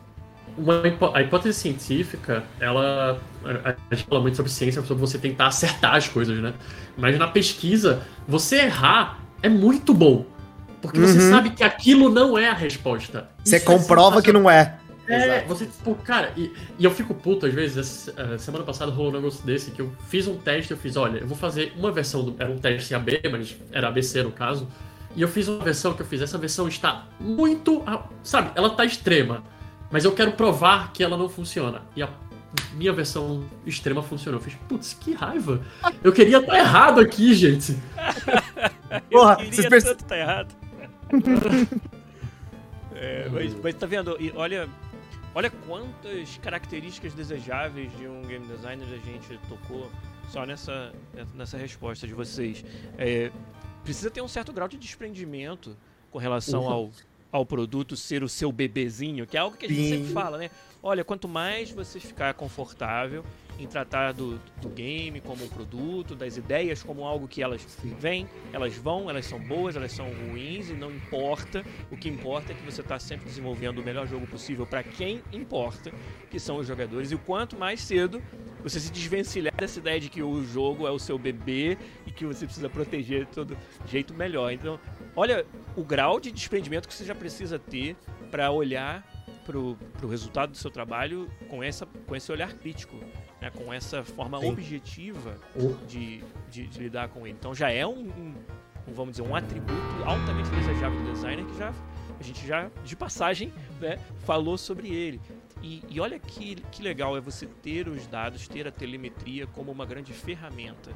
uma, 0.59 0.83
a 1.15 1.23
hipótese 1.23 1.57
científica, 1.59 2.43
ela. 2.59 3.21
A 3.65 3.95
gente 3.95 4.07
fala 4.09 4.21
muito 4.21 4.37
sobre 4.37 4.51
ciência, 4.51 4.83
sobre 4.83 5.01
você 5.01 5.17
tentar 5.17 5.47
acertar 5.47 5.95
as 5.95 6.09
coisas, 6.09 6.37
né? 6.39 6.53
Mas 6.97 7.17
na 7.17 7.29
pesquisa, 7.29 8.03
você 8.27 8.63
errar 8.63 9.21
é 9.43 9.49
muito 9.49 9.95
bom. 9.95 10.25
Porque 10.81 11.01
uhum. 11.01 11.07
você 11.07 11.21
sabe 11.31 11.51
que 11.51 11.65
aquilo 11.65 12.09
não 12.09 12.39
é 12.39 12.49
a 12.49 12.55
resposta. 12.55 13.29
Você 13.45 13.57
Isso 13.57 13.65
é 13.65 13.67
comprova 13.67 14.21
é 14.21 14.23
que 14.23 14.33
não 14.33 14.49
é. 14.49 14.79
É, 15.09 15.25
Exato. 15.25 15.49
você, 15.49 15.67
tipo, 15.67 15.95
cara, 15.95 16.33
e, 16.37 16.53
e, 16.79 16.85
eu 16.85 16.91
fico 16.91 17.15
puto 17.15 17.47
às 17.47 17.55
vezes. 17.55 18.09
Uh, 18.09 18.39
semana 18.39 18.63
passada 18.63 18.93
rolou 18.93 19.11
um 19.11 19.15
negócio 19.15 19.45
desse 19.45 19.71
que 19.71 19.81
eu 19.81 19.91
fiz 20.07 20.29
um 20.29 20.37
teste, 20.37 20.71
eu 20.71 20.77
fiz, 20.77 20.97
olha, 20.97 21.19
eu 21.19 21.27
vou 21.27 21.37
fazer 21.37 21.73
uma 21.77 21.91
versão 21.91 22.23
do. 22.23 22.37
Era 22.39 22.51
um 22.51 22.59
teste 22.59 22.95
AB, 22.95 23.23
mas 23.31 23.57
era 23.73 23.89
ABC 23.89 24.23
no 24.23 24.31
caso. 24.31 24.69
E 25.17 25.23
eu 25.23 25.29
fiz 25.29 25.49
uma 25.49 25.65
versão 25.65 25.95
que 25.95 26.03
eu 26.03 26.07
fiz. 26.07 26.21
Essa 26.21 26.37
versão 26.37 26.69
está 26.69 27.07
muito. 27.19 27.83
Sabe, 28.23 28.51
ela 28.55 28.71
tá 28.71 28.85
extrema. 28.85 29.43
Mas 29.91 30.05
eu 30.05 30.13
quero 30.13 30.33
provar 30.33 30.93
que 30.93 31.03
ela 31.03 31.17
não 31.17 31.31
funciona. 31.31 31.81
E 31.97 32.03
a 32.03 32.11
minha 32.73 32.93
versão 32.93 33.45
extrema 33.67 34.03
funcionou. 34.03 34.41
Eu 34.41 34.45
fiz, 34.45 34.55
putz, 34.69 34.95
que 34.95 35.13
raiva. 35.13 35.65
Eu 36.03 36.13
queria 36.13 36.39
estar 36.39 36.53
tá 36.53 36.59
errado 36.59 37.01
aqui, 37.01 37.35
gente. 37.35 37.77
Porra, 39.11 39.33
eu 39.33 39.51
queria 39.51 39.71
vocês 39.71 39.85
tanto 39.85 40.03
estar 40.03 40.07
tá 40.07 40.17
errado. 40.17 40.55
é, 42.95 43.29
mas, 43.31 43.55
mas 43.63 43.75
tá 43.75 43.87
vendo? 43.87 44.17
olha, 44.35 44.69
olha 45.35 45.51
quantas 45.51 46.39
características 46.39 47.15
desejáveis 47.15 47.91
de 47.97 48.07
um 48.07 48.23
game 48.23 48.47
designer 48.47 48.87
a 48.87 49.07
gente 49.07 49.39
tocou 49.49 49.91
só 50.31 50.45
nessa, 50.45 50.93
nessa 51.35 51.57
resposta 51.57 52.07
de 52.07 52.15
vocês. 52.15 52.65
É, 52.97 53.31
precisa 53.83 54.11
ter 54.11 54.21
um 54.21 54.29
certo 54.29 54.53
grau 54.53 54.69
de 54.69 54.77
desprendimento 54.77 55.77
com 56.11 56.19
relação 56.19 56.63
uhum. 56.63 56.69
ao 56.69 56.91
ao 57.31 57.45
produto 57.45 57.97
ser 57.97 58.23
o 58.23 58.29
seu 58.29 58.51
bebezinho, 58.51 59.27
que 59.27 59.37
é 59.37 59.41
algo 59.41 59.57
que 59.57 59.67
a 59.67 59.69
gente 59.69 59.83
Sim. 59.83 59.91
sempre 59.91 60.13
fala, 60.13 60.39
né? 60.39 60.51
Olha, 60.83 61.05
quanto 61.05 61.27
mais 61.29 61.71
você 61.71 61.99
ficar 61.99 62.35
confortável 62.35 63.25
em 63.59 63.67
tratar 63.67 64.13
do, 64.13 64.41
do 64.63 64.69
game 64.69 65.21
como 65.21 65.45
um 65.45 65.49
produto, 65.49 66.15
das 66.15 66.37
ideias 66.37 66.83
como 66.83 67.05
algo 67.05 67.27
que 67.27 67.43
elas 67.43 67.67
vêm, 67.99 68.29
elas 68.53 68.77
vão, 68.77 69.11
elas 69.11 69.27
são 69.27 69.41
boas, 69.41 69.75
elas 69.75 69.91
são 69.91 70.07
ruins 70.09 70.71
e 70.71 70.75
não 70.75 70.93
importa. 70.93 71.65
O 71.91 71.97
que 71.97 72.09
importa 72.09 72.53
é 72.53 72.55
que 72.55 72.63
você 72.63 72.81
está 72.81 72.99
sempre 72.99 73.27
desenvolvendo 73.27 73.81
o 73.81 73.85
melhor 73.85 74.07
jogo 74.07 74.27
possível 74.29 74.65
para 74.65 74.85
quem 74.85 75.21
importa, 75.33 75.93
que 76.31 76.39
são 76.39 76.59
os 76.59 76.67
jogadores. 76.67 77.11
E 77.11 77.17
o 77.17 77.19
quanto 77.19 77.59
mais 77.59 77.81
cedo 77.81 78.23
você 78.63 78.79
se 78.79 78.93
desvencilhar 78.93 79.55
dessa 79.57 79.81
ideia 79.81 79.99
de 79.99 80.09
que 80.09 80.23
o 80.23 80.45
jogo 80.45 80.87
é 80.87 80.91
o 80.91 80.99
seu 80.99 81.19
bebê 81.19 81.77
e 82.07 82.13
que 82.13 82.25
você 82.25 82.45
precisa 82.45 82.69
proteger 82.71 83.25
de 83.25 83.33
todo 83.33 83.57
jeito 83.87 84.15
melhor. 84.15 84.53
Então, 84.53 84.79
olha 85.15 85.47
o 85.77 85.85
grau 85.85 86.19
de 86.21 86.31
desprendimento 86.31 86.89
que 86.89 86.95
você 86.95 87.05
já 87.05 87.15
precisa 87.15 87.59
ter 87.59 87.97
para 88.31 88.51
olhar 88.51 89.05
para 89.45 89.57
o 89.57 90.09
resultado 90.09 90.51
do 90.51 90.57
seu 90.59 90.71
trabalho 90.71 91.27
com, 91.49 91.63
essa, 91.63 91.87
com 92.07 92.15
esse 92.15 92.31
olhar 92.31 92.53
crítico, 92.53 92.95
né? 93.41 93.51
com 93.51 93.73
essa 93.73 94.05
forma 94.05 94.39
Sim. 94.41 94.51
objetiva 94.51 95.39
de, 95.87 96.23
de, 96.51 96.67
de, 96.67 96.83
lidar 96.83 97.09
com 97.09 97.27
ele. 97.27 97.37
Então 97.39 97.55
já 97.55 97.71
é 97.71 97.87
um, 97.87 98.09
um, 98.09 98.35
vamos 98.89 99.13
dizer, 99.17 99.27
um 99.27 99.35
atributo 99.35 100.05
altamente 100.05 100.51
desejável 100.51 101.03
do 101.03 101.13
designer 101.13 101.47
que 101.47 101.57
já 101.57 101.73
a 102.19 102.23
gente 102.23 102.47
já 102.47 102.71
de 102.85 102.97
passagem 102.97 103.53
né, 103.81 103.99
falou 104.25 104.59
sobre 104.59 104.89
ele. 104.89 105.21
E, 105.63 105.83
e, 105.89 106.01
olha 106.01 106.19
que, 106.19 106.57
que 106.71 106.83
legal 106.83 107.17
é 107.17 107.21
você 107.21 107.47
ter 107.47 107.89
os 107.89 108.07
dados, 108.07 108.47
ter 108.47 108.67
a 108.67 108.71
telemetria 108.71 109.47
como 109.47 109.73
uma 109.73 109.85
grande 109.85 110.13
ferramenta 110.13 110.93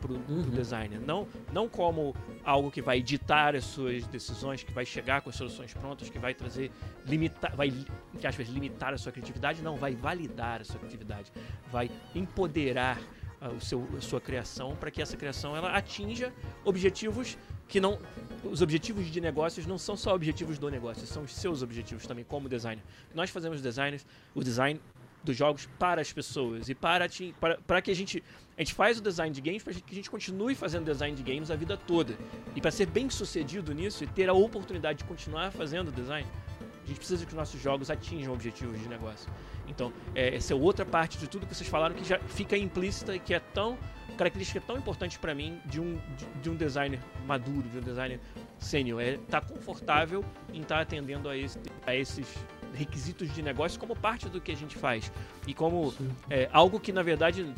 para 0.00 0.12
o 0.12 0.16
uhum. 0.28 0.42
designer. 0.50 1.00
Não, 1.00 1.28
não 1.52 1.68
como 1.68 2.14
algo 2.44 2.70
que 2.70 2.82
vai 2.82 2.98
editar 2.98 3.54
as 3.54 3.64
suas 3.64 4.04
decisões, 4.08 4.64
que 4.64 4.72
vai 4.72 4.84
chegar 4.84 5.22
com 5.22 5.30
as 5.30 5.36
soluções 5.36 5.72
prontas, 5.72 6.10
que 6.10 6.18
vai 6.18 6.34
trazer, 6.34 6.72
limitar, 7.06 7.54
vai, 7.54 7.72
às 8.24 8.34
vezes 8.34 8.52
limitar 8.52 8.92
a 8.92 8.98
sua 8.98 9.12
criatividade. 9.12 9.62
Não, 9.62 9.76
vai 9.76 9.94
validar 9.94 10.60
a 10.60 10.64
sua 10.64 10.78
criatividade, 10.78 11.30
vai 11.70 11.88
empoderar 12.14 12.98
o 13.48 13.60
seu, 13.60 13.88
a 13.96 14.00
sua 14.00 14.20
criação 14.20 14.76
para 14.76 14.90
que 14.90 15.02
essa 15.02 15.16
criação 15.16 15.56
ela 15.56 15.72
atinja 15.72 16.32
objetivos 16.64 17.36
que 17.68 17.80
não 17.80 17.98
os 18.44 18.60
objetivos 18.60 19.06
de 19.06 19.20
negócios 19.20 19.66
não 19.66 19.78
são 19.78 19.96
só 19.96 20.14
objetivos 20.14 20.58
do 20.58 20.70
negócio, 20.70 21.06
são 21.06 21.22
os 21.22 21.34
seus 21.34 21.62
objetivos 21.62 22.06
também 22.06 22.24
como 22.24 22.48
designer. 22.48 22.82
Nós 23.14 23.30
fazemos 23.30 23.62
designers, 23.62 24.06
o 24.34 24.42
design 24.42 24.80
dos 25.24 25.36
jogos 25.36 25.68
para 25.78 26.00
as 26.00 26.12
pessoas 26.12 26.68
e 26.68 26.74
para, 26.74 27.06
para, 27.40 27.58
para 27.58 27.80
que 27.80 27.90
a 27.90 27.94
gente 27.94 28.22
a 28.56 28.60
gente 28.60 28.74
faz 28.74 28.98
o 28.98 29.02
design 29.02 29.34
de 29.34 29.40
games 29.40 29.62
para 29.62 29.72
que 29.72 29.82
a 29.90 29.94
gente 29.94 30.10
continue 30.10 30.54
fazendo 30.54 30.84
design 30.84 31.16
de 31.16 31.22
games 31.22 31.50
a 31.50 31.56
vida 31.56 31.76
toda 31.76 32.14
e 32.54 32.60
para 32.60 32.70
ser 32.70 32.86
bem 32.86 33.08
sucedido 33.08 33.72
nisso 33.72 34.04
e 34.04 34.06
ter 34.06 34.28
a 34.28 34.32
oportunidade 34.32 34.98
de 34.98 35.04
continuar 35.04 35.50
fazendo 35.52 35.90
design 35.90 36.26
a 36.84 36.86
gente 36.86 36.98
precisa 36.98 37.24
que 37.24 37.32
os 37.32 37.36
nossos 37.36 37.60
jogos 37.60 37.90
atinjam 37.90 38.32
objetivos 38.32 38.80
de 38.80 38.88
negócio 38.88 39.30
então 39.66 39.92
é, 40.14 40.34
essa 40.36 40.52
é 40.52 40.56
outra 40.56 40.84
parte 40.84 41.18
de 41.18 41.28
tudo 41.28 41.46
que 41.46 41.54
vocês 41.54 41.68
falaram 41.68 41.94
que 41.94 42.04
já 42.04 42.18
fica 42.18 42.56
implícita 42.56 43.14
e 43.14 43.18
que 43.18 43.34
é 43.34 43.40
tão 43.40 43.78
característica 44.16 44.60
tão 44.60 44.76
importante 44.76 45.18
para 45.18 45.34
mim 45.34 45.60
de 45.64 45.80
um, 45.80 45.94
de, 46.16 46.26
de, 46.42 46.50
um 46.50 46.54
designer 46.54 47.00
maduro, 47.26 47.68
de 47.68 47.78
um 47.78 47.80
designer 47.80 48.20
sênior, 48.58 49.00
é 49.00 49.14
estar 49.14 49.40
tá 49.40 49.46
confortável 49.46 50.24
em 50.52 50.60
estar 50.60 50.76
tá 50.76 50.80
atendendo 50.82 51.28
a, 51.28 51.36
esse, 51.36 51.58
a 51.86 51.94
esses 51.94 52.26
requisitos 52.74 53.32
de 53.34 53.42
negócio 53.42 53.78
como 53.78 53.94
parte 53.94 54.28
do 54.28 54.40
que 54.40 54.52
a 54.52 54.56
gente 54.56 54.76
faz. 54.76 55.12
E 55.46 55.54
como 55.54 55.94
é, 56.30 56.48
algo 56.52 56.80
que, 56.80 56.92
na 56.92 57.02
verdade, 57.02 57.52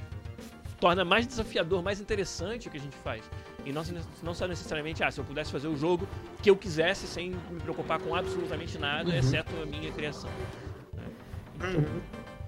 torna 0.80 1.04
mais 1.04 1.26
desafiador, 1.26 1.82
mais 1.82 2.00
interessante 2.00 2.68
o 2.68 2.70
que 2.70 2.76
a 2.76 2.80
gente 2.80 2.96
faz. 2.98 3.22
E 3.64 3.72
não, 3.72 3.82
não 4.22 4.34
só 4.34 4.46
necessariamente, 4.46 5.02
ah, 5.02 5.10
se 5.10 5.18
eu 5.18 5.24
pudesse 5.24 5.50
fazer 5.50 5.68
o 5.68 5.76
jogo 5.76 6.06
que 6.42 6.50
eu 6.50 6.56
quisesse 6.56 7.06
sem 7.06 7.30
me 7.30 7.60
preocupar 7.60 7.98
com 7.98 8.14
absolutamente 8.14 8.78
nada, 8.78 9.10
uhum. 9.10 9.16
exceto 9.16 9.50
a 9.62 9.66
minha 9.66 9.90
criação. 9.92 10.30
Né? 10.92 11.04
Então, 11.56 11.80
uhum. 11.80 12.00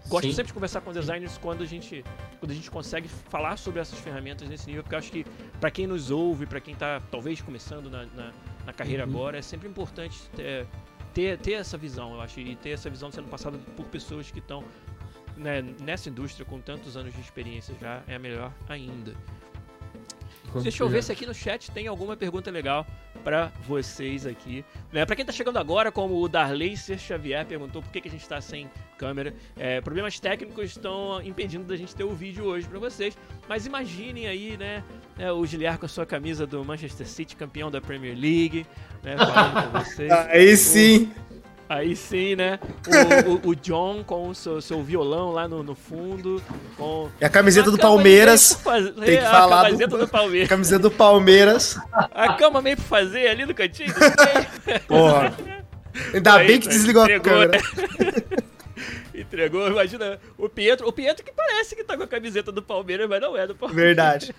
Gosto 0.08 0.28
Sim. 0.28 0.34
sempre 0.34 0.46
de 0.48 0.54
conversar 0.54 0.80
com 0.82 0.92
designers 0.92 1.36
quando 1.38 1.62
a 1.62 1.66
gente 1.66 2.04
quando 2.38 2.52
a 2.52 2.54
gente 2.54 2.70
consegue 2.70 3.08
falar 3.08 3.56
sobre 3.56 3.80
essas 3.80 3.98
ferramentas 3.98 4.48
nesse 4.48 4.66
nível, 4.66 4.82
porque 4.82 4.94
eu 4.94 4.98
acho 4.98 5.10
que 5.10 5.26
para 5.58 5.70
quem 5.70 5.86
nos 5.86 6.10
ouve, 6.10 6.46
para 6.46 6.60
quem 6.60 6.74
está 6.74 7.00
talvez 7.10 7.40
começando 7.40 7.90
na, 7.90 8.04
na, 8.06 8.32
na 8.66 8.72
carreira 8.72 9.04
uhum. 9.04 9.10
agora, 9.10 9.38
é 9.38 9.42
sempre 9.42 9.68
importante 9.68 10.28
ter, 10.36 10.66
ter, 11.12 11.38
ter 11.38 11.54
essa 11.54 11.76
visão, 11.76 12.14
eu 12.14 12.20
acho, 12.20 12.38
e 12.38 12.54
ter 12.54 12.70
essa 12.70 12.88
visão 12.88 13.10
sendo 13.10 13.28
passada 13.28 13.58
por 13.74 13.86
pessoas 13.86 14.30
que 14.30 14.38
estão 14.38 14.62
né, 15.36 15.62
nessa 15.80 16.08
indústria 16.08 16.46
com 16.46 16.60
tantos 16.60 16.96
anos 16.96 17.12
de 17.12 17.20
experiência 17.20 17.74
já 17.80 18.02
é 18.06 18.18
melhor 18.18 18.52
ainda. 18.68 19.12
Deixa 20.62 20.82
eu 20.82 20.88
ver 20.88 21.02
se 21.02 21.12
aqui 21.12 21.26
no 21.26 21.34
chat 21.34 21.70
tem 21.70 21.86
alguma 21.86 22.16
pergunta 22.16 22.50
legal 22.50 22.86
para 23.24 23.52
vocês 23.66 24.26
aqui. 24.26 24.64
Né, 24.92 25.04
para 25.04 25.16
quem 25.16 25.24
tá 25.24 25.32
chegando 25.32 25.58
agora, 25.58 25.90
como 25.90 26.20
o 26.20 26.28
Darley 26.28 26.76
Ser 26.76 26.98
Xavier 26.98 27.44
perguntou 27.44 27.82
por 27.82 27.90
que, 27.90 28.00
que 28.00 28.08
a 28.08 28.10
gente 28.10 28.28
tá 28.28 28.40
sem 28.40 28.70
câmera. 28.96 29.34
É, 29.56 29.80
problemas 29.80 30.18
técnicos 30.20 30.66
estão 30.66 31.20
impedindo 31.22 31.64
da 31.64 31.76
gente 31.76 31.94
ter 31.94 32.04
o 32.04 32.12
vídeo 32.12 32.44
hoje 32.44 32.66
para 32.68 32.78
vocês. 32.78 33.16
Mas 33.48 33.66
imaginem 33.66 34.26
aí, 34.26 34.56
né, 34.56 34.82
né, 35.16 35.32
o 35.32 35.44
Giliar 35.44 35.78
com 35.78 35.86
a 35.86 35.88
sua 35.88 36.06
camisa 36.06 36.46
do 36.46 36.64
Manchester 36.64 37.06
City, 37.06 37.36
campeão 37.36 37.70
da 37.70 37.80
Premier 37.80 38.16
League, 38.16 38.66
né, 39.02 39.16
falando 39.16 39.72
com 39.72 39.78
vocês. 39.78 40.10
Aí 40.10 40.56
sim. 40.56 41.12
Aí 41.68 41.96
sim, 41.96 42.36
né? 42.36 42.60
O, 42.86 43.48
o, 43.48 43.50
o, 43.50 43.56
John 43.56 44.04
com 44.04 44.28
o 44.28 44.34
seu, 44.34 44.60
seu 44.60 44.82
violão 44.82 45.32
lá 45.32 45.48
no, 45.48 45.62
no 45.64 45.74
fundo. 45.74 46.40
Com 46.76 47.08
e 47.20 47.24
a 47.24 47.28
camiseta 47.28 47.70
do 47.70 47.78
Palmeiras. 47.78 48.52
Fazer, 48.62 48.92
tem 48.92 49.18
que 49.18 49.24
falar. 49.24 49.60
A 49.60 49.64
camiseta 49.64 49.90
do, 49.90 49.98
do 49.98 50.08
Palmeiras. 50.08 50.48
Camiseta 50.48 50.78
do 50.78 50.90
Palmeiras. 50.90 51.78
A 51.92 52.34
cama 52.34 52.62
meio 52.62 52.76
pra 52.76 52.84
fazer 52.84 53.26
ali 53.28 53.44
no 53.44 53.54
cantinho. 53.54 53.92
Porra. 54.86 55.34
Ainda 56.14 56.34
Aí, 56.34 56.46
bem 56.46 56.60
que 56.60 56.68
desligou 56.68 57.02
a 57.02 57.20
câmera. 57.20 57.60
Entregou, 59.36 59.68
imagina 59.68 60.18
o 60.38 60.48
Pietro. 60.48 60.88
O 60.88 60.92
Pietro 60.92 61.22
que 61.22 61.30
parece 61.30 61.76
que 61.76 61.84
tá 61.84 61.94
com 61.94 62.04
a 62.04 62.06
camiseta 62.06 62.50
do 62.50 62.62
Palmeiras, 62.62 63.06
mas 63.06 63.20
não 63.20 63.36
é 63.36 63.46
do 63.46 63.54
Palmeiras. 63.54 63.84
Verdade. 63.84 64.34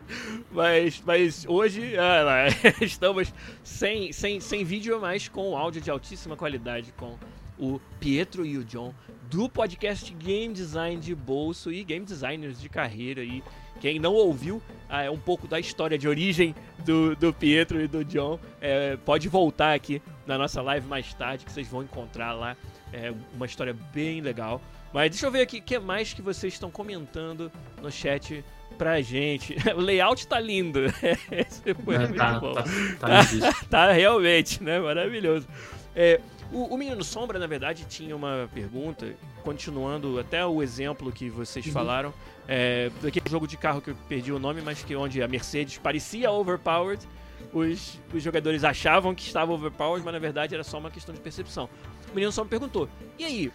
mas, 0.52 1.02
mas 1.06 1.46
hoje 1.48 1.94
ah, 1.96 2.46
estamos 2.84 3.32
sem, 3.62 4.12
sem, 4.12 4.40
sem 4.40 4.62
vídeo, 4.62 5.00
mas 5.00 5.28
com 5.28 5.56
áudio 5.56 5.80
de 5.80 5.90
altíssima 5.90 6.36
qualidade 6.36 6.92
com 6.92 7.16
o 7.58 7.80
Pietro 7.98 8.44
e 8.44 8.58
o 8.58 8.64
John 8.64 8.92
do 9.30 9.48
podcast 9.48 10.12
Game 10.12 10.52
Design 10.52 11.00
de 11.00 11.14
Bolso 11.14 11.72
e 11.72 11.82
Game 11.82 12.04
Designers 12.04 12.60
de 12.60 12.68
Carreira. 12.68 13.24
E 13.24 13.42
quem 13.80 13.98
não 13.98 14.12
ouviu 14.12 14.60
ah, 14.90 15.10
um 15.10 15.18
pouco 15.18 15.48
da 15.48 15.58
história 15.58 15.96
de 15.96 16.06
origem 16.06 16.54
do, 16.84 17.16
do 17.16 17.32
Pietro 17.32 17.80
e 17.80 17.88
do 17.88 18.04
John, 18.04 18.38
é, 18.60 18.98
pode 18.98 19.26
voltar 19.26 19.72
aqui 19.72 20.02
na 20.26 20.36
nossa 20.36 20.60
live 20.60 20.86
mais 20.86 21.14
tarde, 21.14 21.46
que 21.46 21.52
vocês 21.52 21.66
vão 21.66 21.82
encontrar 21.82 22.34
lá 22.34 22.54
é 22.94 23.12
uma 23.34 23.46
história 23.46 23.76
bem 23.92 24.20
legal. 24.20 24.60
Mas 24.92 25.10
deixa 25.10 25.26
eu 25.26 25.30
ver 25.30 25.40
aqui 25.40 25.58
o 25.58 25.62
que 25.62 25.76
mais 25.78 26.12
que 26.12 26.22
vocês 26.22 26.52
estão 26.52 26.70
comentando 26.70 27.50
no 27.82 27.90
chat 27.90 28.44
pra 28.78 29.00
gente. 29.00 29.56
O 29.76 29.80
layout 29.80 30.26
tá 30.28 30.38
lindo. 30.38 30.80
Esse 31.30 31.74
foi 31.74 31.94
é, 31.96 31.98
muito 31.98 32.16
tá, 32.16 32.38
bom. 32.38 32.52
Tá, 32.54 32.62
tá, 33.00 33.20
tá, 33.68 33.92
realmente, 33.92 34.62
né? 34.62 34.78
Maravilhoso. 34.78 35.48
É, 35.96 36.20
o, 36.52 36.74
o, 36.74 36.78
Menino 36.78 37.02
Sombra, 37.02 37.38
na 37.40 37.46
verdade, 37.48 37.84
tinha 37.88 38.14
uma 38.14 38.48
pergunta, 38.54 39.12
continuando 39.42 40.20
até 40.20 40.46
o 40.46 40.62
exemplo 40.62 41.10
que 41.10 41.28
vocês 41.28 41.66
uhum. 41.66 41.72
falaram, 41.72 42.14
é, 42.46 42.90
daquele 43.02 43.28
jogo 43.28 43.48
de 43.48 43.56
carro 43.56 43.80
que 43.80 43.90
eu 43.90 43.96
perdi 44.08 44.30
o 44.32 44.38
nome, 44.38 44.60
mas 44.62 44.82
que 44.84 44.94
onde 44.94 45.20
a 45.20 45.26
Mercedes 45.26 45.78
parecia 45.78 46.30
overpowered, 46.30 47.04
os, 47.52 47.98
os 48.12 48.22
jogadores 48.22 48.62
achavam 48.62 49.14
que 49.14 49.22
estava 49.22 49.52
overpowered, 49.52 50.04
mas 50.04 50.12
na 50.12 50.20
verdade 50.20 50.54
era 50.54 50.64
só 50.64 50.78
uma 50.78 50.90
questão 50.90 51.14
de 51.14 51.20
percepção 51.20 51.68
o 52.14 52.16
menino 52.16 52.30
só 52.30 52.44
me 52.44 52.50
perguntou: 52.50 52.88
e 53.18 53.24
aí, 53.24 53.52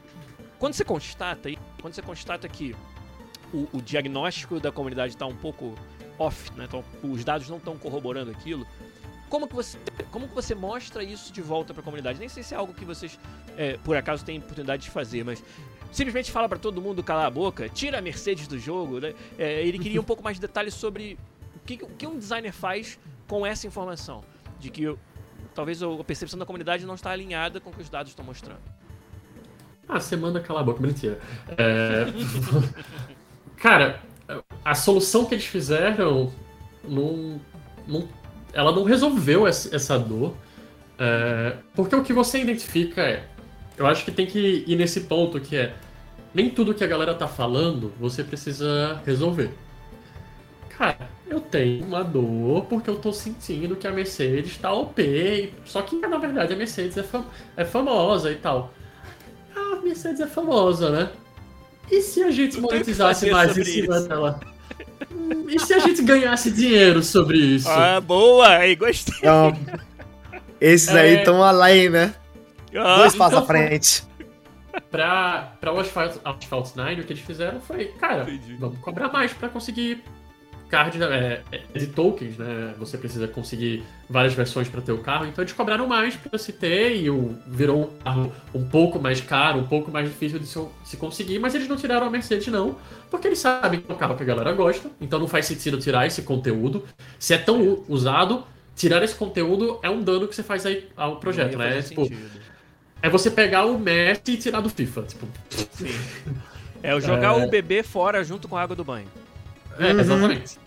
quando 0.60 0.74
você 0.74 0.84
constata, 0.84 1.50
quando 1.82 1.94
você 1.94 2.02
constata 2.02 2.48
que 2.48 2.76
o, 3.54 3.68
o 3.72 3.82
diagnóstico 3.82 4.60
da 4.60 4.72
comunidade 4.72 5.14
está 5.14 5.26
um 5.26 5.36
pouco 5.36 5.74
off, 6.18 6.52
né? 6.56 6.66
Então, 6.66 6.84
os 7.02 7.24
dados 7.24 7.50
não 7.50 7.58
estão 7.58 7.78
corroborando 7.78 8.30
aquilo. 8.30 8.68
Como 9.30 9.48
que, 9.48 9.54
você, 9.54 9.78
como 10.12 10.28
que 10.28 10.36
você 10.36 10.54
mostra 10.54 11.04
isso 11.04 11.32
de 11.32 11.42
volta 11.42 11.74
para 11.74 11.82
a 11.82 11.84
comunidade? 11.84 12.20
Nem 12.20 12.28
sei 12.28 12.44
se 12.44 12.54
é 12.54 12.58
algo 12.58 12.74
que 12.74 12.84
vocês, 12.84 13.18
é, 13.56 13.78
por 13.78 13.96
acaso, 13.96 14.26
têm 14.26 14.40
oportunidade 14.40 14.84
de 14.84 14.90
fazer, 14.90 15.24
mas 15.24 15.44
simplesmente 15.92 16.32
fala 16.32 16.50
para 16.50 16.58
todo 16.58 16.82
mundo 16.82 17.04
calar 17.04 17.28
a 17.28 17.30
boca, 17.30 17.70
tira 17.70 18.00
a 18.00 18.02
Mercedes 18.02 18.48
do 18.48 18.60
jogo. 18.60 19.00
Né? 19.00 19.14
É, 19.38 19.64
ele 19.66 19.80
queria 19.80 20.02
um 20.02 20.04
pouco 20.06 20.24
mais 20.24 20.38
de 20.38 20.42
detalhes 20.42 20.74
sobre 20.74 21.18
o 21.56 21.60
que, 21.60 21.76
o 21.84 21.88
que 21.90 22.08
um 22.08 22.18
designer 22.18 22.52
faz 22.52 23.00
com 23.28 23.46
essa 23.46 23.68
informação. 23.68 24.24
De 24.60 24.70
que 24.70 24.94
talvez 25.60 25.84
a 25.84 26.04
percepção 26.06 26.40
da 26.40 26.46
comunidade 26.46 26.86
não 26.86 26.96
está 26.96 27.12
alinhada 27.12 27.60
com 27.60 27.70
o 27.70 27.74
que 27.74 27.82
os 27.82 27.90
dados 27.90 28.14
estão 28.14 28.24
mostrando. 28.24 28.62
Ah, 29.90 30.00
você 30.00 30.16
manda 30.16 30.40
calar 30.40 30.62
a 30.62 30.66
boca, 30.66 30.82
mentira. 30.82 31.20
É... 31.58 32.06
Cara, 33.58 34.02
a 34.64 34.74
solução 34.74 35.26
que 35.26 35.36
eles 35.36 35.46
fizeram 35.46 36.32
não, 36.82 37.42
não, 37.86 38.08
ela 38.54 38.72
não 38.72 38.86
resolveu 38.86 39.46
essa 39.46 40.00
dor. 40.00 40.34
É... 40.98 41.58
Porque 41.76 41.94
o 41.94 42.04
que 42.06 42.14
você 42.14 42.40
identifica 42.40 43.02
é. 43.02 43.28
Eu 43.76 43.86
acho 43.86 44.06
que 44.06 44.14
tem 44.14 44.26
que 44.26 44.64
ir 44.66 44.78
nesse 44.78 45.02
ponto 45.02 45.42
que 45.42 45.58
é. 45.58 45.76
Nem 46.34 46.50
tudo 46.50 46.74
que 46.74 46.86
a 46.86 46.88
galera 46.88 47.14
tá 47.14 47.28
falando 47.28 47.92
você 48.00 48.24
precisa 48.24 49.02
resolver. 49.06 49.52
Cara, 50.70 51.10
eu 51.40 51.42
tenho 51.42 51.86
uma 51.86 52.04
dor 52.04 52.66
porque 52.66 52.90
eu 52.90 52.98
tô 52.98 53.14
sentindo 53.14 53.76
que 53.76 53.88
a 53.88 53.92
Mercedes 53.92 54.58
tá 54.58 54.72
OP. 54.72 55.54
Só 55.66 55.82
que 55.82 55.96
na 55.96 56.18
verdade 56.18 56.54
a 56.54 56.56
Mercedes 56.56 56.98
é, 56.98 57.04
fam 57.04 57.26
é 57.56 57.64
famosa 57.66 58.32
e 58.32 58.36
tal. 58.36 58.74
A 59.56 59.78
Mercedes 59.82 60.20
é 60.20 60.28
famosa, 60.28 60.90
né? 60.90 61.10
E 61.90 62.02
se 62.02 62.22
a 62.22 62.30
gente 62.30 62.60
monetizasse 62.60 63.32
mais 63.32 63.58
em 63.58 63.64
cima 63.64 63.98
isso. 63.98 64.08
dela? 64.08 64.40
E 65.48 65.60
se 65.60 65.74
a 65.74 65.80
gente 65.80 66.04
ganhasse 66.04 66.52
dinheiro 66.52 67.02
sobre 67.02 67.38
isso? 67.38 67.70
Ah, 67.70 68.00
boa! 68.00 68.48
Aí 68.48 68.76
gostei. 68.76 69.16
Não. 69.24 69.58
Esses 70.62 70.90
é... 70.90 71.00
aí 71.00 71.16
estão 71.16 71.42
além, 71.42 71.90
né? 71.90 72.14
Ah, 72.76 72.98
Dois 72.98 73.16
passos 73.16 73.40
então, 73.40 73.44
à 73.44 73.48
frente. 73.48 74.04
Pra, 74.92 75.54
pra 75.60 75.74
o 75.74 75.80
Asphalt, 75.80 76.18
Asphalt 76.24 76.76
9, 76.76 77.02
o 77.02 77.04
que 77.04 77.14
eles 77.14 77.24
fizeram 77.24 77.60
foi, 77.60 77.86
cara, 78.00 78.24
Entendi. 78.24 78.56
vamos 78.56 78.78
cobrar 78.80 79.12
mais 79.12 79.34
pra 79.34 79.50
conseguir 79.50 80.04
card 80.70 81.02
é, 81.02 81.42
é, 81.52 81.80
de 81.80 81.88
tokens, 81.88 82.38
né? 82.38 82.74
Você 82.78 82.98
precisa 82.98 83.28
conseguir 83.28 83.84
várias 84.10 84.34
versões 84.34 84.70
para 84.70 84.82
ter 84.82 84.92
o 84.92 85.00
carro, 85.00 85.26
então 85.26 85.44
eles 85.44 85.54
cobraram 85.54 85.88
mais 85.88 86.16
para 86.16 86.38
se 86.38 86.54
ter 86.54 86.96
e 86.96 87.10
o, 87.10 87.36
virou 87.48 87.84
um 87.84 88.04
carro 88.04 88.32
um 88.54 88.66
pouco 88.66 89.00
mais 89.00 89.20
caro, 89.20 89.60
um 89.60 89.68
pouco 89.68 89.92
mais 89.92 90.08
difícil 90.08 90.40
de 90.40 90.46
se, 90.46 90.60
se, 90.84 90.98
conseguir, 90.98 91.40
mas 91.40 91.56
eles 91.56 91.68
não 91.68 91.76
tiraram 91.76 92.08
a 92.08 92.10
Mercedes 92.10 92.48
não, 92.48 92.78
porque 93.10 93.28
eles 93.28 93.40
sabem 93.40 93.82
que 93.82 93.92
é 93.92 93.94
um 93.94 93.98
carro 93.98 94.16
que 94.16 94.24
a 94.24 94.26
galera 94.26 94.54
gosta, 94.54 94.90
então 95.02 95.20
não 95.20 95.28
faz 95.28 95.48
sentido 95.48 95.80
tirar 95.80 96.06
esse 96.06 96.22
conteúdo. 96.22 96.86
Se 97.18 97.34
é 97.34 97.38
tão 97.38 97.84
usado, 97.88 98.46
tirar 98.76 99.04
esse 99.04 99.16
conteúdo 99.16 99.80
é 99.82 99.90
um 99.90 100.02
dano 100.02 100.28
que 100.28 100.36
você 100.36 100.44
faz 100.44 100.66
aí 100.66 100.88
ao 100.96 101.18
projeto, 101.18 101.58
né? 101.58 101.82
Tipo, 101.82 102.08
é 103.02 103.10
você 103.10 103.32
pegar 103.32 103.66
o 103.66 103.80
Messi 103.80 104.22
e 104.28 104.38
tirar 104.38 104.62
do 104.62 104.70
FIFA, 104.70 105.02
tipo. 105.04 105.28
Sim. 105.72 105.96
É 106.82 107.00
jogar 107.00 107.40
é... 107.40 107.46
o 107.46 107.50
bebê 107.50 107.84
fora 107.84 108.24
junto 108.24 108.48
com 108.48 108.56
a 108.56 108.62
água 108.62 108.76
do 108.76 108.84
banho. 108.84 109.08
É, 109.80 109.94
uhum. 109.94 110.00
exatamente. 110.00 110.60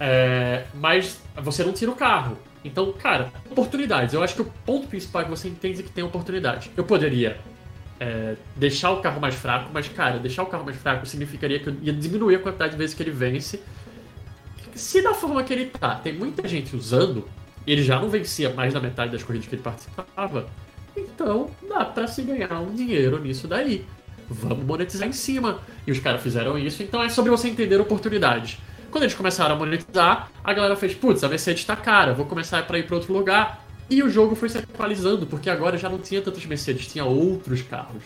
É, 0.00 0.64
mas 0.74 1.20
você 1.36 1.62
não 1.62 1.72
tira 1.72 1.90
o 1.90 1.94
carro. 1.94 2.38
Então, 2.64 2.92
cara, 2.92 3.30
oportunidades. 3.50 4.14
Eu 4.14 4.22
acho 4.22 4.34
que 4.34 4.42
o 4.42 4.52
ponto 4.66 4.88
principal 4.88 5.22
é 5.22 5.24
que 5.26 5.30
você 5.30 5.48
entende 5.48 5.82
que 5.82 5.90
tem 5.90 6.02
oportunidade. 6.02 6.70
Eu 6.76 6.84
poderia 6.84 7.38
é, 8.00 8.36
deixar 8.56 8.90
o 8.90 9.00
carro 9.00 9.20
mais 9.20 9.34
fraco, 9.34 9.70
mas, 9.72 9.88
cara, 9.88 10.18
deixar 10.18 10.42
o 10.42 10.46
carro 10.46 10.64
mais 10.64 10.76
fraco 10.76 11.06
significaria 11.06 11.60
que 11.60 11.68
eu 11.68 11.76
ia 11.82 11.92
diminuir 11.92 12.36
a 12.36 12.38
quantidade 12.38 12.72
de 12.72 12.78
vezes 12.78 12.94
que 12.94 13.02
ele 13.02 13.10
vence. 13.10 13.62
Se 14.74 15.02
da 15.02 15.14
forma 15.14 15.42
que 15.42 15.52
ele 15.52 15.66
tá, 15.66 15.96
tem 15.96 16.12
muita 16.12 16.46
gente 16.48 16.74
usando, 16.74 17.28
ele 17.66 17.82
já 17.82 18.00
não 18.00 18.08
vencia 18.08 18.52
mais 18.52 18.72
da 18.72 18.80
metade 18.80 19.12
das 19.12 19.22
corridas 19.22 19.48
que 19.48 19.54
ele 19.54 19.62
participava, 19.62 20.48
então 20.96 21.50
dá 21.68 21.84
pra 21.84 22.06
se 22.06 22.22
ganhar 22.22 22.60
um 22.60 22.72
dinheiro 22.74 23.20
nisso 23.20 23.48
daí 23.48 23.84
vamos 24.28 24.64
monetizar 24.64 25.08
em 25.08 25.12
cima. 25.12 25.60
E 25.86 25.92
os 25.92 25.98
caras 25.98 26.22
fizeram 26.22 26.58
isso, 26.58 26.82
então 26.82 27.02
é 27.02 27.08
sobre 27.08 27.30
você 27.30 27.48
entender 27.48 27.80
oportunidades. 27.80 28.58
Quando 28.90 29.04
eles 29.04 29.14
começaram 29.14 29.54
a 29.54 29.58
monetizar, 29.58 30.30
a 30.42 30.52
galera 30.52 30.76
fez, 30.76 30.94
putz, 30.94 31.22
a 31.22 31.28
Mercedes 31.28 31.64
tá 31.64 31.76
cara, 31.76 32.14
vou 32.14 32.26
começar 32.26 32.66
para 32.66 32.78
ir 32.78 32.86
para 32.86 32.96
outro 32.96 33.12
lugar. 33.12 33.64
E 33.90 34.02
o 34.02 34.10
jogo 34.10 34.34
foi 34.34 34.48
se 34.48 34.58
atualizando, 34.58 35.26
porque 35.26 35.48
agora 35.48 35.78
já 35.78 35.88
não 35.88 35.98
tinha 35.98 36.20
tantos 36.20 36.44
Mercedes, 36.44 36.86
tinha 36.86 37.04
outros 37.04 37.62
carros. 37.62 38.02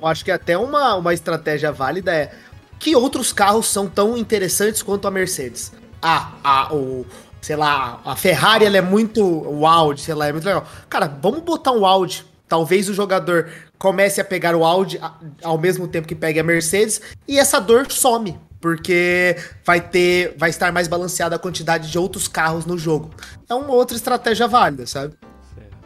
Eu 0.00 0.06
acho 0.06 0.24
que 0.24 0.30
até 0.30 0.56
uma, 0.56 0.94
uma 0.96 1.12
estratégia 1.12 1.70
válida 1.70 2.14
é 2.14 2.32
que 2.78 2.96
outros 2.96 3.32
carros 3.32 3.66
são 3.66 3.88
tão 3.88 4.16
interessantes 4.16 4.82
quanto 4.82 5.06
a 5.06 5.10
Mercedes. 5.10 5.72
Ah, 6.00 6.32
a, 6.42 6.74
o, 6.74 7.04
sei 7.40 7.56
lá, 7.56 8.00
a 8.04 8.16
Ferrari 8.16 8.64
ela 8.64 8.78
é 8.78 8.80
muito. 8.80 9.22
O 9.22 9.66
Audi, 9.66 10.00
sei 10.00 10.14
lá, 10.14 10.28
é 10.28 10.32
muito 10.32 10.44
legal. 10.44 10.66
Cara, 10.88 11.06
vamos 11.06 11.40
botar 11.40 11.72
um 11.72 11.84
Audi. 11.84 12.24
Talvez 12.48 12.88
o 12.88 12.94
jogador 12.94 13.50
comece 13.80 14.20
a 14.20 14.24
pegar 14.24 14.54
o 14.54 14.62
Audi 14.62 15.00
ao 15.42 15.56
mesmo 15.56 15.88
tempo 15.88 16.06
que 16.06 16.14
pegue 16.14 16.38
a 16.38 16.44
Mercedes 16.44 17.00
e 17.26 17.38
essa 17.38 17.58
dor 17.58 17.90
some, 17.90 18.38
porque 18.60 19.34
vai 19.64 19.80
ter, 19.80 20.36
vai 20.36 20.50
estar 20.50 20.70
mais 20.70 20.86
balanceada 20.86 21.34
a 21.34 21.38
quantidade 21.38 21.90
de 21.90 21.98
outros 21.98 22.28
carros 22.28 22.66
no 22.66 22.76
jogo. 22.76 23.10
É 23.48 23.54
uma 23.54 23.72
outra 23.72 23.96
estratégia 23.96 24.46
válida, 24.46 24.86
sabe? 24.86 25.14
Certo. 25.54 25.78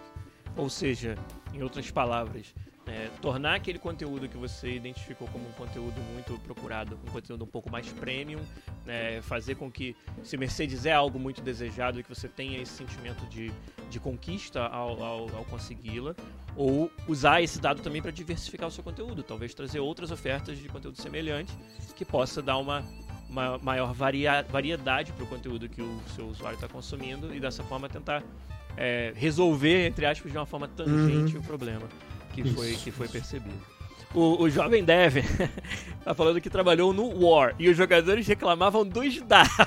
Ou 0.56 0.68
seja, 0.68 1.14
em 1.54 1.62
outras 1.62 1.88
palavras, 1.88 2.52
é, 2.86 3.08
tornar 3.20 3.54
aquele 3.54 3.78
conteúdo 3.78 4.28
que 4.28 4.36
você 4.36 4.74
identificou 4.74 5.26
como 5.28 5.48
um 5.48 5.52
conteúdo 5.52 6.00
muito 6.12 6.38
procurado, 6.40 6.98
um 7.06 7.10
conteúdo 7.10 7.44
um 7.44 7.46
pouco 7.46 7.70
mais 7.70 7.88
premium, 7.88 8.40
né, 8.84 9.22
fazer 9.22 9.54
com 9.54 9.70
que, 9.70 9.96
se 10.22 10.36
Mercedes 10.36 10.84
é 10.84 10.92
algo 10.92 11.18
muito 11.18 11.40
desejado, 11.40 12.02
que 12.02 12.08
você 12.08 12.28
tenha 12.28 12.60
esse 12.60 12.72
sentimento 12.72 13.24
de, 13.26 13.50
de 13.88 13.98
conquista 13.98 14.66
ao, 14.66 15.02
ao, 15.02 15.36
ao 15.36 15.44
consegui-la, 15.44 16.14
ou 16.56 16.90
usar 17.08 17.40
esse 17.42 17.58
dado 17.58 17.80
também 17.80 18.02
para 18.02 18.10
diversificar 18.10 18.68
o 18.68 18.70
seu 18.70 18.84
conteúdo, 18.84 19.22
talvez 19.22 19.54
trazer 19.54 19.80
outras 19.80 20.10
ofertas 20.10 20.58
de 20.58 20.68
conteúdo 20.68 21.00
semelhante 21.00 21.52
que 21.96 22.04
possa 22.04 22.42
dar 22.42 22.58
uma, 22.58 22.84
uma 23.28 23.58
maior 23.58 23.94
varia, 23.94 24.42
variedade 24.42 25.12
para 25.12 25.24
o 25.24 25.26
conteúdo 25.26 25.68
que 25.68 25.80
o 25.80 26.00
seu 26.14 26.26
usuário 26.26 26.56
está 26.56 26.68
consumindo 26.68 27.34
e 27.34 27.40
dessa 27.40 27.62
forma 27.64 27.88
tentar 27.88 28.22
é, 28.76 29.12
resolver, 29.16 29.86
entre 29.86 30.04
aspas, 30.04 30.30
de 30.30 30.36
uma 30.36 30.46
forma 30.46 30.68
tangente 30.68 31.34
uhum. 31.34 31.40
o 31.40 31.44
problema 31.44 31.88
que 32.42 32.52
foi, 32.52 32.72
que 32.74 32.90
foi 32.90 33.08
percebido. 33.08 33.54
O, 34.14 34.42
o 34.42 34.50
jovem 34.50 34.84
Dev 34.84 35.16
tá 36.04 36.14
falando 36.14 36.40
que 36.40 36.48
trabalhou 36.48 36.92
no 36.92 37.26
War 37.26 37.54
e 37.58 37.68
os 37.68 37.76
jogadores 37.76 38.26
reclamavam 38.26 38.86
dos 38.86 39.20
dados. 39.22 39.66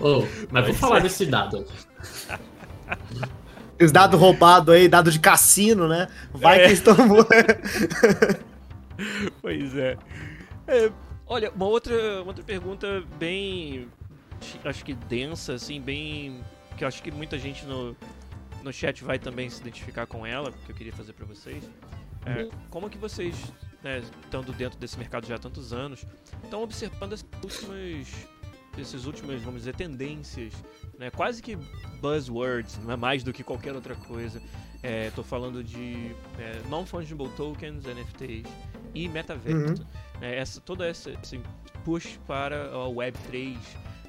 Oh, 0.00 0.24
mas 0.50 0.66
vou 0.66 0.74
falar 0.74 0.98
é. 0.98 1.00
desse 1.02 1.26
dado. 1.26 1.66
Os 3.80 3.92
dados 3.92 4.18
roubados 4.18 4.74
aí, 4.74 4.88
dado 4.88 5.10
de 5.10 5.20
cassino, 5.20 5.86
né? 5.86 6.08
Vai 6.32 6.62
é. 6.62 6.66
que 6.68 6.72
estão. 6.72 6.96
pois 9.42 9.76
é. 9.76 9.96
é. 10.66 10.90
Olha, 11.26 11.50
uma 11.50 11.66
outra, 11.66 11.94
uma 12.20 12.28
outra 12.28 12.44
pergunta 12.44 13.02
bem. 13.18 13.88
Acho 14.64 14.84
que 14.84 14.94
densa, 14.94 15.54
assim, 15.54 15.80
bem. 15.80 16.40
Que 16.76 16.84
eu 16.84 16.88
acho 16.88 17.02
que 17.02 17.10
muita 17.10 17.38
gente 17.38 17.64
no, 17.66 17.96
no 18.62 18.72
chat 18.72 19.02
vai 19.04 19.18
também 19.18 19.48
se 19.50 19.60
identificar 19.60 20.06
com 20.06 20.26
ela, 20.26 20.52
que 20.52 20.70
eu 20.70 20.74
queria 20.74 20.92
fazer 20.92 21.12
para 21.12 21.26
vocês. 21.26 21.68
É, 22.24 22.48
como 22.70 22.88
que 22.88 22.98
vocês, 22.98 23.34
né, 23.82 24.00
estando 24.24 24.52
dentro 24.52 24.78
desse 24.78 24.96
mercado 24.98 25.26
já 25.26 25.34
há 25.34 25.38
tantos 25.38 25.72
anos, 25.72 26.06
estão 26.44 26.62
observando 26.62 27.12
essas 27.12 27.26
últimas, 27.42 28.28
esses 28.78 29.04
últimas, 29.04 29.42
vamos 29.42 29.60
dizer, 29.62 29.74
tendências, 29.74 30.52
né, 30.98 31.10
quase 31.10 31.42
que 31.42 31.56
buzzwords, 32.00 32.78
não 32.78 32.92
é 32.92 32.96
mais 32.96 33.24
do 33.24 33.32
que 33.32 33.42
qualquer 33.42 33.74
outra 33.74 33.94
coisa. 33.94 34.40
Estou 34.82 35.24
é, 35.24 35.26
falando 35.26 35.62
de 35.62 36.14
é, 36.38 36.60
non-fungible 36.68 37.28
tokens, 37.30 37.84
NFTs 37.84 38.50
e 38.94 39.08
metaverso. 39.08 39.82
Uhum. 39.82 40.20
Né, 40.20 40.36
essa, 40.36 40.60
toda 40.60 40.86
essa 40.86 41.10
esse 41.10 41.40
push 41.84 42.18
para 42.26 42.66
a 42.66 42.88
Web3 42.88 43.56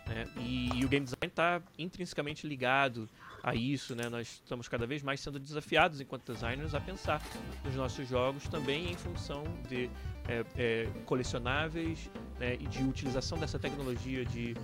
né, 0.07 0.27
e, 0.37 0.69
e 0.75 0.85
o 0.85 0.89
game 0.89 1.05
design 1.05 1.27
está 1.27 1.61
intrinsecamente 1.77 2.47
ligado 2.47 3.09
a 3.43 3.53
isso, 3.53 3.93
né? 3.93 4.07
Nós 4.09 4.41
estamos 4.43 4.69
cada 4.69 4.87
vez 4.87 5.03
mais 5.03 5.19
sendo 5.19 5.37
desafiados 5.37 5.99
enquanto 5.99 6.31
designers 6.31 6.73
a 6.73 6.79
pensar 6.79 7.21
nos 7.65 7.75
nossos 7.75 8.07
jogos 8.07 8.47
também 8.47 8.89
em 8.89 8.95
função 8.95 9.43
de 9.67 9.89
é, 10.29 10.45
é, 10.55 10.87
colecionáveis 11.05 12.09
né? 12.39 12.55
e 12.55 12.65
de 12.65 12.81
utilização 12.83 13.37
dessa 13.37 13.59
tecnologia 13.59 14.23
de 14.23 14.55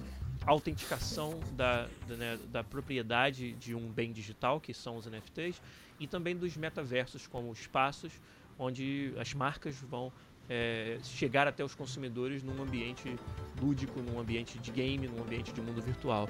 autenticação 0.45 1.37
da, 1.51 1.89
da, 2.07 2.15
né, 2.15 2.39
da, 2.49 2.63
propriedade 2.63 3.51
de 3.53 3.75
um 3.75 3.91
bem 3.91 4.13
digital, 4.13 4.61
que 4.61 4.73
são 4.73 4.95
os 4.95 5.05
NFTs, 5.05 5.61
e 5.99 6.07
também 6.07 6.35
dos 6.35 6.55
metaversos 6.55 7.27
como 7.27 7.51
espaços 7.51 8.13
onde 8.57 9.13
as 9.17 9.33
marcas 9.33 9.75
vão 9.75 10.11
é, 10.49 10.97
chegar 11.03 11.47
até 11.47 11.63
os 11.63 11.75
consumidores 11.75 12.41
num 12.41 12.61
ambiente 12.61 13.15
lúdico, 13.61 14.01
num 14.01 14.19
ambiente 14.19 14.57
de 14.57 14.71
game, 14.71 15.07
num 15.07 15.21
ambiente 15.21 15.51
de 15.51 15.61
mundo 15.61 15.81
virtual. 15.81 16.29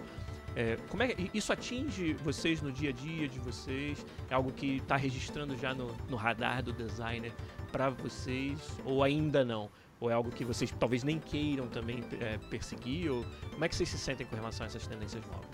É, 0.59 0.75
como 0.89 1.01
é 1.01 1.07
que 1.07 1.31
isso 1.33 1.53
atinge 1.53 2.17
vocês 2.21 2.61
no 2.61 2.69
dia 2.69 2.89
a 2.89 2.91
dia 2.91 3.29
de 3.29 3.39
vocês? 3.39 4.05
É 4.29 4.33
algo 4.33 4.51
que 4.51 4.75
está 4.75 4.97
registrando 4.97 5.55
já 5.55 5.73
no, 5.73 5.95
no, 6.09 6.17
radar 6.17 6.61
do 6.61 6.73
designer 6.73 7.31
para 7.71 7.89
vocês 7.89 8.59
ou 8.83 9.01
ainda 9.01 9.45
não? 9.45 9.69
Ou 10.01 10.11
é 10.11 10.13
algo 10.13 10.29
que 10.29 10.43
vocês 10.43 10.69
talvez 10.77 11.01
nem 11.01 11.17
queiram 11.17 11.65
também 11.67 12.03
é, 12.19 12.37
perseguir? 12.49 13.09
Ou 13.09 13.25
como 13.53 13.63
é 13.63 13.69
que 13.69 13.75
vocês 13.77 13.87
se 13.87 13.97
sentem 13.97 14.27
com 14.27 14.35
relação 14.35 14.65
a 14.65 14.67
essas 14.67 14.85
tendências 14.85 15.23
novas? 15.27 15.47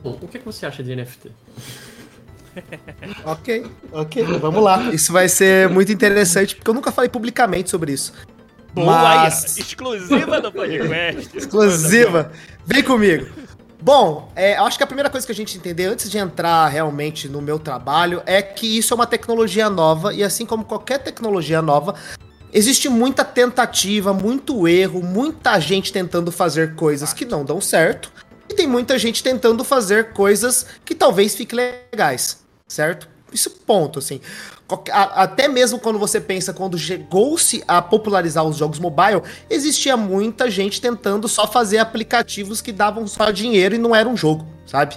Bom, 0.00 0.16
o 0.22 0.28
que, 0.28 0.36
é 0.36 0.40
que 0.40 0.46
você 0.46 0.64
acha 0.64 0.80
de 0.84 0.94
NFT? 0.94 1.32
ok, 3.26 3.66
ok, 3.90 4.22
vamos 4.38 4.62
lá. 4.62 4.94
Isso 4.94 5.12
vai 5.12 5.28
ser 5.28 5.68
muito 5.68 5.90
interessante 5.90 6.54
porque 6.54 6.70
eu 6.70 6.74
nunca 6.74 6.92
falei 6.92 7.10
publicamente 7.10 7.68
sobre 7.68 7.90
isso. 7.90 8.12
Boa, 8.72 9.02
Mas... 9.02 9.56
exclusiva 9.56 10.40
do 10.40 10.52
podcast. 10.52 11.36
exclusiva. 11.36 12.30
Vem 12.64 12.84
comigo. 12.84 13.43
Bom, 13.84 14.32
é, 14.34 14.56
acho 14.56 14.78
que 14.78 14.82
a 14.82 14.86
primeira 14.86 15.10
coisa 15.10 15.26
que 15.26 15.32
a 15.32 15.34
gente 15.34 15.58
entender 15.58 15.84
antes 15.84 16.10
de 16.10 16.16
entrar 16.16 16.68
realmente 16.68 17.28
no 17.28 17.42
meu 17.42 17.58
trabalho 17.58 18.22
é 18.24 18.40
que 18.40 18.78
isso 18.78 18.94
é 18.94 18.96
uma 18.96 19.06
tecnologia 19.06 19.68
nova 19.68 20.14
e 20.14 20.24
assim 20.24 20.46
como 20.46 20.64
qualquer 20.64 21.00
tecnologia 21.00 21.60
nova, 21.60 21.94
existe 22.50 22.88
muita 22.88 23.22
tentativa, 23.22 24.14
muito 24.14 24.66
erro, 24.66 25.02
muita 25.02 25.60
gente 25.60 25.92
tentando 25.92 26.32
fazer 26.32 26.74
coisas 26.74 27.12
que 27.12 27.26
não 27.26 27.44
dão 27.44 27.60
certo 27.60 28.10
e 28.48 28.54
tem 28.54 28.66
muita 28.66 28.98
gente 28.98 29.22
tentando 29.22 29.62
fazer 29.62 30.14
coisas 30.14 30.64
que 30.82 30.94
talvez 30.94 31.34
fiquem 31.34 31.58
legais, 31.92 32.42
certo? 32.66 33.06
Isso 33.30 33.50
ponto, 33.50 33.98
assim. 33.98 34.18
Até 34.90 35.46
mesmo 35.46 35.78
quando 35.78 35.98
você 35.98 36.20
pensa, 36.20 36.52
quando 36.52 36.78
chegou-se 36.78 37.62
a 37.68 37.82
popularizar 37.82 38.44
os 38.44 38.56
jogos 38.56 38.78
mobile, 38.78 39.22
existia 39.50 39.96
muita 39.96 40.50
gente 40.50 40.80
tentando 40.80 41.28
só 41.28 41.46
fazer 41.46 41.78
aplicativos 41.78 42.62
que 42.62 42.72
davam 42.72 43.06
só 43.06 43.30
dinheiro 43.30 43.74
e 43.74 43.78
não 43.78 43.94
era 43.94 44.08
um 44.08 44.16
jogo, 44.16 44.46
sabe? 44.66 44.96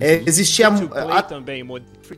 É, 0.00 0.22
existia. 0.26 0.68
A... 0.68 1.22
também, 1.22 1.64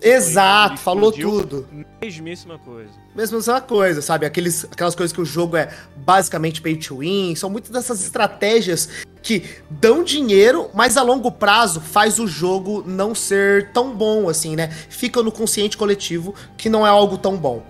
Exato, 0.03 0.79
falou 0.79 1.13
tudo. 1.13 1.67
Mesmíssima 2.01 2.59
coisa. 2.59 2.91
Mesmíssima 3.15 3.61
coisa, 3.61 4.03
sabe? 4.03 4.27
Aqueles, 4.27 4.65
aquelas 4.65 4.95
coisas 4.95 5.13
que 5.13 5.21
o 5.21 5.25
jogo 5.25 5.57
é 5.57 5.73
basicamente 5.97 6.61
pay 6.61 6.77
to 6.77 6.99
win. 6.99 7.35
São 7.37 7.51
muitas 7.51 7.71
dessas 7.71 8.03
estratégias 8.03 8.89
que 9.23 9.45
dão 9.69 10.03
dinheiro, 10.03 10.71
mas 10.73 10.97
a 10.97 11.03
longo 11.03 11.31
prazo 11.31 11.81
faz 11.81 12.19
o 12.19 12.27
jogo 12.27 12.83
não 12.87 13.15
ser 13.15 13.71
tão 13.73 13.95
bom 13.95 14.29
assim, 14.29 14.57
né? 14.57 14.69
Fica 14.69 15.23
no 15.23 15.33
consciente 15.33 15.77
coletivo 15.77 16.35
que 16.57 16.69
não 16.69 16.87
é 16.87 16.91
algo 16.91 17.19
tão 17.19 17.37
bom. 17.37 17.63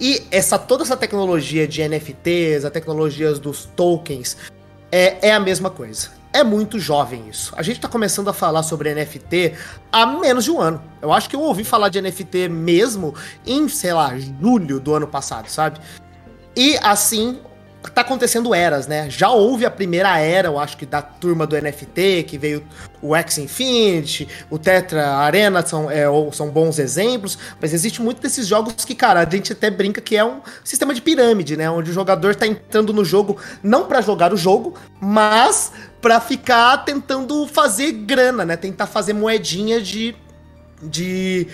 E 0.00 0.22
essa 0.30 0.58
toda 0.58 0.82
essa 0.82 0.96
tecnologia 0.96 1.68
de 1.68 1.86
NFTs, 1.86 2.64
a 2.64 2.70
tecnologias 2.70 3.38
dos 3.38 3.66
tokens, 3.76 4.36
é, 4.90 5.28
é 5.28 5.32
a 5.32 5.40
mesma 5.40 5.70
coisa 5.70 6.21
é 6.32 6.42
muito 6.42 6.78
jovem 6.78 7.28
isso. 7.28 7.52
A 7.56 7.62
gente 7.62 7.80
tá 7.80 7.88
começando 7.88 8.28
a 8.28 8.32
falar 8.32 8.62
sobre 8.62 8.94
NFT 8.94 9.54
há 9.92 10.06
menos 10.06 10.44
de 10.44 10.50
um 10.50 10.60
ano. 10.60 10.82
Eu 11.00 11.12
acho 11.12 11.28
que 11.28 11.36
eu 11.36 11.40
ouvi 11.40 11.64
falar 11.64 11.88
de 11.88 12.00
NFT 12.00 12.48
mesmo 12.48 13.14
em, 13.46 13.68
sei 13.68 13.92
lá, 13.92 14.16
julho 14.18 14.80
do 14.80 14.94
ano 14.94 15.06
passado, 15.06 15.48
sabe? 15.48 15.80
E 16.56 16.78
assim, 16.82 17.40
tá 17.94 18.00
acontecendo 18.00 18.54
eras, 18.54 18.86
né? 18.86 19.10
Já 19.10 19.30
houve 19.30 19.66
a 19.66 19.70
primeira 19.70 20.18
era, 20.18 20.48
eu 20.48 20.58
acho 20.58 20.76
que 20.76 20.86
da 20.86 21.02
turma 21.02 21.46
do 21.46 21.60
NFT, 21.60 22.24
que 22.24 22.38
veio 22.38 22.64
o 23.02 23.16
X 23.16 23.38
Infinity, 23.38 24.28
o 24.48 24.58
Tetra 24.58 25.16
Arena, 25.16 25.66
são, 25.66 25.90
é, 25.90 26.04
são 26.32 26.48
bons 26.48 26.78
exemplos, 26.78 27.36
mas 27.60 27.74
existe 27.74 28.00
muito 28.00 28.22
desses 28.22 28.46
jogos 28.46 28.84
que, 28.84 28.94
cara, 28.94 29.20
a 29.20 29.28
gente 29.28 29.52
até 29.52 29.68
brinca 29.68 30.00
que 30.00 30.16
é 30.16 30.24
um 30.24 30.40
sistema 30.62 30.94
de 30.94 31.02
pirâmide, 31.02 31.56
né? 31.56 31.68
Onde 31.68 31.90
o 31.90 31.94
jogador 31.94 32.36
tá 32.36 32.46
entrando 32.46 32.92
no 32.92 33.04
jogo 33.04 33.36
não 33.62 33.86
para 33.86 34.00
jogar 34.00 34.32
o 34.32 34.36
jogo, 34.36 34.74
mas 35.00 35.72
para 36.00 36.20
ficar 36.20 36.78
tentando 36.84 37.46
fazer 37.46 37.92
grana, 37.92 38.44
né? 38.44 38.56
Tentar 38.56 38.86
fazer 38.86 39.12
moedinha 39.12 39.80
de. 39.80 40.14
de. 40.80 41.48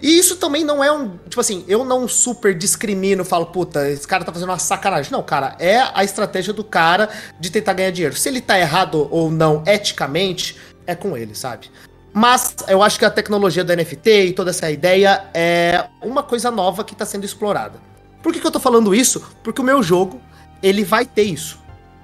E 0.00 0.18
isso 0.18 0.36
também 0.36 0.64
não 0.64 0.82
é 0.82 0.92
um. 0.92 1.16
Tipo 1.28 1.40
assim, 1.40 1.64
eu 1.66 1.84
não 1.84 2.06
super 2.06 2.56
discrimino, 2.56 3.24
falo, 3.24 3.46
puta, 3.46 3.88
esse 3.90 4.06
cara 4.06 4.24
tá 4.24 4.32
fazendo 4.32 4.48
uma 4.48 4.58
sacanagem. 4.58 5.10
Não, 5.10 5.22
cara, 5.22 5.56
é 5.58 5.78
a 5.92 6.04
estratégia 6.04 6.52
do 6.52 6.62
cara 6.62 7.08
de 7.38 7.50
tentar 7.50 7.72
ganhar 7.72 7.90
dinheiro. 7.90 8.14
Se 8.14 8.28
ele 8.28 8.40
tá 8.40 8.58
errado 8.58 9.08
ou 9.10 9.30
não 9.30 9.62
eticamente, 9.66 10.56
é 10.86 10.94
com 10.94 11.16
ele, 11.16 11.34
sabe? 11.34 11.70
Mas 12.12 12.56
eu 12.68 12.82
acho 12.82 12.98
que 12.98 13.04
a 13.04 13.10
tecnologia 13.10 13.64
do 13.64 13.74
NFT 13.74 14.10
e 14.26 14.32
toda 14.32 14.50
essa 14.50 14.70
ideia 14.70 15.24
é 15.34 15.86
uma 16.02 16.22
coisa 16.22 16.50
nova 16.50 16.84
que 16.84 16.92
está 16.92 17.04
sendo 17.04 17.24
explorada. 17.24 17.80
Por 18.22 18.32
que, 18.32 18.40
que 18.40 18.46
eu 18.46 18.50
tô 18.50 18.60
falando 18.60 18.94
isso? 18.94 19.22
Porque 19.42 19.60
o 19.60 19.64
meu 19.64 19.82
jogo, 19.82 20.20
ele 20.62 20.84
vai 20.84 21.04
ter 21.04 21.22
isso. 21.22 21.58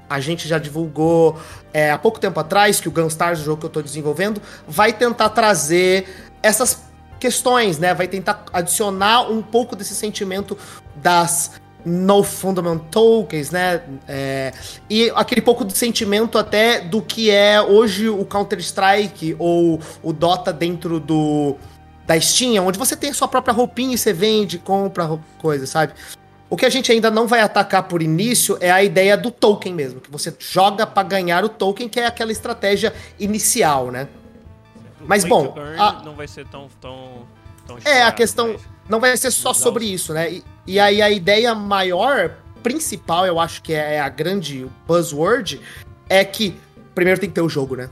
A 0.09 0.21
gente 0.21 0.47
já 0.47 0.59
divulgou 0.59 1.39
é, 1.73 1.91
há 1.91 1.99
pouco 1.99 2.21
tempo 2.21 2.39
atrás 2.39 2.81
que 2.81 2.89
o 2.89 2.93
Gunstar, 2.93 3.33
o 3.33 3.37
jogo 3.37 3.61
que 3.61 3.67
eu 3.67 3.69
estou 3.69 3.83
desenvolvendo, 3.83 4.41
vai 4.69 4.93
tentar 4.93 5.31
trazer 5.31 6.07
essas 6.43 6.84
questões, 7.25 7.79
né? 7.79 7.95
Vai 7.95 8.07
tentar 8.07 8.45
adicionar 8.53 9.31
um 9.31 9.41
pouco 9.41 9.75
desse 9.75 9.95
sentimento 9.95 10.59
das 10.97 11.53
no 11.83 12.23
fundamental 12.23 12.85
tokens, 12.91 13.51
né? 13.51 13.83
É, 14.07 14.53
e 14.91 15.11
aquele 15.15 15.41
pouco 15.41 15.65
de 15.65 15.75
sentimento 15.77 16.37
até 16.37 16.81
do 16.81 17.01
que 17.01 17.31
é 17.31 17.63
hoje 17.63 18.11
o 18.11 18.27
Counter 18.27 18.59
Strike 18.59 19.37
ou 19.39 19.81
o 20.03 20.13
Dota 20.13 20.53
dentro 20.53 21.01
do 21.01 21.57
da 22.07 22.21
Steam, 22.21 22.63
onde 22.67 22.79
você 22.79 22.95
tem 22.95 23.09
a 23.09 23.15
sua 23.15 23.27
própria 23.27 23.55
roupinha 23.55 23.95
e 23.95 23.99
você 23.99 24.13
vende, 24.13 24.59
compra 24.59 25.19
coisa, 25.39 25.67
sabe? 25.67 25.95
O 26.51 26.57
que 26.57 26.67
a 26.67 26.71
gente 26.71 26.93
ainda 26.93 27.11
não 27.11 27.27
vai 27.27 27.41
atacar 27.41 27.85
por 27.85 28.03
início 28.03 28.59
é 28.61 28.71
a 28.71 28.83
ideia 28.85 29.17
do 29.17 29.31
token 29.31 29.73
mesmo, 29.73 29.99
que 29.99 30.11
você 30.11 30.35
joga 30.39 30.87
para 30.87 31.09
ganhar 31.09 31.43
o 31.43 31.49
token, 31.49 31.89
que 31.89 31.99
é 31.99 32.07
aquela 32.07 32.33
estratégia 32.33 32.93
inicial, 33.19 33.91
né? 33.91 34.09
Mas 35.07 35.25
bom, 35.25 35.55
a... 35.79 36.03
não 36.05 36.15
vai 36.15 36.29
ser 36.29 36.47
tão 36.49 36.69
tão, 36.81 37.27
tão 37.67 37.79
É, 37.85 38.03
a 38.03 38.13
questão 38.13 38.57
não 38.89 39.01
vai 39.01 39.17
ser 39.17 39.31
só 39.31 39.53
sobre 39.53 39.87
isso, 39.87 40.13
né? 40.13 40.33
E, 40.33 40.45
e 40.67 40.81
aí 40.81 41.01
a 41.01 41.11
ideia 41.11 41.55
maior, 41.55 42.37
principal, 42.63 43.27
eu 43.27 43.39
acho 43.39 43.63
que 43.63 43.73
é 43.73 44.01
a 44.01 44.09
grande 44.09 44.67
buzzword, 44.87 45.61
é 46.09 46.25
que 46.25 46.59
primeiro 46.95 47.21
tem 47.21 47.29
que 47.29 47.35
ter 47.35 47.43
o 47.43 47.49
jogo, 47.49 47.77
né? 47.77 47.91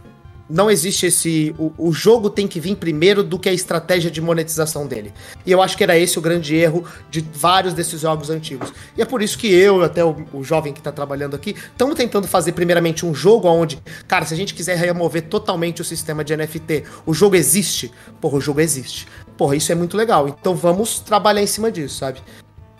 Não 0.48 0.70
existe 0.70 1.06
esse. 1.06 1.54
O, 1.58 1.72
o, 1.78 1.92
jogo 1.92 2.28
tem 2.28 2.46
que 2.46 2.60
vir 2.60 2.76
primeiro 2.76 3.22
do 3.22 3.38
que 3.38 3.48
a 3.48 3.52
estratégia 3.52 4.10
de 4.10 4.20
monetização 4.20 4.86
dele. 4.86 5.12
E 5.46 5.52
eu 5.52 5.62
acho 5.62 5.76
que 5.76 5.82
era 5.82 5.98
esse 5.98 6.18
o 6.18 6.22
grande 6.22 6.54
erro 6.54 6.84
de 7.10 7.20
vários 7.32 7.74
desses 7.74 8.00
jogos 8.00 8.30
antigos. 8.30 8.72
E 8.96 9.02
é 9.02 9.04
por 9.04 9.22
isso 9.22 9.38
que 9.38 9.52
eu, 9.52 9.82
até 9.82 10.04
o, 10.04 10.24
o 10.32 10.44
jovem 10.44 10.72
que 10.72 10.80
está 10.80 10.92
trabalhando 10.92 11.34
aqui, 11.34 11.54
estamos 11.54 11.94
tentando 11.94 12.26
fazer 12.26 12.52
primeiramente 12.52 13.06
um 13.06 13.14
jogo 13.14 13.48
onde, 13.48 13.78
cara, 14.06 14.24
se 14.24 14.34
a 14.34 14.36
gente 14.36 14.54
quiser 14.54 14.76
remover 14.76 15.22
totalmente 15.22 15.80
o 15.80 15.84
sistema 15.84 16.24
de 16.24 16.36
NFT, 16.36 16.84
o 17.06 17.14
jogo 17.14 17.36
existe? 17.36 17.90
Porra, 18.20 18.36
o 18.36 18.40
jogo 18.40 18.60
existe. 18.60 19.06
Porra, 19.36 19.56
isso 19.56 19.72
é 19.72 19.74
muito 19.74 19.96
legal. 19.96 20.28
Então 20.28 20.54
vamos 20.54 20.98
trabalhar 20.98 21.42
em 21.42 21.46
cima 21.46 21.70
disso, 21.70 21.96
sabe? 21.96 22.20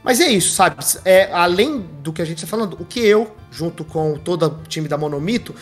Mas 0.04 0.20
é 0.20 0.28
isso, 0.28 0.52
sabe? 0.52 0.76
É, 1.04 1.30
além 1.32 1.80
do 2.02 2.12
que 2.12 2.20
a 2.20 2.24
gente 2.24 2.38
está 2.38 2.48
falando, 2.48 2.76
o 2.80 2.84
que 2.84 3.00
eu, 3.00 3.30
junto 3.50 3.84
com 3.84 4.16
todo 4.16 4.46
o 4.46 4.66
time 4.66 4.88
da 4.88 4.98
Monomito, 4.98 5.54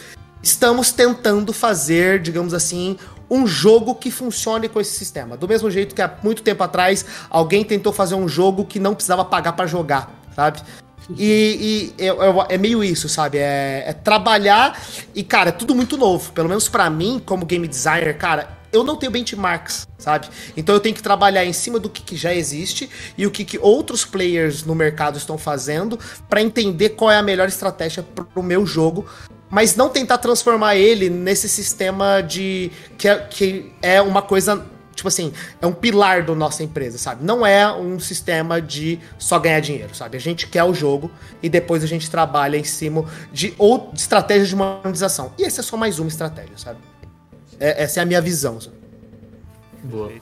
estamos 0.42 0.92
tentando 0.92 1.52
fazer, 1.52 2.20
digamos 2.20 2.54
assim, 2.54 2.96
um 3.30 3.46
jogo 3.46 3.94
que 3.94 4.10
funcione 4.10 4.68
com 4.68 4.80
esse 4.80 4.92
sistema. 4.92 5.36
Do 5.36 5.46
mesmo 5.46 5.70
jeito 5.70 5.94
que 5.94 6.02
há 6.02 6.12
muito 6.22 6.42
tempo 6.42 6.62
atrás 6.62 7.04
alguém 7.28 7.64
tentou 7.64 7.92
fazer 7.92 8.14
um 8.14 8.28
jogo 8.28 8.64
que 8.64 8.80
não 8.80 8.94
precisava 8.94 9.24
pagar 9.24 9.52
para 9.52 9.66
jogar, 9.66 10.10
sabe? 10.34 10.60
E, 11.16 11.92
e 11.98 12.04
é, 12.04 12.54
é, 12.54 12.58
meio 12.58 12.82
isso, 12.84 13.08
sabe? 13.08 13.38
É, 13.38 13.84
é, 13.86 13.92
trabalhar 13.92 14.80
e, 15.14 15.22
cara, 15.22 15.50
é 15.50 15.52
tudo 15.52 15.74
muito 15.74 15.96
novo. 15.96 16.32
Pelo 16.32 16.48
menos 16.48 16.68
para 16.68 16.88
mim, 16.90 17.22
como 17.24 17.46
game 17.46 17.66
designer, 17.66 18.16
cara, 18.16 18.60
eu 18.72 18.84
não 18.84 18.96
tenho 18.96 19.10
benchmarks, 19.10 19.86
sabe? 19.98 20.28
Então 20.56 20.74
eu 20.74 20.80
tenho 20.80 20.94
que 20.94 21.02
trabalhar 21.02 21.44
em 21.44 21.52
cima 21.52 21.78
do 21.78 21.88
que, 21.88 22.02
que 22.02 22.16
já 22.16 22.32
existe 22.34 22.88
e 23.18 23.26
o 23.26 23.30
que, 23.30 23.44
que 23.44 23.58
outros 23.58 24.04
players 24.04 24.64
no 24.64 24.74
mercado 24.74 25.18
estão 25.18 25.36
fazendo 25.36 25.98
para 26.28 26.40
entender 26.40 26.90
qual 26.90 27.10
é 27.10 27.16
a 27.16 27.22
melhor 27.22 27.48
estratégia 27.48 28.02
pro 28.02 28.42
meu 28.42 28.64
jogo 28.64 29.06
mas 29.50 29.74
não 29.74 29.88
tentar 29.88 30.18
transformar 30.18 30.76
ele 30.76 31.10
nesse 31.10 31.48
sistema 31.48 32.20
de. 32.20 32.70
que 32.96 33.08
é, 33.08 33.18
que 33.18 33.72
é 33.82 34.00
uma 34.00 34.22
coisa. 34.22 34.64
Tipo 34.94 35.08
assim, 35.08 35.32
é 35.62 35.66
um 35.66 35.72
pilar 35.72 36.22
da 36.24 36.34
nossa 36.34 36.62
empresa, 36.62 36.98
sabe? 36.98 37.24
Não 37.24 37.46
é 37.46 37.72
um 37.72 37.98
sistema 37.98 38.60
de 38.60 39.00
só 39.18 39.38
ganhar 39.38 39.60
dinheiro, 39.60 39.94
sabe? 39.94 40.16
A 40.16 40.20
gente 40.20 40.46
quer 40.46 40.62
o 40.64 40.74
jogo 40.74 41.10
e 41.42 41.48
depois 41.48 41.82
a 41.82 41.86
gente 41.86 42.10
trabalha 42.10 42.58
em 42.58 42.64
cima 42.64 43.06
de 43.32 43.54
ou 43.56 43.90
de 43.92 44.00
estratégias 44.00 44.48
de 44.48 44.56
monetização. 44.56 45.32
E 45.38 45.44
essa 45.44 45.62
é 45.62 45.64
só 45.64 45.76
mais 45.76 45.98
uma 45.98 46.08
estratégia, 46.08 46.56
sabe? 46.56 46.80
É, 47.58 47.82
essa 47.82 48.00
é 48.00 48.02
a 48.02 48.06
minha 48.06 48.20
visão. 48.20 48.60
Sabe? 48.60 48.76
Boa. 49.84 50.12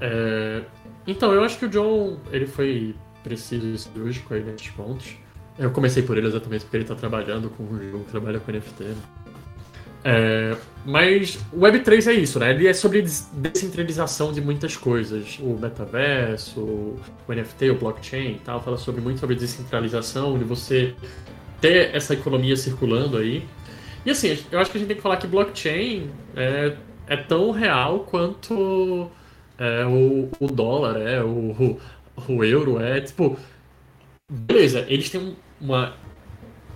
É, 0.00 0.62
então, 1.06 1.32
eu 1.32 1.42
acho 1.42 1.58
que 1.58 1.64
o 1.64 1.68
John 1.68 2.18
ele 2.30 2.46
foi 2.46 2.94
preciso 3.22 3.66
e 3.66 3.78
cirúrgico 3.78 4.34
aí 4.34 4.42
nesses 4.42 4.68
pontos. 4.68 5.16
Eu 5.58 5.70
comecei 5.70 6.02
por 6.02 6.16
ele 6.16 6.26
exatamente 6.26 6.64
porque 6.64 6.76
ele 6.76 6.84
está 6.84 6.94
trabalhando 6.94 7.50
com 7.50 7.64
o 7.64 7.90
jogo, 7.90 8.04
trabalha 8.10 8.40
com 8.40 8.50
NFT. 8.50 8.84
Né? 8.84 8.96
É, 10.04 10.56
mas 10.84 11.38
o 11.52 11.60
Web3 11.60 12.08
é 12.08 12.12
isso, 12.14 12.38
né? 12.38 12.50
Ele 12.50 12.66
é 12.66 12.72
sobre 12.72 13.04
descentralização 13.32 14.32
de 14.32 14.40
muitas 14.40 14.76
coisas. 14.76 15.38
O 15.40 15.56
metaverso, 15.58 16.60
o 16.60 17.00
NFT, 17.28 17.70
o 17.70 17.74
blockchain 17.76 18.32
e 18.32 18.40
tal, 18.44 18.60
fala 18.62 18.76
sobre, 18.76 19.00
muito 19.00 19.20
sobre 19.20 19.36
descentralização, 19.36 20.36
de 20.36 20.44
você 20.44 20.94
ter 21.60 21.94
essa 21.94 22.14
economia 22.14 22.56
circulando 22.56 23.16
aí. 23.16 23.44
E 24.04 24.10
assim, 24.10 24.36
eu 24.50 24.58
acho 24.58 24.70
que 24.70 24.78
a 24.78 24.80
gente 24.80 24.88
tem 24.88 24.96
que 24.96 25.02
falar 25.02 25.16
que 25.18 25.28
blockchain 25.28 26.10
é, 26.34 26.76
é 27.06 27.16
tão 27.16 27.52
real 27.52 28.00
quanto 28.00 29.08
é, 29.56 29.84
o, 29.86 30.28
o 30.40 30.46
dólar 30.48 31.00
é, 31.00 31.22
o, 31.22 31.78
o 32.28 32.44
euro 32.44 32.80
é. 32.82 33.00
Tipo, 33.00 33.38
beleza, 34.32 34.86
eles 34.88 35.10
têm 35.10 35.36
uma, 35.60 35.94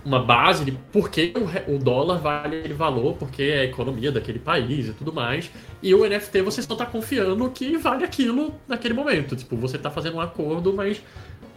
uma 0.05 0.23
base 0.23 0.63
de 0.63 0.71
por 0.71 1.09
que 1.09 1.33
o, 1.67 1.75
o 1.75 1.79
dólar 1.79 2.19
vale 2.19 2.59
aquele 2.59 2.73
valor, 2.73 3.15
porque 3.15 3.43
é 3.43 3.59
a 3.61 3.63
economia 3.65 4.11
daquele 4.11 4.39
país 4.39 4.87
e 4.87 4.93
tudo 4.93 5.11
mais. 5.11 5.51
E 5.81 5.93
o 5.93 6.07
NFT 6.07 6.41
você 6.41 6.61
só 6.61 6.73
está 6.73 6.85
confiando 6.85 7.49
que 7.49 7.77
vale 7.77 8.03
aquilo 8.03 8.53
naquele 8.67 8.93
momento. 8.93 9.35
Tipo, 9.35 9.57
você 9.57 9.77
está 9.77 9.89
fazendo 9.89 10.17
um 10.17 10.21
acordo, 10.21 10.73
mas 10.73 11.01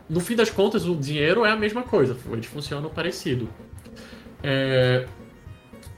no 0.09 0.21
fim 0.21 0.35
das 0.35 0.51
contas 0.51 0.87
o 0.87 0.97
dinheiro 0.97 1.45
é 1.45 1.51
a 1.51 1.57
mesma 1.57 1.83
coisa. 1.83 2.17
Eles 2.33 2.47
funcionam 2.47 2.89
parecido. 2.91 3.49
É... 4.43 5.07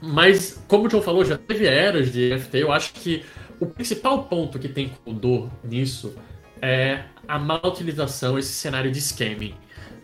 Mas, 0.01 0.61
como 0.67 0.85
o 0.85 0.87
John 0.89 1.01
falou, 1.01 1.23
já 1.23 1.37
teve 1.37 1.65
eras 1.65 2.11
de 2.11 2.35
NFT. 2.35 2.57
Eu 2.57 2.73
acho 2.73 2.93
que 2.93 3.23
o 3.57 3.65
principal 3.65 4.23
ponto 4.25 4.59
que 4.59 4.67
tem 4.67 4.91
Condor 5.05 5.49
nisso 5.63 6.13
é 6.61 7.05
a 7.27 7.39
mal 7.39 7.61
utilização, 7.63 8.37
esse 8.37 8.51
cenário 8.51 8.91
de 8.91 8.99
scamming. 8.99 9.53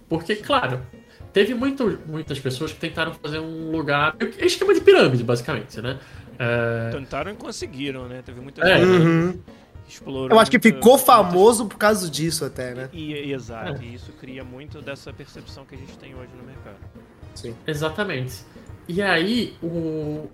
Porque, 0.09 0.35
claro, 0.35 0.81
teve 1.31 1.53
muito, 1.53 1.99
muitas 2.07 2.39
pessoas 2.39 2.73
que 2.73 2.79
tentaram 2.79 3.13
fazer 3.13 3.39
um 3.39 3.71
lugar. 3.71 4.15
É 4.19 4.45
esquema 4.45 4.73
de 4.73 4.81
pirâmide, 4.81 5.23
basicamente, 5.23 5.79
né? 5.79 5.99
É... 6.39 6.89
Tentaram 6.91 7.31
e 7.31 7.35
conseguiram, 7.35 8.07
né? 8.07 8.21
Teve 8.25 8.41
muita 8.41 8.67
é. 8.67 8.79
gente 8.79 8.87
uhum. 8.87 9.39
explorou. 9.87 10.29
Eu 10.29 10.39
acho 10.39 10.49
que 10.49 10.59
ficou 10.59 10.97
famoso 10.97 11.67
por 11.67 11.77
causa 11.77 12.09
disso, 12.09 12.43
até, 12.43 12.73
né? 12.73 12.89
E, 12.91 13.13
e 13.13 13.33
exato, 13.33 13.81
é. 13.81 13.85
e 13.85 13.93
isso 13.93 14.11
cria 14.13 14.43
muito 14.43 14.81
dessa 14.81 15.13
percepção 15.13 15.63
que 15.65 15.75
a 15.75 15.77
gente 15.77 15.95
tem 15.97 16.15
hoje 16.15 16.31
no 16.35 16.43
mercado. 16.43 16.77
Sim. 17.35 17.53
Exatamente. 17.67 18.43
E 18.87 19.01
aí, 19.01 19.55
o, 19.61 20.27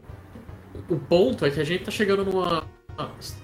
o 0.88 0.97
ponto 0.97 1.45
é 1.45 1.49
que 1.49 1.59
a 1.59 1.63
gente 1.63 1.84
tá 1.84 1.91
chegando 1.91 2.23
numa 2.23 2.63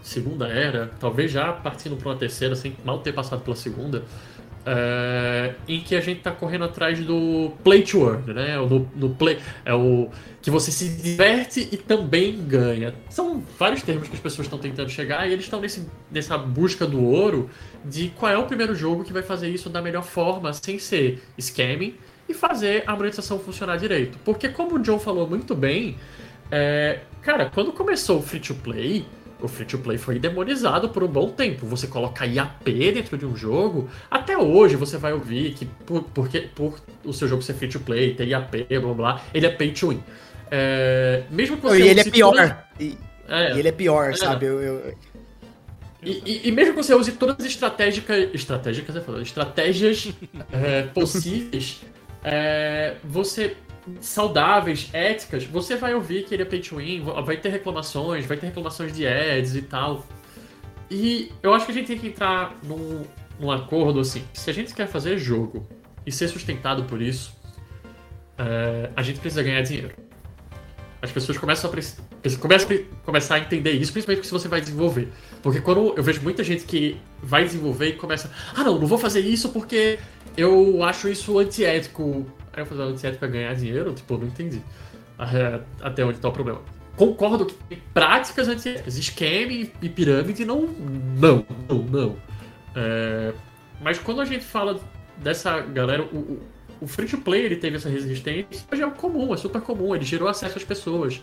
segunda 0.02 0.48
era, 0.48 0.92
talvez 1.00 1.30
já 1.30 1.52
partindo 1.52 1.98
para 1.98 2.10
uma 2.10 2.16
terceira, 2.16 2.56
sem 2.56 2.76
mal 2.86 3.00
ter 3.00 3.12
passado 3.12 3.42
pela 3.42 3.56
segunda 3.56 4.06
é, 4.66 5.56
em 5.68 5.82
que 5.82 5.96
a 5.96 6.02
gente 6.02 6.20
está 6.20 6.32
correndo 6.32 6.66
atrás 6.66 7.00
do 7.00 7.52
play 7.64 7.84
to 7.84 8.08
earn, 8.08 8.34
né? 8.34 8.58
No, 8.58 8.90
no 8.96 9.10
play, 9.16 9.40
é 9.66 9.74
o 9.74 10.10
que 10.42 10.50
você 10.50 10.72
se 10.72 10.90
diverte 10.90 11.68
e 11.72 11.78
também 11.78 12.44
ganha. 12.46 12.94
São 13.10 13.44
vários 13.58 13.82
termos 13.84 14.08
que 14.08 14.16
as 14.16 14.20
pessoas 14.20 14.48
estão 14.48 14.60
tentando 14.60 14.90
chegar 14.90 15.28
e 15.28 15.34
eles 15.34 15.46
estão 15.46 15.62
nessa 16.12 16.38
busca 16.38 16.86
do 16.86 17.04
ouro 17.04 17.50
de 17.84 18.10
qual 18.10 18.32
é 18.32 18.38
o 18.38 18.46
primeiro 18.46 18.76
jogo 18.76 19.04
que 19.04 19.14
vai 19.14 19.24
fazer 19.24 19.50
isso 19.50 19.70
da 19.70 19.82
melhor 19.82 20.04
forma, 20.04 20.54
sem 20.54 20.80
ser 20.80 21.22
scamming 21.40 21.96
e 22.28 22.34
fazer 22.34 22.84
a 22.88 22.96
monetização 22.96 23.40
funcionar 23.40 23.78
direito. 23.78 24.18
Porque 24.24 24.50
como 24.50 24.80
o 24.80 24.84
Joe 24.84 25.00
falou 25.00 25.28
muito 25.28 25.54
bem, 25.54 25.98
é, 26.50 27.00
cara, 27.22 27.50
quando 27.54 27.72
começou 27.72 28.20
o 28.20 28.22
free 28.22 28.40
to 28.40 28.56
play 28.56 29.06
o 29.42 29.48
free 29.48 29.66
to 29.66 29.78
play 29.78 29.98
foi 29.98 30.20
demonizado 30.20 30.90
por 30.90 31.04
um 31.04 31.08
bom 31.08 31.30
tempo. 31.30 31.66
Você 31.68 31.88
coloca 31.88 32.26
IAP 32.26 32.66
dentro 32.94 33.18
de 33.18 33.26
um 33.26 33.36
jogo, 33.36 33.90
até 34.10 34.38
hoje 34.38 34.76
você 34.76 34.98
vai 34.98 35.14
ouvir 35.14 35.54
que 35.54 35.66
por, 35.66 36.04
porque, 36.04 36.42
por 36.42 36.80
o 37.04 37.14
seu 37.14 37.28
jogo 37.28 37.42
ser 37.42 37.54
free 37.54 37.70
to 37.70 37.80
play, 37.80 38.14
ter 38.14 38.28
IAP, 38.28 38.68
blá 38.82 38.94
blá, 38.94 39.22
ele 39.34 39.46
é 39.46 39.50
pay 39.50 39.72
to 39.72 39.90
win. 39.90 40.04
É, 40.50 41.24
mesmo 41.30 41.58
que 41.58 41.64
você 41.64 41.82
e 41.82 41.88
ele 41.88 42.00
é 42.02 42.04
pior. 42.04 42.34
Todas... 42.34 42.54
E, 42.80 42.98
é, 43.28 43.56
e 43.56 43.60
ele 43.60 43.68
é 43.70 43.72
pior, 43.72 44.12
é. 44.12 44.16
sabe? 44.16 44.46
Eu, 44.46 44.62
eu... 44.62 44.94
E, 46.04 46.22
e, 46.26 46.48
e, 46.50 46.52
mesmo 46.52 46.74
que 46.74 46.84
você 46.84 46.96
use 46.96 47.12
todas 47.12 47.38
as 47.40 47.46
estratégicas, 47.46 48.34
estratégicas, 48.34 48.96
estratégias 49.22 50.12
é, 50.52 50.82
possíveis, 50.84 51.82
é, 52.24 52.96
você 53.04 53.56
saudáveis, 54.00 54.90
éticas, 54.94 55.44
você 55.46 55.76
vai 55.76 55.94
ouvir 55.94 56.24
que 56.24 56.34
ele 56.34 56.44
é 56.44 56.46
pay 56.46 56.60
to 56.60 56.78
win, 56.78 57.02
vai 57.02 57.38
ter 57.38 57.50
reclamações, 57.50 58.26
vai 58.26 58.38
ter 58.38 58.48
reclamações 58.48 58.94
de 58.94 59.08
ads 59.08 59.56
e 59.56 59.62
tal. 59.62 60.06
E 60.90 61.32
eu 61.42 61.54
acho 61.54 61.66
que 61.66 61.72
a 61.72 61.76
gente 61.76 61.88
tem 61.88 61.98
que 61.98 62.08
entrar 62.08 62.58
num, 62.64 63.04
num 63.40 63.52
acordo 63.52 64.00
assim. 64.00 64.24
Se 64.34 64.50
a 64.50 64.54
gente 64.54 64.74
quer 64.74 64.88
fazer 64.88 65.18
jogo 65.18 65.68
e 66.06 66.12
ser 66.12 66.28
sustentado 66.28 66.84
por 66.84 67.02
isso, 67.02 67.36
é, 68.38 68.90
a 68.96 69.02
gente 69.02 69.20
precisa 69.20 69.42
ganhar 69.42 69.62
dinheiro. 69.62 69.92
As 71.02 71.12
pessoas 71.12 71.38
começam 71.38 71.72
a, 71.72 72.38
começam 72.40 72.78
a 72.78 73.06
começar 73.06 73.36
a 73.36 73.40
entender 73.40 73.72
isso, 73.72 73.92
principalmente 73.92 74.26
se 74.26 74.32
você 74.32 74.48
vai 74.48 74.62
desenvolver. 74.62 75.08
Porque 75.42 75.60
quando 75.60 75.96
eu 75.98 76.04
vejo 76.04 76.22
muita 76.22 76.44
gente 76.44 76.64
que 76.66 77.00
vai 77.24 77.44
desenvolver 77.44 77.88
e 77.88 77.94
começa, 77.94 78.32
ah 78.56 78.64
não, 78.64 78.78
não 78.78 78.86
vou 78.86 79.00
fazer 79.00 79.22
isso 79.22 79.50
porque 79.50 79.98
eu 80.38 80.84
acho 80.84 81.10
isso 81.10 81.40
antiético 81.40 82.26
Aí 82.54 82.62
eu 82.62 82.66
fazer 82.66 82.82
antiético 82.82 83.20
pra 83.20 83.28
ganhar 83.28 83.54
dinheiro? 83.56 83.94
Tipo, 83.94 84.18
não 84.18 84.28
entendi 84.28 84.62
até 85.82 86.04
onde 86.04 86.20
tá 86.20 86.30
o 86.30 86.32
problema. 86.32 86.62
Concordo 86.96 87.46
que 87.46 87.54
tem 87.54 87.82
práticas 87.94 88.48
antiéticas, 88.48 88.98
esquema 88.98 89.52
e 89.82 89.90
pirâmide 89.90 90.46
não. 90.46 90.68
Não, 91.18 91.46
não, 91.70 91.78
não. 91.84 92.16
É, 92.76 93.34
mas 93.80 93.98
quando 93.98 94.22
a 94.22 94.26
gente 94.26 94.44
fala 94.44 94.80
dessa 95.18 95.60
galera, 95.60 96.04
o, 96.04 96.40
o 96.80 96.88
free 96.88 97.08
to 97.08 97.18
play 97.18 97.44
ele 97.44 97.56
teve 97.56 97.78
essa 97.78 97.90
resistência, 97.90 98.66
hoje 98.72 98.84
é 98.84 98.90
comum, 98.90 99.34
é 99.34 99.38
super 99.38 99.62
comum, 99.62 99.96
ele 99.96 100.06
gerou 100.06 100.28
acesso 100.28 100.58
às 100.58 100.64
pessoas. 100.64 101.22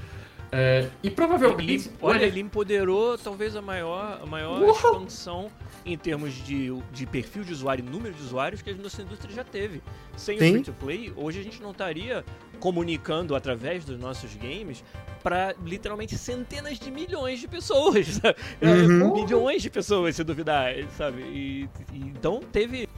É, 0.50 0.88
e 1.02 1.10
provavelmente. 1.10 1.88
Ele, 1.88 1.96
olha, 2.00 2.24
ele 2.24 2.40
empoderou 2.40 3.18
talvez 3.18 3.54
a 3.54 3.62
maior, 3.62 4.20
a 4.22 4.26
maior 4.26 4.62
expansão 4.70 5.50
em 5.84 5.96
termos 5.96 6.34
de, 6.34 6.70
de 6.92 7.06
perfil 7.06 7.44
de 7.44 7.52
usuário 7.52 7.84
e 7.86 7.88
número 7.88 8.14
de 8.14 8.22
usuários 8.22 8.62
que 8.62 8.70
a 8.70 8.74
nossa 8.74 9.02
indústria 9.02 9.34
já 9.34 9.44
teve. 9.44 9.82
Sem 10.16 10.36
o 10.36 10.40
Sim. 10.40 10.52
free 10.52 10.62
to 10.62 10.72
play, 10.72 11.12
hoje 11.16 11.40
a 11.40 11.42
gente 11.42 11.62
não 11.62 11.70
estaria 11.70 12.24
comunicando 12.60 13.36
através 13.36 13.84
dos 13.84 13.98
nossos 13.98 14.34
games 14.34 14.82
para 15.22 15.54
literalmente 15.64 16.16
centenas 16.16 16.78
de 16.78 16.90
milhões 16.90 17.40
de 17.40 17.48
pessoas. 17.48 18.20
Uhum. 18.60 19.14
Milhões 19.14 19.62
de 19.62 19.70
pessoas, 19.70 20.16
se 20.16 20.24
duvidar, 20.24 20.72
sabe? 20.96 21.22
E, 21.22 21.68
e 21.92 21.98
então 21.98 22.40
teve. 22.40 22.88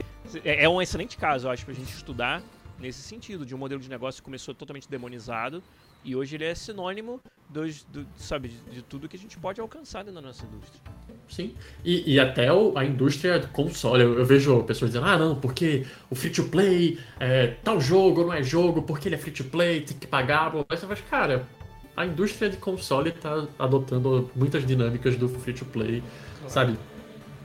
É, 0.43 0.63
é 0.63 0.69
um 0.69 0.81
excelente 0.81 1.17
caso, 1.17 1.47
eu 1.47 1.51
acho, 1.51 1.65
pra 1.65 1.73
gente 1.73 1.93
estudar 1.93 2.41
nesse 2.79 3.01
sentido, 3.01 3.45
de 3.45 3.53
um 3.53 3.57
modelo 3.57 3.79
de 3.79 3.89
negócio 3.89 4.21
que 4.21 4.25
começou 4.25 4.53
totalmente 4.55 4.89
demonizado 4.89 5.61
e 6.03 6.15
hoje 6.15 6.35
ele 6.35 6.45
é 6.45 6.55
sinônimo 6.55 7.19
dos, 7.49 7.83
do, 7.83 8.05
sabe, 8.17 8.49
de, 8.49 8.75
de 8.75 8.81
tudo 8.81 9.07
que 9.07 9.15
a 9.15 9.19
gente 9.19 9.37
pode 9.37 9.59
alcançar 9.59 10.03
dentro 10.03 10.21
da 10.21 10.27
nossa 10.27 10.45
indústria. 10.45 10.81
Sim. 11.29 11.53
E, 11.83 12.13
e 12.13 12.19
até 12.19 12.51
o- 12.51 12.77
a 12.77 12.83
indústria 12.85 13.39
de 13.39 13.47
console, 13.47 14.03
eu, 14.03 14.19
eu 14.19 14.25
vejo 14.25 14.63
pessoas 14.63 14.91
dizendo, 14.91 15.05
ah 15.07 15.17
não, 15.17 15.35
porque 15.35 15.85
o 16.09 16.15
free 16.15 16.29
to 16.31 16.43
play 16.45 16.99
é 17.19 17.47
tal 17.63 17.79
jogo, 17.79 18.23
não 18.25 18.33
é 18.33 18.43
jogo, 18.43 18.81
porque 18.81 19.07
ele 19.07 19.15
é 19.15 19.17
free 19.17 19.31
to 19.33 19.43
play, 19.45 19.81
tem 19.81 19.97
que 19.97 20.07
pagar. 20.07 20.51
Aí 20.69 20.77
você 20.77 20.85
fala, 20.85 20.97
cara, 21.09 21.47
a 21.95 22.05
indústria 22.05 22.49
de 22.49 22.57
console 22.57 23.11
tá 23.11 23.47
adotando 23.59 24.29
muitas 24.35 24.65
dinâmicas 24.65 25.15
do 25.15 25.29
free 25.29 25.53
to 25.53 25.65
play, 25.65 26.03
sabe? 26.47 26.77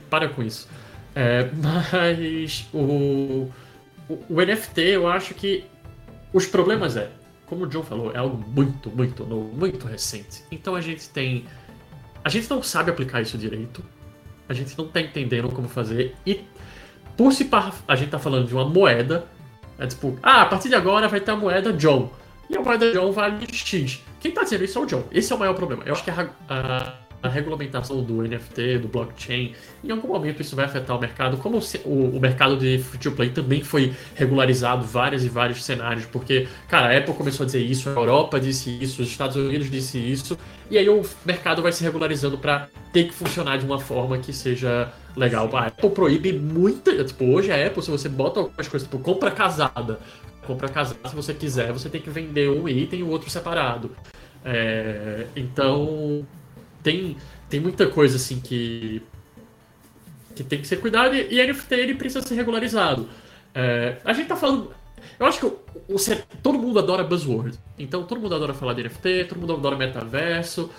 Para 0.09 0.29
com 0.29 0.41
isso. 0.43 0.67
É, 1.15 1.49
mas 1.55 2.67
o, 2.73 3.49
o, 4.09 4.25
o 4.29 4.41
NFT, 4.41 4.81
eu 4.81 5.07
acho 5.07 5.33
que 5.33 5.65
os 6.33 6.45
problemas 6.45 6.95
é, 6.97 7.09
como 7.47 7.63
o 7.63 7.67
John 7.67 7.81
falou, 7.83 8.11
é 8.13 8.17
algo 8.17 8.37
muito, 8.49 8.89
muito 8.91 9.25
novo, 9.25 9.49
muito 9.55 9.87
recente. 9.87 10.43
Então 10.51 10.75
a 10.75 10.81
gente 10.81 11.09
tem. 11.09 11.45
A 12.23 12.29
gente 12.29 12.49
não 12.49 12.61
sabe 12.61 12.91
aplicar 12.91 13.21
isso 13.21 13.37
direito. 13.37 13.83
A 14.49 14.53
gente 14.53 14.77
não 14.77 14.87
tá 14.87 15.01
entendendo 15.01 15.49
como 15.49 15.67
fazer. 15.67 16.15
E 16.25 16.41
por 17.15 17.31
se 17.33 17.45
par- 17.45 17.73
a 17.87 17.95
gente 17.95 18.09
tá 18.09 18.19
falando 18.19 18.47
de 18.47 18.53
uma 18.53 18.65
moeda, 18.65 19.25
é 19.79 19.87
tipo, 19.87 20.17
ah, 20.21 20.41
a 20.43 20.45
partir 20.45 20.69
de 20.69 20.75
agora 20.75 21.07
vai 21.07 21.19
ter 21.19 21.31
a 21.31 21.35
moeda 21.35 21.73
John. 21.73 22.11
E 22.49 22.55
a 22.57 22.61
moeda 22.61 22.91
John 22.93 23.11
vale 23.11 23.45
X. 23.51 24.01
Quem 24.19 24.31
tá 24.31 24.43
dizendo 24.43 24.63
isso 24.63 24.77
é 24.79 24.81
o 24.81 24.85
John. 24.85 25.03
Esse 25.11 25.31
é 25.33 25.35
o 25.35 25.39
maior 25.39 25.53
problema. 25.53 25.83
Eu 25.85 25.93
acho 25.93 26.03
que 26.03 26.11
a, 26.11 26.29
a- 26.49 26.93
regulamentação 27.27 28.01
do 28.03 28.21
NFT, 28.21 28.79
do 28.79 28.87
blockchain, 28.87 29.53
em 29.83 29.91
algum 29.91 30.07
momento 30.07 30.41
isso 30.41 30.55
vai 30.55 30.65
afetar 30.65 30.95
o 30.95 30.99
mercado. 30.99 31.37
Como 31.37 31.59
o, 31.85 31.91
o 31.91 32.19
mercado 32.19 32.57
de 32.57 32.79
free 32.79 33.11
play 33.11 33.29
também 33.29 33.63
foi 33.63 33.93
regularizado 34.15 34.85
vários 34.85 35.23
e 35.23 35.29
vários 35.29 35.63
cenários, 35.63 36.05
porque, 36.05 36.47
cara, 36.67 36.93
a 36.93 36.97
Apple 36.97 37.13
começou 37.13 37.43
a 37.43 37.45
dizer 37.45 37.61
isso, 37.61 37.89
a 37.89 37.93
Europa 37.93 38.39
disse 38.39 38.77
isso, 38.81 39.01
os 39.01 39.09
Estados 39.09 39.35
Unidos 39.35 39.69
disse 39.69 39.97
isso, 39.97 40.37
e 40.69 40.77
aí 40.77 40.89
o 40.89 41.01
mercado 41.25 41.61
vai 41.61 41.71
se 41.71 41.83
regularizando 41.83 42.37
para 42.37 42.67
ter 42.91 43.05
que 43.05 43.13
funcionar 43.13 43.57
de 43.57 43.65
uma 43.65 43.79
forma 43.79 44.17
que 44.17 44.33
seja 44.33 44.91
legal. 45.15 45.49
A 45.55 45.67
Apple 45.67 45.89
proíbe 45.89 46.33
muita. 46.33 47.03
Tipo, 47.03 47.25
hoje 47.25 47.51
a 47.51 47.67
Apple, 47.67 47.81
se 47.81 47.89
você 47.89 48.09
bota 48.09 48.39
algumas 48.39 48.67
coisas, 48.67 48.87
tipo, 48.87 49.01
compra 49.01 49.31
casada. 49.31 49.99
Compra 50.45 50.69
casada, 50.69 51.09
se 51.09 51.15
você 51.15 51.33
quiser, 51.33 51.73
você 51.73 51.89
tem 51.89 51.99
que 51.99 52.09
vender 52.09 52.49
um 52.49 52.69
item 52.69 52.99
e 52.99 53.03
o 53.03 53.09
outro 53.09 53.29
separado. 53.29 53.91
É, 54.45 55.27
então, 55.35 56.25
tem, 56.87 57.17
tem 57.49 57.59
muita 57.59 57.87
coisa 57.87 58.15
assim 58.15 58.39
que, 58.39 59.01
que 60.33 60.41
tem 60.43 60.61
que 60.61 60.67
ser 60.67 60.77
cuidado 60.77 61.13
e, 61.15 61.33
e 61.33 61.45
NFT 61.45 61.73
ele 61.75 61.95
precisa 61.95 62.25
ser 62.25 62.35
regularizado. 62.35 63.09
É, 63.53 63.97
a 64.05 64.13
gente 64.13 64.27
tá 64.27 64.37
falando. 64.37 64.71
Eu 65.19 65.25
acho 65.25 65.39
que 65.39 65.45
o, 65.45 65.59
o- 65.89 65.97
todo 66.41 66.57
mundo 66.57 66.79
adora 66.79 67.03
buzzword. 67.03 67.59
Então 67.77 68.03
todo 68.03 68.21
mundo 68.21 68.35
adora 68.35 68.53
falar 68.53 68.73
de 68.73 68.83
NFT, 68.83 69.25
todo 69.27 69.39
mundo 69.39 69.53
adora 69.53 69.75
metaverso. 69.75 70.69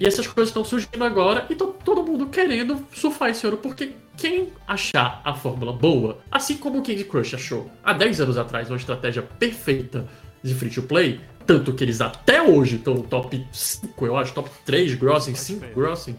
E 0.00 0.06
essas 0.06 0.26
coisas 0.26 0.48
estão 0.48 0.64
surgindo 0.64 1.04
agora 1.04 1.44
e 1.50 1.54
todo 1.54 2.02
mundo 2.02 2.26
querendo 2.28 2.86
surfar 2.94 3.28
esse 3.28 3.44
ouro, 3.44 3.58
porque 3.58 3.92
quem 4.16 4.48
achar 4.66 5.20
a 5.22 5.34
fórmula 5.34 5.70
boa, 5.70 6.18
assim 6.30 6.56
como 6.56 6.78
o 6.78 6.82
Candy 6.82 7.04
Crush 7.04 7.34
achou 7.34 7.70
há 7.84 7.92
10 7.92 8.22
anos 8.22 8.38
atrás 8.38 8.70
uma 8.70 8.78
estratégia 8.78 9.20
perfeita 9.20 10.08
de 10.42 10.54
free 10.54 10.70
to 10.70 10.82
play, 10.82 11.20
tanto 11.46 11.72
que 11.72 11.84
eles 11.84 12.00
até 12.00 12.42
hoje 12.42 12.76
estão 12.76 12.94
no 12.94 13.02
top 13.02 13.46
5, 13.52 14.06
eu 14.06 14.16
acho, 14.16 14.32
top 14.32 14.50
3 14.64 14.94
grossing, 14.94 15.34
5 15.34 15.60
Perfeito. 15.60 15.80
grossing, 15.80 16.16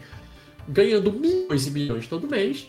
ganhando 0.67 1.11
milhões 1.11 1.67
e 1.67 1.71
milhões 1.71 2.07
todo 2.07 2.27
mês, 2.27 2.67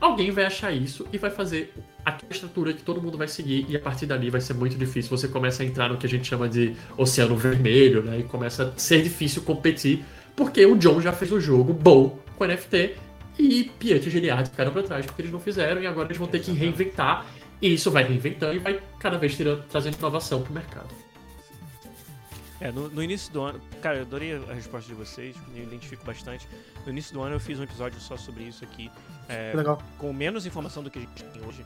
alguém 0.00 0.30
vai 0.30 0.44
achar 0.44 0.72
isso 0.72 1.06
e 1.12 1.18
vai 1.18 1.30
fazer 1.30 1.72
aquela 2.04 2.32
estrutura 2.32 2.72
que 2.72 2.82
todo 2.82 3.02
mundo 3.02 3.18
vai 3.18 3.26
seguir 3.26 3.66
e 3.68 3.76
a 3.76 3.80
partir 3.80 4.06
dali 4.06 4.30
vai 4.30 4.40
ser 4.40 4.54
muito 4.54 4.76
difícil. 4.76 5.10
Você 5.10 5.26
começa 5.26 5.62
a 5.62 5.66
entrar 5.66 5.88
no 5.88 5.96
que 5.96 6.06
a 6.06 6.08
gente 6.08 6.28
chama 6.28 6.48
de 6.48 6.74
oceano 6.96 7.36
vermelho, 7.36 8.02
né? 8.02 8.20
E 8.20 8.22
começa 8.22 8.72
a 8.74 8.78
ser 8.78 9.02
difícil 9.02 9.42
competir 9.42 10.04
porque 10.36 10.64
o 10.64 10.76
John 10.76 11.00
já 11.00 11.12
fez 11.12 11.32
um 11.32 11.40
jogo 11.40 11.72
bom 11.72 12.18
com 12.36 12.44
NFT 12.46 12.94
e 13.38 13.64
Piet 13.78 14.06
e 14.06 14.10
Giliard 14.10 14.48
ficaram 14.48 14.70
pra 14.70 14.82
trás 14.82 15.04
porque 15.04 15.22
eles 15.22 15.32
não 15.32 15.40
fizeram 15.40 15.82
e 15.82 15.86
agora 15.86 16.06
eles 16.06 16.18
vão 16.18 16.28
ter 16.28 16.40
que 16.40 16.52
reinventar 16.52 17.26
e 17.60 17.74
isso 17.74 17.90
vai 17.90 18.04
reinventando 18.04 18.54
e 18.54 18.58
vai 18.58 18.80
cada 19.00 19.18
vez 19.18 19.34
tirando, 19.34 19.64
trazendo 19.64 19.96
inovação 19.96 20.42
pro 20.42 20.52
mercado. 20.52 20.88
É, 22.60 22.72
no, 22.72 22.88
no 22.88 23.02
início 23.02 23.32
do 23.32 23.42
ano, 23.42 23.60
cara, 23.82 23.98
eu 23.98 24.02
adorei 24.02 24.34
a 24.34 24.54
resposta 24.54 24.88
de 24.88 24.94
vocês, 24.94 25.36
me 25.48 25.62
identifico 25.62 26.04
bastante. 26.04 26.48
No 26.84 26.92
início 26.92 27.12
do 27.12 27.22
ano 27.22 27.36
eu 27.36 27.40
fiz 27.40 27.58
um 27.60 27.62
episódio 27.62 28.00
só 28.00 28.16
sobre 28.16 28.44
isso 28.44 28.64
aqui, 28.64 28.90
é, 29.28 29.52
legal. 29.54 29.82
com 29.98 30.12
menos 30.12 30.46
informação 30.46 30.82
do 30.82 30.90
que 30.90 30.98
a 30.98 31.02
gente 31.02 31.24
tem 31.24 31.44
hoje. 31.44 31.64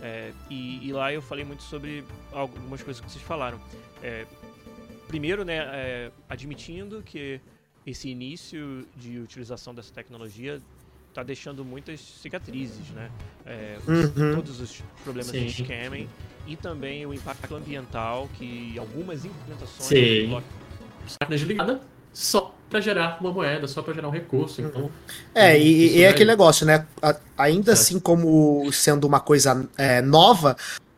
É, 0.00 0.32
e, 0.50 0.88
e 0.88 0.92
lá 0.92 1.12
eu 1.12 1.22
falei 1.22 1.44
muito 1.44 1.62
sobre 1.62 2.04
algumas 2.32 2.82
coisas 2.82 3.00
que 3.00 3.08
vocês 3.08 3.22
falaram. 3.22 3.60
É, 4.02 4.26
primeiro, 5.06 5.44
né, 5.44 5.58
é, 5.58 6.10
admitindo 6.28 7.02
que 7.02 7.40
esse 7.86 8.08
início 8.08 8.86
de 8.96 9.18
utilização 9.18 9.72
dessa 9.74 9.92
tecnologia 9.92 10.60
está 11.08 11.22
deixando 11.22 11.64
muitas 11.64 12.00
cicatrizes, 12.00 12.88
né? 12.90 13.10
É, 13.44 13.78
Uhum. 13.86 14.34
Todos 14.34 14.60
os 14.60 14.82
problemas 15.04 15.30
Sim. 15.30 15.46
de 15.46 15.62
scamming 15.62 16.08
e 16.46 16.56
também 16.56 17.06
o 17.06 17.14
impacto 17.14 17.54
ambiental 17.54 18.28
que 18.38 18.74
algumas 18.78 19.24
implementações 19.24 19.86
Sim. 19.86 20.26
Máquina 20.28 20.42
desligada 21.28 21.80
só 22.12 22.54
pra 22.68 22.80
gerar 22.80 23.18
uma 23.20 23.30
moeda, 23.32 23.66
só 23.68 23.82
pra 23.82 23.92
gerar 23.94 24.08
um 24.08 24.10
recurso. 24.10 24.60
Então, 24.62 24.90
É, 25.34 25.58
e, 25.58 25.98
e 25.98 26.02
é 26.02 26.08
aquele 26.08 26.30
negócio, 26.30 26.66
né? 26.66 26.86
A- 27.02 27.16
ainda 27.38 27.72
É. 27.72 27.74
assim, 27.74 27.98
como 28.00 28.70
sendo 28.72 29.06
uma 29.06 29.20
coisa 29.20 29.68
é, 29.76 30.00
nova, 30.02 30.56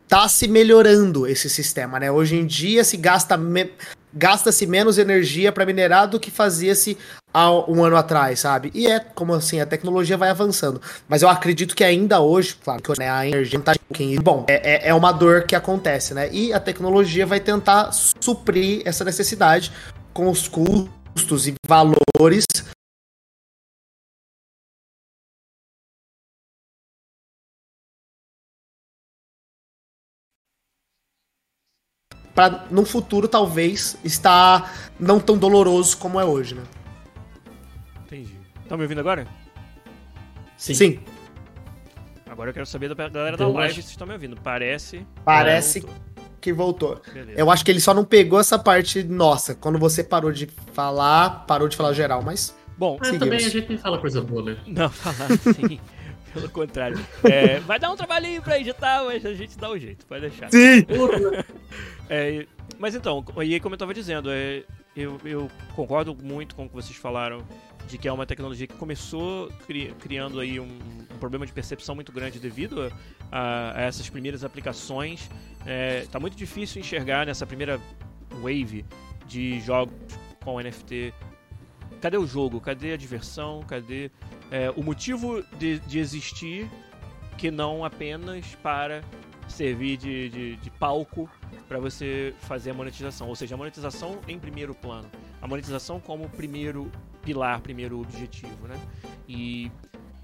tá 0.09 0.29
se 0.29 0.47
melhorando 0.49 1.27
esse 1.27 1.49
sistema, 1.49 1.99
né? 1.99 2.11
Hoje 2.11 2.37
em 2.37 2.47
dia 2.47 2.85
se 2.85 2.97
gasta 2.97 3.37
me- 3.37 3.71
gasta-se 4.13 4.67
menos 4.67 4.97
energia 4.99 5.51
para 5.51 5.67
minerar 5.67 6.07
do 6.09 6.21
que 6.21 6.31
fazia-se 6.31 6.97
há 7.33 7.51
um 7.69 7.83
ano 7.83 7.97
atrás, 7.97 8.41
sabe? 8.41 8.71
E 8.73 8.87
é 8.87 9.01
como 9.01 9.35
assim, 9.35 9.61
a 9.61 9.67
tecnologia 9.67 10.17
vai 10.17 10.31
avançando. 10.31 10.81
Mas 11.09 11.23
eu 11.23 11.29
acredito 11.29 11.75
que 11.75 11.83
ainda 11.83 12.21
hoje, 12.21 12.57
claro, 12.63 12.81
que 12.81 12.93
né, 12.99 13.11
a 13.11 13.27
energia 13.27 13.59
não 13.59 13.65
tá. 13.65 13.75
Bom, 14.23 14.45
é, 14.49 14.75
é- 14.87 14.89
é 14.91 14.95
uma 14.95 15.11
dor 15.11 15.43
que 15.45 15.57
acontece, 15.57 16.15
né? 16.15 16.29
E 16.33 16.53
a 16.53 16.61
tecnologia 16.61 17.27
vai 17.27 17.41
tentar 17.41 17.91
suprir 17.93 18.83
essa 18.85 19.05
necessidade 19.05 19.73
com 20.13 20.31
os 20.31 20.47
custos 20.47 21.49
e 21.49 21.55
valores 21.67 22.45
para 32.35 32.65
no 32.71 32.85
futuro 32.85 33.29
talvez 33.29 33.97
estar 34.05 34.91
não 34.99 35.21
tão 35.21 35.37
doloroso 35.39 35.97
como 35.99 36.19
é 36.21 36.25
hoje, 36.25 36.55
né? 36.55 36.63
Entendi. 38.07 38.37
Estão 38.63 38.77
me 38.79 38.85
ouvindo 38.85 39.01
agora? 39.01 39.27
sim. 40.57 40.75
Sim, 40.75 41.01
Agora 42.27 42.51
eu 42.51 42.55
quero 42.55 42.67
saber 42.67 42.89
da 42.93 43.09
galera 43.09 43.37
da 43.37 43.47
live 43.47 43.73
acho- 43.75 43.83
se 43.83 43.91
estão 43.91 44.07
me 44.07 44.13
ouvindo. 44.13 44.37
Parece. 44.43 45.07
Parece 45.25 45.81
Voltou. 45.81 46.03
que 46.41 46.53
voltou. 46.53 47.03
Beleza. 47.13 47.39
Eu 47.39 47.49
acho 47.51 47.65
que 47.65 47.71
ele 47.71 47.79
só 47.81 47.95
não 47.95 48.05
pegou 48.05 48.41
essa 48.41 48.59
parte 48.59 49.05
nossa, 49.05 49.55
quando 49.55 49.79
você 49.79 50.03
parou 50.03 50.33
de 50.33 50.49
falar, 50.73 51.45
parou 51.47 51.69
de 51.69 51.77
falar 51.77 51.93
geral, 51.93 52.23
mas 52.23 52.57
Bom, 52.77 52.97
Mas 52.99 53.07
Seguimos. 53.11 53.29
também 53.31 53.47
a 53.47 53.49
gente 53.49 53.69
nem 53.69 53.79
fala 53.79 53.99
coisa 53.99 54.21
boa, 54.21 54.43
né? 54.43 54.57
não 54.67 54.91
falar 54.91 55.27
assim. 55.31 55.79
Pelo 56.35 56.49
contrário. 56.51 56.99
É, 57.25 57.61
vai 57.61 57.79
dar 57.79 57.91
um 57.91 57.97
trabalhinho 57.97 58.43
pra 58.43 58.59
editar, 58.59 59.05
mas 59.05 59.25
a 59.25 59.33
gente 59.33 59.57
dá 59.57 59.71
o 59.71 59.79
jeito, 59.79 60.05
pode 60.07 60.21
deixar. 60.23 60.51
Sim. 60.51 60.85
É, 62.09 62.47
mas 62.79 62.95
então, 62.95 63.25
e 63.39 63.55
aí 63.55 63.61
como 63.61 63.75
eu 63.75 63.79
tava 63.79 63.95
dizendo, 63.95 64.31
é, 64.31 64.63
eu, 64.97 65.19
eu 65.25 65.51
concordo 65.75 66.15
muito 66.15 66.55
com 66.55 66.65
o 66.67 66.69
que 66.69 66.75
vocês 66.75 66.97
falaram 66.97 67.43
de 67.89 67.99
que 67.99 68.09
é 68.09 68.13
uma 68.13 68.27
tecnologia 68.27 68.67
que 68.67 68.75
começou 68.75 69.49
cri- 69.67 69.95
criando 70.01 70.41
aí 70.41 70.59
um, 70.59 70.67
um 71.13 71.19
problema 71.19 71.47
de 71.47 71.53
percepção 71.53 71.95
muito 71.95 72.11
grande 72.13 72.39
devido 72.39 72.93
a, 73.31 73.73
a 73.79 73.83
essas 73.83 74.09
primeiras 74.09 74.43
aplicações. 74.45 75.31
É, 75.67 76.05
tá 76.11 76.19
muito 76.19 76.37
difícil 76.37 76.81
enxergar 76.81 77.27
nessa 77.27 77.47
primeira 77.47 77.81
wave 78.43 78.85
de 79.27 79.61
jogos 79.61 79.95
com 80.43 80.61
NFT. 80.61 81.13
Cadê 82.05 82.19
o 82.19 82.27
jogo? 82.27 82.61
Cadê 82.61 82.93
a 82.93 82.99
diversão? 82.99 83.63
Cadê 83.67 84.11
é, 84.51 84.71
o 84.77 84.83
motivo 84.83 85.43
de, 85.59 85.79
de 85.79 85.99
existir 85.99 86.71
que 87.39 87.51
não 87.51 87.83
apenas 87.83 88.55
para 88.57 89.03
servir 89.49 89.97
de, 89.97 90.29
de, 90.29 90.57
de 90.57 90.71
palco 90.73 91.27
para 91.67 91.79
você 91.79 92.35
fazer 92.41 92.73
a 92.73 92.75
monetização. 92.75 93.27
Ou 93.27 93.35
seja, 93.35 93.55
a 93.55 93.57
monetização 93.57 94.21
em 94.29 94.39
primeiro 94.39 94.75
plano. 94.75 95.11
A 95.41 95.49
monetização 95.49 95.99
como 95.99 96.29
primeiro 96.29 96.93
pilar, 97.23 97.63
primeiro 97.63 97.99
objetivo, 98.03 98.69
né? 98.69 98.79
E 99.27 99.73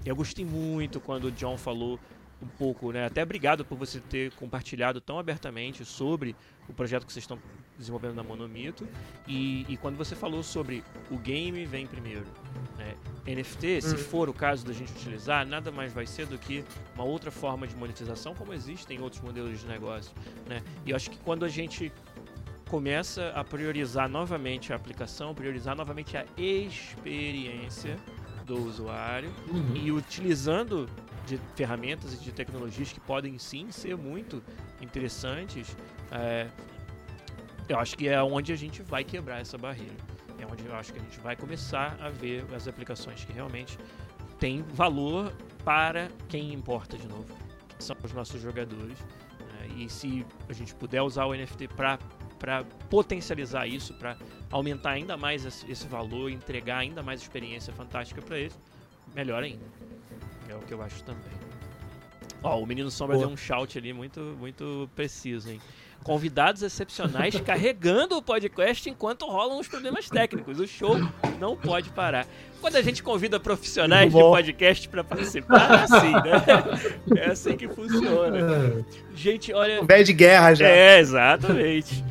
eu 0.05 0.15
gostei 0.15 0.45
muito 0.45 0.99
quando 0.99 1.29
o 1.29 1.31
John 1.31 1.57
falou 1.57 1.99
um 2.39 2.47
pouco, 2.47 2.91
né? 2.91 3.07
Até 3.07 3.23
obrigado 3.23 3.65
por 3.65 3.75
você 3.75 3.99
ter 3.99 4.31
compartilhado 4.33 5.01
tão 5.01 5.17
abertamente 5.17 5.83
sobre 5.83 6.35
o 6.69 6.73
projeto 6.73 7.07
que 7.07 7.11
vocês 7.11 7.23
estão 7.23 7.39
desenvolvendo 7.77 8.15
na 8.15 8.23
Monomito. 8.23 8.87
E, 9.27 9.65
e 9.67 9.77
quando 9.77 9.97
você 9.97 10.15
falou 10.15 10.43
sobre 10.43 10.83
o 11.09 11.17
game 11.17 11.65
vem 11.65 11.85
primeiro. 11.85 12.25
Né? 12.77 12.95
NFT, 13.25 13.81
se 13.81 13.95
uhum. 13.95 13.97
for 13.97 14.29
o 14.29 14.33
caso 14.33 14.65
da 14.65 14.73
gente 14.73 14.91
utilizar, 14.93 15.45
nada 15.45 15.71
mais 15.71 15.93
vai 15.93 16.05
ser 16.05 16.25
do 16.25 16.37
que 16.37 16.63
uma 16.95 17.03
outra 17.03 17.31
forma 17.31 17.67
de 17.67 17.75
monetização, 17.75 18.33
como 18.33 18.53
existem 18.53 19.01
outros 19.01 19.21
modelos 19.21 19.59
de 19.59 19.67
negócio. 19.67 20.11
Né? 20.47 20.61
E 20.85 20.91
eu 20.91 20.95
acho 20.95 21.09
que 21.09 21.17
quando 21.19 21.45
a 21.45 21.49
gente 21.49 21.91
começa 22.69 23.29
a 23.35 23.43
priorizar 23.43 24.07
novamente 24.07 24.71
a 24.71 24.77
aplicação, 24.77 25.35
priorizar 25.35 25.75
novamente 25.75 26.15
a 26.15 26.25
experiência 26.37 27.97
do 28.45 28.65
usuário 28.65 29.29
uhum. 29.49 29.75
e 29.75 29.91
utilizando 29.91 30.89
de 31.25 31.39
ferramentas 31.55 32.13
e 32.13 32.17
de 32.17 32.31
tecnologias 32.31 32.91
que 32.91 32.99
podem 32.99 33.37
sim 33.37 33.71
ser 33.71 33.95
muito 33.95 34.41
interessantes, 34.81 35.75
é, 36.11 36.47
eu 37.71 37.79
acho 37.79 37.97
que 37.97 38.07
é 38.07 38.21
onde 38.21 38.51
a 38.51 38.55
gente 38.55 38.81
vai 38.81 39.03
quebrar 39.03 39.39
essa 39.39 39.57
barreira. 39.57 39.95
É 40.39 40.45
onde 40.45 40.65
eu 40.65 40.75
acho 40.75 40.91
que 40.91 40.99
a 40.99 41.01
gente 41.01 41.19
vai 41.19 41.35
começar 41.35 41.97
a 42.01 42.09
ver 42.09 42.45
as 42.53 42.67
aplicações 42.67 43.23
que 43.23 43.31
realmente 43.31 43.77
têm 44.39 44.63
valor 44.63 45.31
para 45.63 46.09
quem 46.27 46.51
importa 46.53 46.97
de 46.97 47.07
novo, 47.07 47.27
que 47.77 47.83
são 47.83 47.95
os 48.03 48.11
nossos 48.11 48.41
jogadores. 48.41 48.97
Né? 49.39 49.67
E 49.77 49.89
se 49.89 50.25
a 50.49 50.53
gente 50.53 50.73
puder 50.75 51.01
usar 51.01 51.25
o 51.25 51.35
NFT 51.35 51.67
para 51.69 51.99
potencializar 52.89 53.67
isso, 53.67 53.93
para 53.93 54.17
aumentar 54.49 54.91
ainda 54.91 55.15
mais 55.15 55.45
esse 55.45 55.87
valor, 55.87 56.29
entregar 56.29 56.79
ainda 56.79 57.03
mais 57.03 57.21
experiência 57.21 57.71
fantástica 57.71 58.21
para 58.21 58.39
eles, 58.39 58.59
melhor 59.15 59.43
ainda. 59.43 59.63
É 60.49 60.55
o 60.55 60.59
que 60.59 60.73
eu 60.73 60.81
acho 60.81 61.03
também. 61.03 61.31
Ó, 62.43 62.59
o 62.59 62.65
Menino 62.65 62.89
Sombra 62.89 63.15
Pô. 63.15 63.21
deu 63.21 63.29
um 63.29 63.37
shout 63.37 63.77
ali 63.77 63.93
muito, 63.93 64.19
muito 64.39 64.89
preciso, 64.95 65.51
hein? 65.51 65.61
Convidados 66.03 66.63
excepcionais 66.63 67.39
carregando 67.41 68.17
o 68.17 68.21
podcast 68.21 68.89
enquanto 68.89 69.25
rolam 69.25 69.59
os 69.59 69.67
problemas 69.67 70.09
técnicos. 70.09 70.59
O 70.59 70.67
show 70.67 70.97
não 71.39 71.55
pode 71.55 71.89
parar. 71.89 72.25
Quando 72.59 72.75
a 72.75 72.81
gente 72.81 73.01
convida 73.01 73.39
profissionais 73.39 74.11
de 74.11 74.19
podcast 74.19 74.87
para 74.87 75.03
participar, 75.03 75.71
é 75.71 75.83
assim, 75.83 76.11
né? 76.11 77.21
É 77.21 77.25
assim 77.31 77.57
que 77.57 77.67
funciona. 77.67 78.37
É. 78.37 78.83
Gente, 79.15 79.51
olha. 79.51 79.83
Velho 79.83 80.05
de 80.05 80.13
guerra 80.13 80.53
já. 80.53 80.67
É, 80.67 80.99
exatamente. 80.99 82.03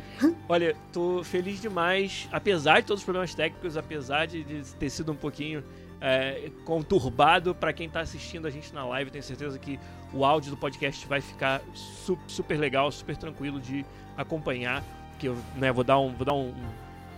Olha, 0.47 0.75
tô 0.91 1.23
feliz 1.23 1.61
demais, 1.61 2.27
apesar 2.31 2.81
de 2.81 2.87
todos 2.87 3.01
os 3.01 3.05
problemas 3.05 3.33
técnicos, 3.33 3.77
apesar 3.77 4.27
de, 4.27 4.43
de 4.43 4.61
ter 4.75 4.89
sido 4.89 5.11
um 5.11 5.15
pouquinho 5.15 5.63
é, 6.01 6.51
conturbado 6.65 7.53
para 7.53 7.71
quem 7.71 7.87
está 7.87 8.01
assistindo 8.01 8.47
a 8.47 8.49
gente 8.49 8.73
na 8.73 8.83
live. 8.85 9.11
Tenho 9.11 9.23
certeza 9.23 9.57
que 9.59 9.79
o 10.11 10.25
áudio 10.25 10.49
do 10.51 10.57
podcast 10.57 11.07
vai 11.07 11.21
ficar 11.21 11.61
su 11.73 12.17
super 12.27 12.59
legal, 12.59 12.91
super 12.91 13.15
tranquilo 13.15 13.61
de 13.61 13.85
acompanhar. 14.17 14.83
Que 15.19 15.27
eu 15.27 15.37
né, 15.55 15.71
vou 15.71 15.83
dar, 15.83 15.99
um, 15.99 16.11
vou 16.13 16.25
dar 16.25 16.33
um, 16.33 16.51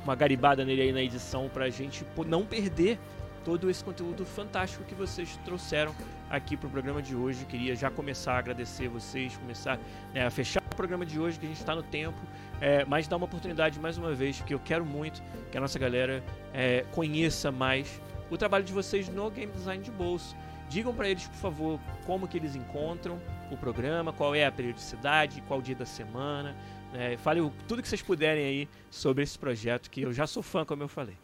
uma 0.04 0.16
garibada 0.16 0.66
nele 0.66 0.82
aí 0.82 0.92
na 0.92 1.02
edição 1.02 1.50
para 1.50 1.66
a 1.66 1.70
gente 1.70 2.06
não 2.28 2.46
perder 2.46 3.00
todo 3.44 3.70
esse 3.70 3.84
conteúdo 3.84 4.26
fantástico 4.26 4.84
que 4.84 4.96
vocês 4.96 5.38
trouxeram 5.44 5.94
aqui 6.30 6.56
para 6.58 6.68
o 6.68 6.70
programa 6.70 7.02
de 7.02 7.16
hoje. 7.16 7.46
Queria 7.46 7.76
já 7.76 7.90
começar 7.90 8.34
a 8.34 8.38
agradecer 8.40 8.88
vocês, 8.88 9.38
começar 9.38 9.80
né, 10.14 10.26
a 10.26 10.30
fechar 10.30 10.62
o 10.62 10.76
programa 10.76 11.06
de 11.06 11.20
hoje, 11.20 11.40
que 11.40 11.46
a 11.46 11.50
gente 11.50 11.60
está 11.60 11.76
no 11.76 11.84
tempo, 11.84 12.18
é, 12.60 12.84
mas 12.86 13.08
dar 13.08 13.18
uma 13.18 13.26
oportunidade 13.26 13.80
mais 13.80 13.98
uma 13.98 14.14
vez, 14.14 14.42
que 14.42 14.54
eu 14.54 14.60
quero 14.60 14.86
muito 14.86 15.22
que 15.52 15.58
a 15.58 15.62
nossa 15.62 15.78
galera 15.78 16.24
é, 16.54 16.86
conheça 16.92 17.52
mais 17.52 18.02
o 18.34 18.38
trabalho 18.38 18.64
de 18.64 18.74
vocês 18.74 19.08
no 19.10 19.30
Game 19.30 19.52
Design 19.52 19.84
de 19.84 19.92
Bolso. 19.92 20.36
Digam 20.70 20.94
para 20.94 21.08
eles, 21.08 21.28
por 21.28 21.38
favor, 21.38 21.80
como 22.06 22.28
que 22.28 22.38
eles 22.38 22.56
encontram 22.56 23.20
o 23.52 23.58
programa, 23.58 24.12
qual 24.12 24.34
é 24.34 24.46
a 24.46 24.52
periodicidade, 24.52 25.44
qual 25.48 25.62
dia 25.62 25.76
da 25.76 25.86
semana. 25.86 26.56
Né? 26.92 27.16
Fale 27.18 27.52
tudo 27.68 27.82
que 27.82 27.88
vocês 27.88 28.02
puderem 28.02 28.44
aí 28.44 28.70
sobre 28.90 29.24
esse 29.24 29.38
projeto, 29.38 29.90
que 29.90 30.02
eu 30.02 30.12
já 30.12 30.26
sou 30.26 30.42
fã, 30.42 30.66
como 30.66 30.82
eu 30.82 30.88
falei. 30.88 31.18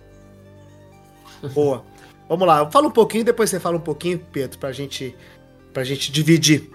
Boa. 1.53 1.83
Vamos 2.27 2.47
lá, 2.47 2.59
eu 2.59 2.69
falo 2.69 2.89
um 2.89 2.91
pouquinho, 2.91 3.23
depois 3.23 3.49
você 3.49 3.59
fala 3.59 3.77
um 3.77 3.81
pouquinho, 3.81 4.19
Pedro, 4.31 4.59
pra 4.59 4.71
gente, 4.71 5.15
pra 5.73 5.83
gente 5.83 6.11
dividir. 6.11 6.69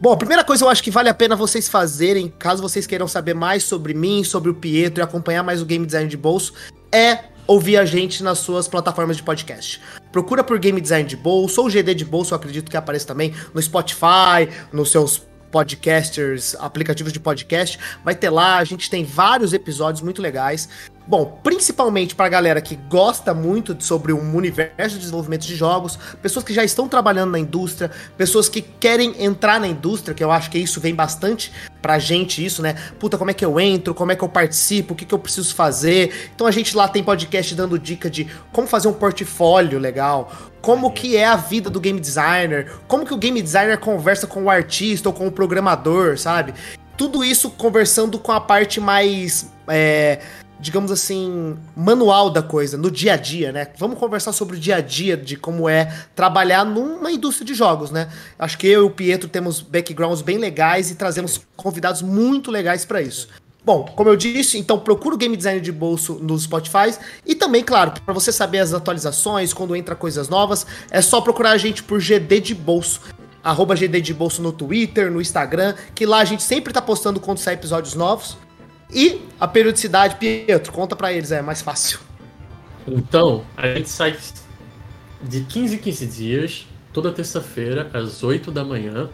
Bom, 0.00 0.12
a 0.12 0.16
primeira 0.16 0.42
coisa 0.42 0.64
eu 0.64 0.68
acho 0.70 0.82
que 0.82 0.90
vale 0.90 1.10
a 1.10 1.14
pena 1.14 1.36
vocês 1.36 1.68
fazerem, 1.68 2.28
caso 2.28 2.62
vocês 2.62 2.86
queiram 2.86 3.06
saber 3.06 3.34
mais 3.34 3.64
sobre 3.64 3.92
mim, 3.92 4.24
sobre 4.24 4.50
o 4.50 4.54
Pietro 4.54 5.02
e 5.02 5.04
acompanhar 5.04 5.42
mais 5.42 5.60
o 5.60 5.66
Game 5.66 5.84
Design 5.84 6.08
de 6.08 6.16
Bolso, 6.16 6.54
é 6.90 7.33
ouvir 7.46 7.76
a 7.76 7.84
gente 7.84 8.22
nas 8.22 8.38
suas 8.38 8.68
plataformas 8.68 9.16
de 9.16 9.22
podcast. 9.22 9.80
Procura 10.10 10.44
por 10.44 10.58
Game 10.58 10.80
Design 10.80 11.08
de 11.08 11.16
Bolso 11.16 11.60
ou 11.60 11.68
GD 11.68 11.94
de 11.94 12.04
Bolso, 12.04 12.34
eu 12.34 12.36
acredito 12.36 12.70
que 12.70 12.76
aparece 12.76 13.06
também 13.06 13.34
no 13.52 13.60
Spotify, 13.60 14.48
nos 14.72 14.90
seus 14.90 15.22
podcasters, 15.50 16.56
aplicativos 16.58 17.12
de 17.12 17.20
podcast. 17.20 17.78
Vai 18.04 18.14
ter 18.14 18.28
lá, 18.28 18.58
a 18.58 18.64
gente 18.64 18.90
tem 18.90 19.04
vários 19.04 19.52
episódios 19.52 20.02
muito 20.02 20.20
legais. 20.20 20.68
Bom, 21.06 21.38
principalmente 21.42 22.14
para 22.14 22.24
a 22.24 22.30
galera 22.30 22.62
que 22.62 22.76
gosta 22.76 23.34
muito 23.34 23.76
sobre 23.84 24.10
o 24.10 24.18
universo 24.18 24.94
de 24.94 25.00
desenvolvimento 25.00 25.42
de 25.42 25.54
jogos, 25.54 25.98
pessoas 26.22 26.44
que 26.44 26.54
já 26.54 26.64
estão 26.64 26.88
trabalhando 26.88 27.32
na 27.32 27.38
indústria, 27.38 27.90
pessoas 28.16 28.48
que 28.48 28.62
querem 28.62 29.22
entrar 29.22 29.60
na 29.60 29.68
indústria, 29.68 30.14
que 30.14 30.24
eu 30.24 30.32
acho 30.32 30.50
que 30.50 30.58
isso 30.58 30.80
vem 30.80 30.94
bastante 30.94 31.52
pra 31.82 31.98
gente, 31.98 32.42
isso, 32.42 32.62
né? 32.62 32.74
Puta, 32.98 33.18
como 33.18 33.30
é 33.30 33.34
que 33.34 33.44
eu 33.44 33.60
entro, 33.60 33.94
como 33.94 34.12
é 34.12 34.16
que 34.16 34.24
eu 34.24 34.28
participo, 34.30 34.94
o 34.94 34.96
que, 34.96 35.04
que 35.04 35.12
eu 35.12 35.18
preciso 35.18 35.54
fazer. 35.54 36.30
Então 36.34 36.46
a 36.46 36.50
gente 36.50 36.74
lá 36.74 36.88
tem 36.88 37.04
podcast 37.04 37.54
dando 37.54 37.78
dica 37.78 38.08
de 38.08 38.26
como 38.50 38.66
fazer 38.66 38.88
um 38.88 38.94
portfólio 38.94 39.78
legal, 39.78 40.32
como 40.62 40.90
que 40.90 41.18
é 41.18 41.26
a 41.26 41.36
vida 41.36 41.68
do 41.68 41.78
game 41.78 42.00
designer, 42.00 42.72
como 42.88 43.04
que 43.04 43.12
o 43.12 43.18
game 43.18 43.42
designer 43.42 43.76
conversa 43.76 44.26
com 44.26 44.44
o 44.44 44.50
artista 44.50 45.10
ou 45.10 45.12
com 45.12 45.26
o 45.26 45.30
programador, 45.30 46.16
sabe? 46.16 46.54
Tudo 46.96 47.22
isso 47.22 47.50
conversando 47.50 48.18
com 48.18 48.32
a 48.32 48.40
parte 48.40 48.80
mais. 48.80 49.52
É, 49.68 50.20
digamos 50.64 50.90
assim, 50.90 51.58
manual 51.76 52.30
da 52.30 52.42
coisa, 52.42 52.78
no 52.78 52.90
dia 52.90 53.12
a 53.12 53.16
dia, 53.18 53.52
né? 53.52 53.68
Vamos 53.76 53.98
conversar 53.98 54.32
sobre 54.32 54.56
o 54.56 54.58
dia 54.58 54.76
a 54.76 54.80
dia 54.80 55.14
de 55.14 55.36
como 55.36 55.68
é 55.68 55.94
trabalhar 56.16 56.64
numa 56.64 57.12
indústria 57.12 57.44
de 57.44 57.52
jogos, 57.52 57.90
né? 57.90 58.08
Acho 58.38 58.56
que 58.56 58.66
eu 58.66 58.84
e 58.84 58.86
o 58.86 58.90
Pietro 58.90 59.28
temos 59.28 59.60
backgrounds 59.60 60.22
bem 60.22 60.38
legais 60.38 60.90
e 60.90 60.94
trazemos 60.94 61.42
convidados 61.54 62.00
muito 62.00 62.50
legais 62.50 62.82
para 62.82 63.02
isso. 63.02 63.28
Bom, 63.62 63.84
como 63.94 64.08
eu 64.08 64.16
disse, 64.16 64.56
então 64.56 64.78
procura 64.78 65.14
o 65.14 65.18
Game 65.18 65.36
Design 65.36 65.60
de 65.60 65.70
bolso 65.70 66.14
no 66.14 66.38
Spotify 66.38 66.96
e 67.26 67.34
também, 67.34 67.62
claro, 67.62 67.92
para 68.02 68.14
você 68.14 68.32
saber 68.32 68.60
as 68.60 68.72
atualizações, 68.72 69.52
quando 69.52 69.76
entra 69.76 69.94
coisas 69.94 70.30
novas, 70.30 70.66
é 70.90 71.02
só 71.02 71.20
procurar 71.20 71.50
a 71.50 71.58
gente 71.58 71.82
por 71.82 72.00
GD 72.00 72.40
de 72.40 72.54
bolso 72.54 73.02
arroba 73.42 73.76
GD 73.76 74.00
de 74.00 74.14
Bolso 74.14 74.40
no 74.40 74.50
Twitter, 74.50 75.10
no 75.10 75.20
Instagram, 75.20 75.74
que 75.94 76.06
lá 76.06 76.20
a 76.20 76.24
gente 76.24 76.42
sempre 76.42 76.72
tá 76.72 76.80
postando 76.80 77.20
quando 77.20 77.36
sai 77.36 77.52
episódios 77.52 77.94
novos. 77.94 78.38
E 78.92 79.20
a 79.40 79.48
periodicidade, 79.48 80.16
Pietro, 80.16 80.72
conta 80.72 80.94
para 80.94 81.12
eles, 81.12 81.32
é 81.32 81.42
mais 81.42 81.62
fácil. 81.62 81.98
Então, 82.86 83.44
a 83.56 83.66
gente 83.74 83.88
sai 83.88 84.16
de 85.22 85.40
15 85.40 85.76
em 85.76 85.78
15 85.78 86.06
dias, 86.06 86.66
toda 86.92 87.10
terça-feira, 87.10 87.90
às 87.92 88.22
8 88.22 88.50
da 88.50 88.64
manhã. 88.64 89.08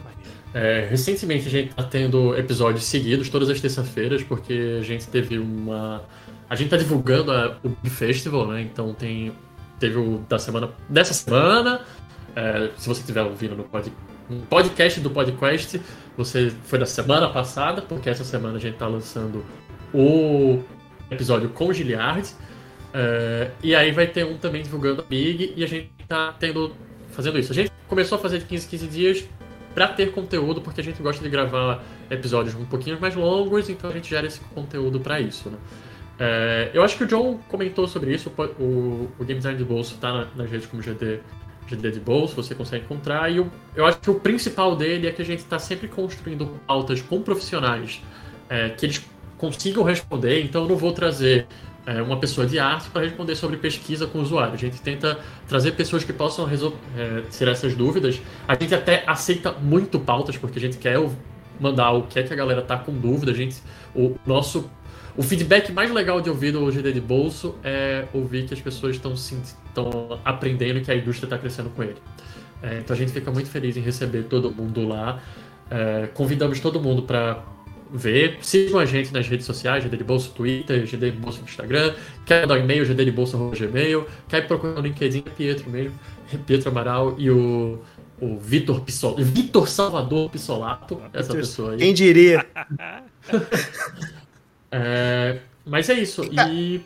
É, 0.52 0.88
recentemente 0.90 1.46
a 1.46 1.50
gente 1.50 1.74
tá 1.74 1.84
tendo 1.84 2.36
episódios 2.36 2.84
seguidos 2.84 3.28
todas 3.28 3.48
as 3.48 3.60
terças-feiras, 3.60 4.22
porque 4.22 4.78
a 4.80 4.82
gente 4.82 5.06
teve 5.06 5.38
uma. 5.38 6.02
A 6.48 6.56
gente 6.56 6.68
tá 6.68 6.76
divulgando 6.76 7.30
a, 7.30 7.56
o 7.62 7.68
Big 7.68 7.90
Festival, 7.90 8.48
né? 8.48 8.60
Então 8.62 8.92
tem. 8.92 9.32
Teve 9.78 9.98
o 9.98 10.18
da 10.28 10.38
semana. 10.38 10.70
Dessa 10.88 11.14
semana. 11.14 11.82
É, 12.34 12.70
se 12.76 12.88
você 12.88 13.00
estiver 13.00 13.22
ouvindo 13.22 13.56
no, 13.56 13.64
pod, 13.64 13.92
no 14.31 14.47
podcast 14.47 15.01
do 15.01 15.11
podcast, 15.11 15.81
você 16.16 16.53
foi 16.64 16.78
da 16.78 16.87
semana 16.87 17.28
passada, 17.28 17.83
porque 17.83 18.09
essa 18.09 18.24
semana 18.24 18.57
a 18.57 18.61
gente 18.61 18.76
tá 18.76 18.87
lançando 18.87 19.45
o 19.93 20.62
episódio 21.11 21.49
com 21.49 21.72
Giliard. 21.72 22.28
Uh, 22.91 23.51
e 23.62 23.74
aí 23.74 23.91
vai 23.93 24.07
ter 24.07 24.24
um 24.24 24.37
também 24.37 24.62
divulgando 24.62 25.03
a 25.03 25.05
Big 25.05 25.55
e 25.57 25.64
a 25.64 25.66
gente 25.66 25.91
tá 26.07 26.33
tendo 26.39 26.74
fazendo 27.11 27.39
isso. 27.39 27.53
A 27.53 27.55
gente 27.55 27.72
começou 27.89 28.16
a 28.16 28.20
fazer 28.20 28.39
de 28.39 28.45
15 28.45 28.68
15 28.68 28.87
dias 28.87 29.28
para 29.74 29.89
ter 29.89 30.12
conteúdo, 30.12 30.61
porque 30.61 30.81
a 30.81 30.85
gente 30.85 31.01
gosta 31.03 31.22
de 31.22 31.28
gravar 31.28 31.83
episódios 32.11 32.55
um 32.55 32.64
pouquinho 32.64 33.01
mais 33.01 33.14
longos, 33.14 33.68
então 33.68 33.91
a 33.91 33.93
gente 33.93 34.11
gera 34.11 34.26
esse 34.26 34.41
conteúdo 34.55 35.01
para 35.01 35.20
isso, 35.20 35.51
né? 35.51 35.59
Uh, 36.20 36.70
eu 36.74 36.83
acho 36.83 36.99
que 36.99 37.05
o 37.05 37.07
John 37.07 37.39
comentou 37.49 37.89
sobre 37.89 38.12
isso, 38.12 38.31
o, 38.39 39.09
o 39.18 39.24
Game 39.24 39.39
Design 39.39 39.57
de 39.57 39.64
Bolso 39.64 39.97
tá 39.99 40.12
na, 40.12 40.26
nas 40.37 40.51
redes 40.51 40.66
como 40.66 40.83
GD 40.83 41.20
de 41.66 42.00
Bolso, 42.00 42.34
você 42.34 42.54
consegue 42.54 42.84
encontrar, 42.84 43.30
e 43.30 43.36
eu, 43.36 43.48
eu 43.76 43.86
acho 43.86 43.98
que 44.00 44.11
o 44.11 44.14
principal 44.14 44.74
dele 44.74 45.06
é 45.06 45.12
que 45.12 45.22
a 45.22 45.24
gente 45.24 45.38
está 45.38 45.58
sempre 45.58 45.86
construindo 45.86 46.46
pautas 46.66 47.00
com 47.00 47.22
profissionais, 47.22 48.02
é, 48.48 48.70
que 48.70 48.86
eles 48.86 49.04
consigam 49.38 49.84
responder, 49.84 50.42
então 50.42 50.64
eu 50.64 50.68
não 50.68 50.76
vou 50.76 50.92
trazer 50.92 51.46
é, 51.86 52.02
uma 52.02 52.18
pessoa 52.18 52.46
de 52.46 52.58
arte 52.58 52.90
para 52.90 53.02
responder 53.02 53.36
sobre 53.36 53.56
pesquisa 53.56 54.06
com 54.06 54.18
o 54.18 54.22
usuário. 54.22 54.54
A 54.54 54.56
gente 54.56 54.80
tenta 54.80 55.18
trazer 55.48 55.72
pessoas 55.72 56.04
que 56.04 56.12
possam 56.12 56.48
é, 56.48 57.22
tirar 57.30 57.52
essas 57.52 57.74
dúvidas. 57.74 58.20
A 58.46 58.54
gente 58.54 58.74
até 58.74 59.02
aceita 59.06 59.52
muito 59.52 59.98
pautas, 59.98 60.36
porque 60.36 60.58
a 60.58 60.62
gente 60.62 60.76
quer 60.76 60.98
mandar 61.58 61.92
o 61.92 62.02
que 62.02 62.18
é 62.18 62.22
que 62.22 62.32
a 62.32 62.36
galera 62.36 62.62
tá 62.62 62.76
com 62.76 62.92
dúvida. 62.92 63.32
A 63.32 63.34
gente, 63.34 63.56
o 63.94 64.16
nosso 64.26 64.68
o 65.16 65.22
feedback 65.22 65.72
mais 65.72 65.90
legal 65.90 66.20
de 66.20 66.30
ouvir 66.30 66.52
do 66.52 66.70
GD 66.70 66.92
de 66.92 67.00
bolso 67.00 67.56
é 67.64 68.06
ouvir 68.12 68.46
que 68.46 68.54
as 68.54 68.61
pessoas 68.61 68.96
estão 68.96 69.16
estão 69.70 70.20
aprendendo 70.24 70.80
que 70.80 70.90
a 70.90 70.94
indústria 70.94 71.26
está 71.26 71.38
crescendo 71.38 71.70
com 71.70 71.82
ele. 71.82 71.96
É, 72.62 72.78
então 72.78 72.94
a 72.94 72.98
gente 72.98 73.12
fica 73.12 73.30
muito 73.30 73.48
feliz 73.48 73.76
em 73.76 73.80
receber 73.80 74.24
todo 74.24 74.50
mundo 74.50 74.86
lá. 74.86 75.20
É, 75.70 76.08
convidamos 76.12 76.60
todo 76.60 76.80
mundo 76.80 77.02
para 77.02 77.42
ver. 77.92 78.38
Sigam 78.42 78.78
a 78.78 78.84
gente 78.84 79.12
nas 79.12 79.26
redes 79.26 79.46
sociais, 79.46 79.84
GD 79.84 79.96
de 79.96 80.04
Bolso 80.04 80.30
Twitter, 80.32 80.84
GD 80.84 81.12
de 81.12 81.16
Bolso 81.16 81.40
Instagram. 81.42 81.94
Quer 82.26 82.46
dar 82.46 82.54
um 82.54 82.58
e-mail, 82.58 82.84
GD 82.84 83.04
de 83.04 83.10
Bolso 83.10 83.50
Gmail. 83.56 84.06
Quer 84.28 84.46
procurar 84.46 84.74
no 84.74 84.80
LinkedIn, 84.80 85.24
é 85.26 85.30
Pietro 85.30 85.70
mesmo. 85.70 85.98
Pietro 86.46 86.70
Amaral 86.70 87.14
e 87.18 87.30
o, 87.30 87.80
o 88.20 88.38
Vitor 88.38 88.80
Pissolato. 88.82 89.24
Vitor 89.24 89.68
Salvador 89.68 90.30
Pissolato, 90.30 91.00
essa 91.12 91.34
pessoa 91.34 91.72
aí. 91.72 91.78
Quem 91.78 91.94
diria? 91.94 92.46
É, 94.72 95.40
mas 95.66 95.88
é 95.88 95.94
isso. 95.94 96.22
E. 96.22 96.80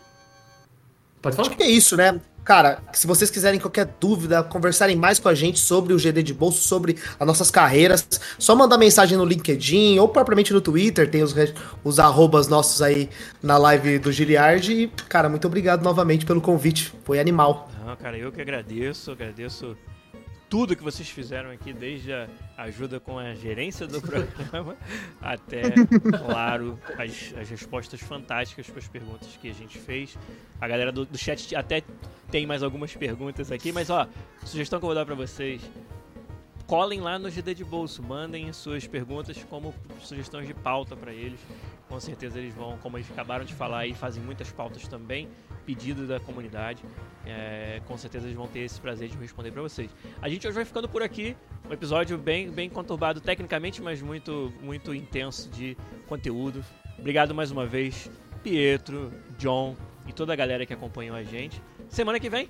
Pode 1.20 1.36
falar? 1.36 1.48
Acho 1.48 1.56
que 1.58 1.62
é 1.62 1.70
isso, 1.70 1.98
né? 1.98 2.18
Cara, 2.44 2.82
se 2.92 3.06
vocês 3.06 3.30
quiserem 3.30 3.58
qualquer 3.58 3.86
dúvida, 3.98 4.42
conversarem 4.42 4.94
mais 4.94 5.18
com 5.18 5.30
a 5.30 5.34
gente 5.34 5.58
sobre 5.58 5.94
o 5.94 5.98
GD 5.98 6.22
de 6.22 6.34
bolso, 6.34 6.62
sobre 6.62 6.98
as 7.18 7.26
nossas 7.26 7.50
carreiras, 7.50 8.06
só 8.38 8.54
mandar 8.54 8.76
mensagem 8.76 9.16
no 9.16 9.24
LinkedIn 9.24 9.98
ou 9.98 10.06
propriamente 10.06 10.52
no 10.52 10.60
Twitter, 10.60 11.10
tem 11.10 11.22
os, 11.22 11.34
os 11.82 11.98
arrobas 11.98 12.46
nossos 12.46 12.82
aí 12.82 13.08
na 13.42 13.56
live 13.56 13.98
do 13.98 14.12
Giliard. 14.12 14.70
E, 14.70 14.88
cara, 15.08 15.30
muito 15.30 15.46
obrigado 15.46 15.82
novamente 15.82 16.26
pelo 16.26 16.40
convite. 16.42 16.92
Foi 17.04 17.18
animal. 17.18 17.70
Não, 17.82 17.96
cara, 17.96 18.18
eu 18.18 18.30
que 18.30 18.42
agradeço, 18.42 19.10
agradeço 19.10 19.74
tudo 20.50 20.76
que 20.76 20.84
vocês 20.84 21.08
fizeram 21.08 21.50
aqui, 21.50 21.72
desde 21.72 22.12
a 22.12 22.28
ajuda 22.56 23.00
com 23.00 23.18
a 23.18 23.34
gerência 23.34 23.86
do 23.86 24.00
programa 24.02 24.76
até, 25.20 25.62
claro, 26.24 26.78
as, 26.98 27.34
as 27.38 27.48
respostas 27.48 28.00
fantásticas 28.00 28.68
para 28.68 28.78
as 28.78 28.88
perguntas 28.88 29.28
que 29.40 29.48
a 29.50 29.54
gente 29.54 29.78
fez. 29.78 30.16
A 30.60 30.68
galera 30.68 30.92
do, 30.92 31.04
do 31.04 31.18
chat 31.18 31.54
até 31.54 31.82
tem 32.30 32.46
mais 32.46 32.62
algumas 32.62 32.94
perguntas 32.94 33.50
aqui, 33.52 33.72
mas 33.72 33.90
ó, 33.90 34.08
sugestão 34.44 34.78
que 34.78 34.84
eu 34.84 34.88
vou 34.88 34.94
dar 34.94 35.04
para 35.04 35.14
vocês 35.14 35.60
colhem 36.66 37.00
lá 37.00 37.18
no 37.18 37.30
GD 37.30 37.54
de 37.54 37.64
Bolso, 37.64 38.02
mandem 38.02 38.52
suas 38.52 38.86
perguntas 38.86 39.42
como 39.48 39.74
sugestões 40.00 40.46
de 40.46 40.54
pauta 40.54 40.96
para 40.96 41.12
eles. 41.12 41.38
Com 41.88 42.00
certeza 42.00 42.38
eles 42.38 42.54
vão, 42.54 42.78
como 42.78 42.96
eles 42.96 43.10
acabaram 43.10 43.44
de 43.44 43.54
falar 43.54 43.80
aí, 43.80 43.94
fazem 43.94 44.22
muitas 44.22 44.50
pautas 44.50 44.88
também, 44.88 45.28
pedido 45.64 46.06
da 46.06 46.18
comunidade. 46.18 46.82
É, 47.26 47.80
com 47.86 47.96
certeza 47.96 48.26
eles 48.26 48.36
vão 48.36 48.46
ter 48.46 48.60
esse 48.60 48.80
prazer 48.80 49.08
de 49.08 49.16
responder 49.16 49.50
para 49.50 49.62
vocês. 49.62 49.90
A 50.20 50.28
gente 50.28 50.46
hoje 50.46 50.54
vai 50.54 50.64
ficando 50.64 50.88
por 50.88 51.02
aqui, 51.02 51.36
um 51.68 51.72
episódio 51.72 52.18
bem, 52.18 52.50
bem 52.50 52.68
conturbado 52.68 53.20
tecnicamente, 53.20 53.80
mas 53.80 54.02
muito, 54.02 54.52
muito 54.60 54.94
intenso 54.94 55.50
de 55.50 55.76
conteúdo. 56.06 56.64
Obrigado 56.98 57.34
mais 57.34 57.50
uma 57.50 57.66
vez, 57.66 58.10
Pietro, 58.42 59.12
John 59.38 59.76
e 60.06 60.12
toda 60.12 60.32
a 60.32 60.36
galera 60.36 60.66
que 60.66 60.72
acompanhou 60.72 61.16
a 61.16 61.22
gente. 61.22 61.62
Semana 61.88 62.18
que 62.18 62.28
vem 62.28 62.48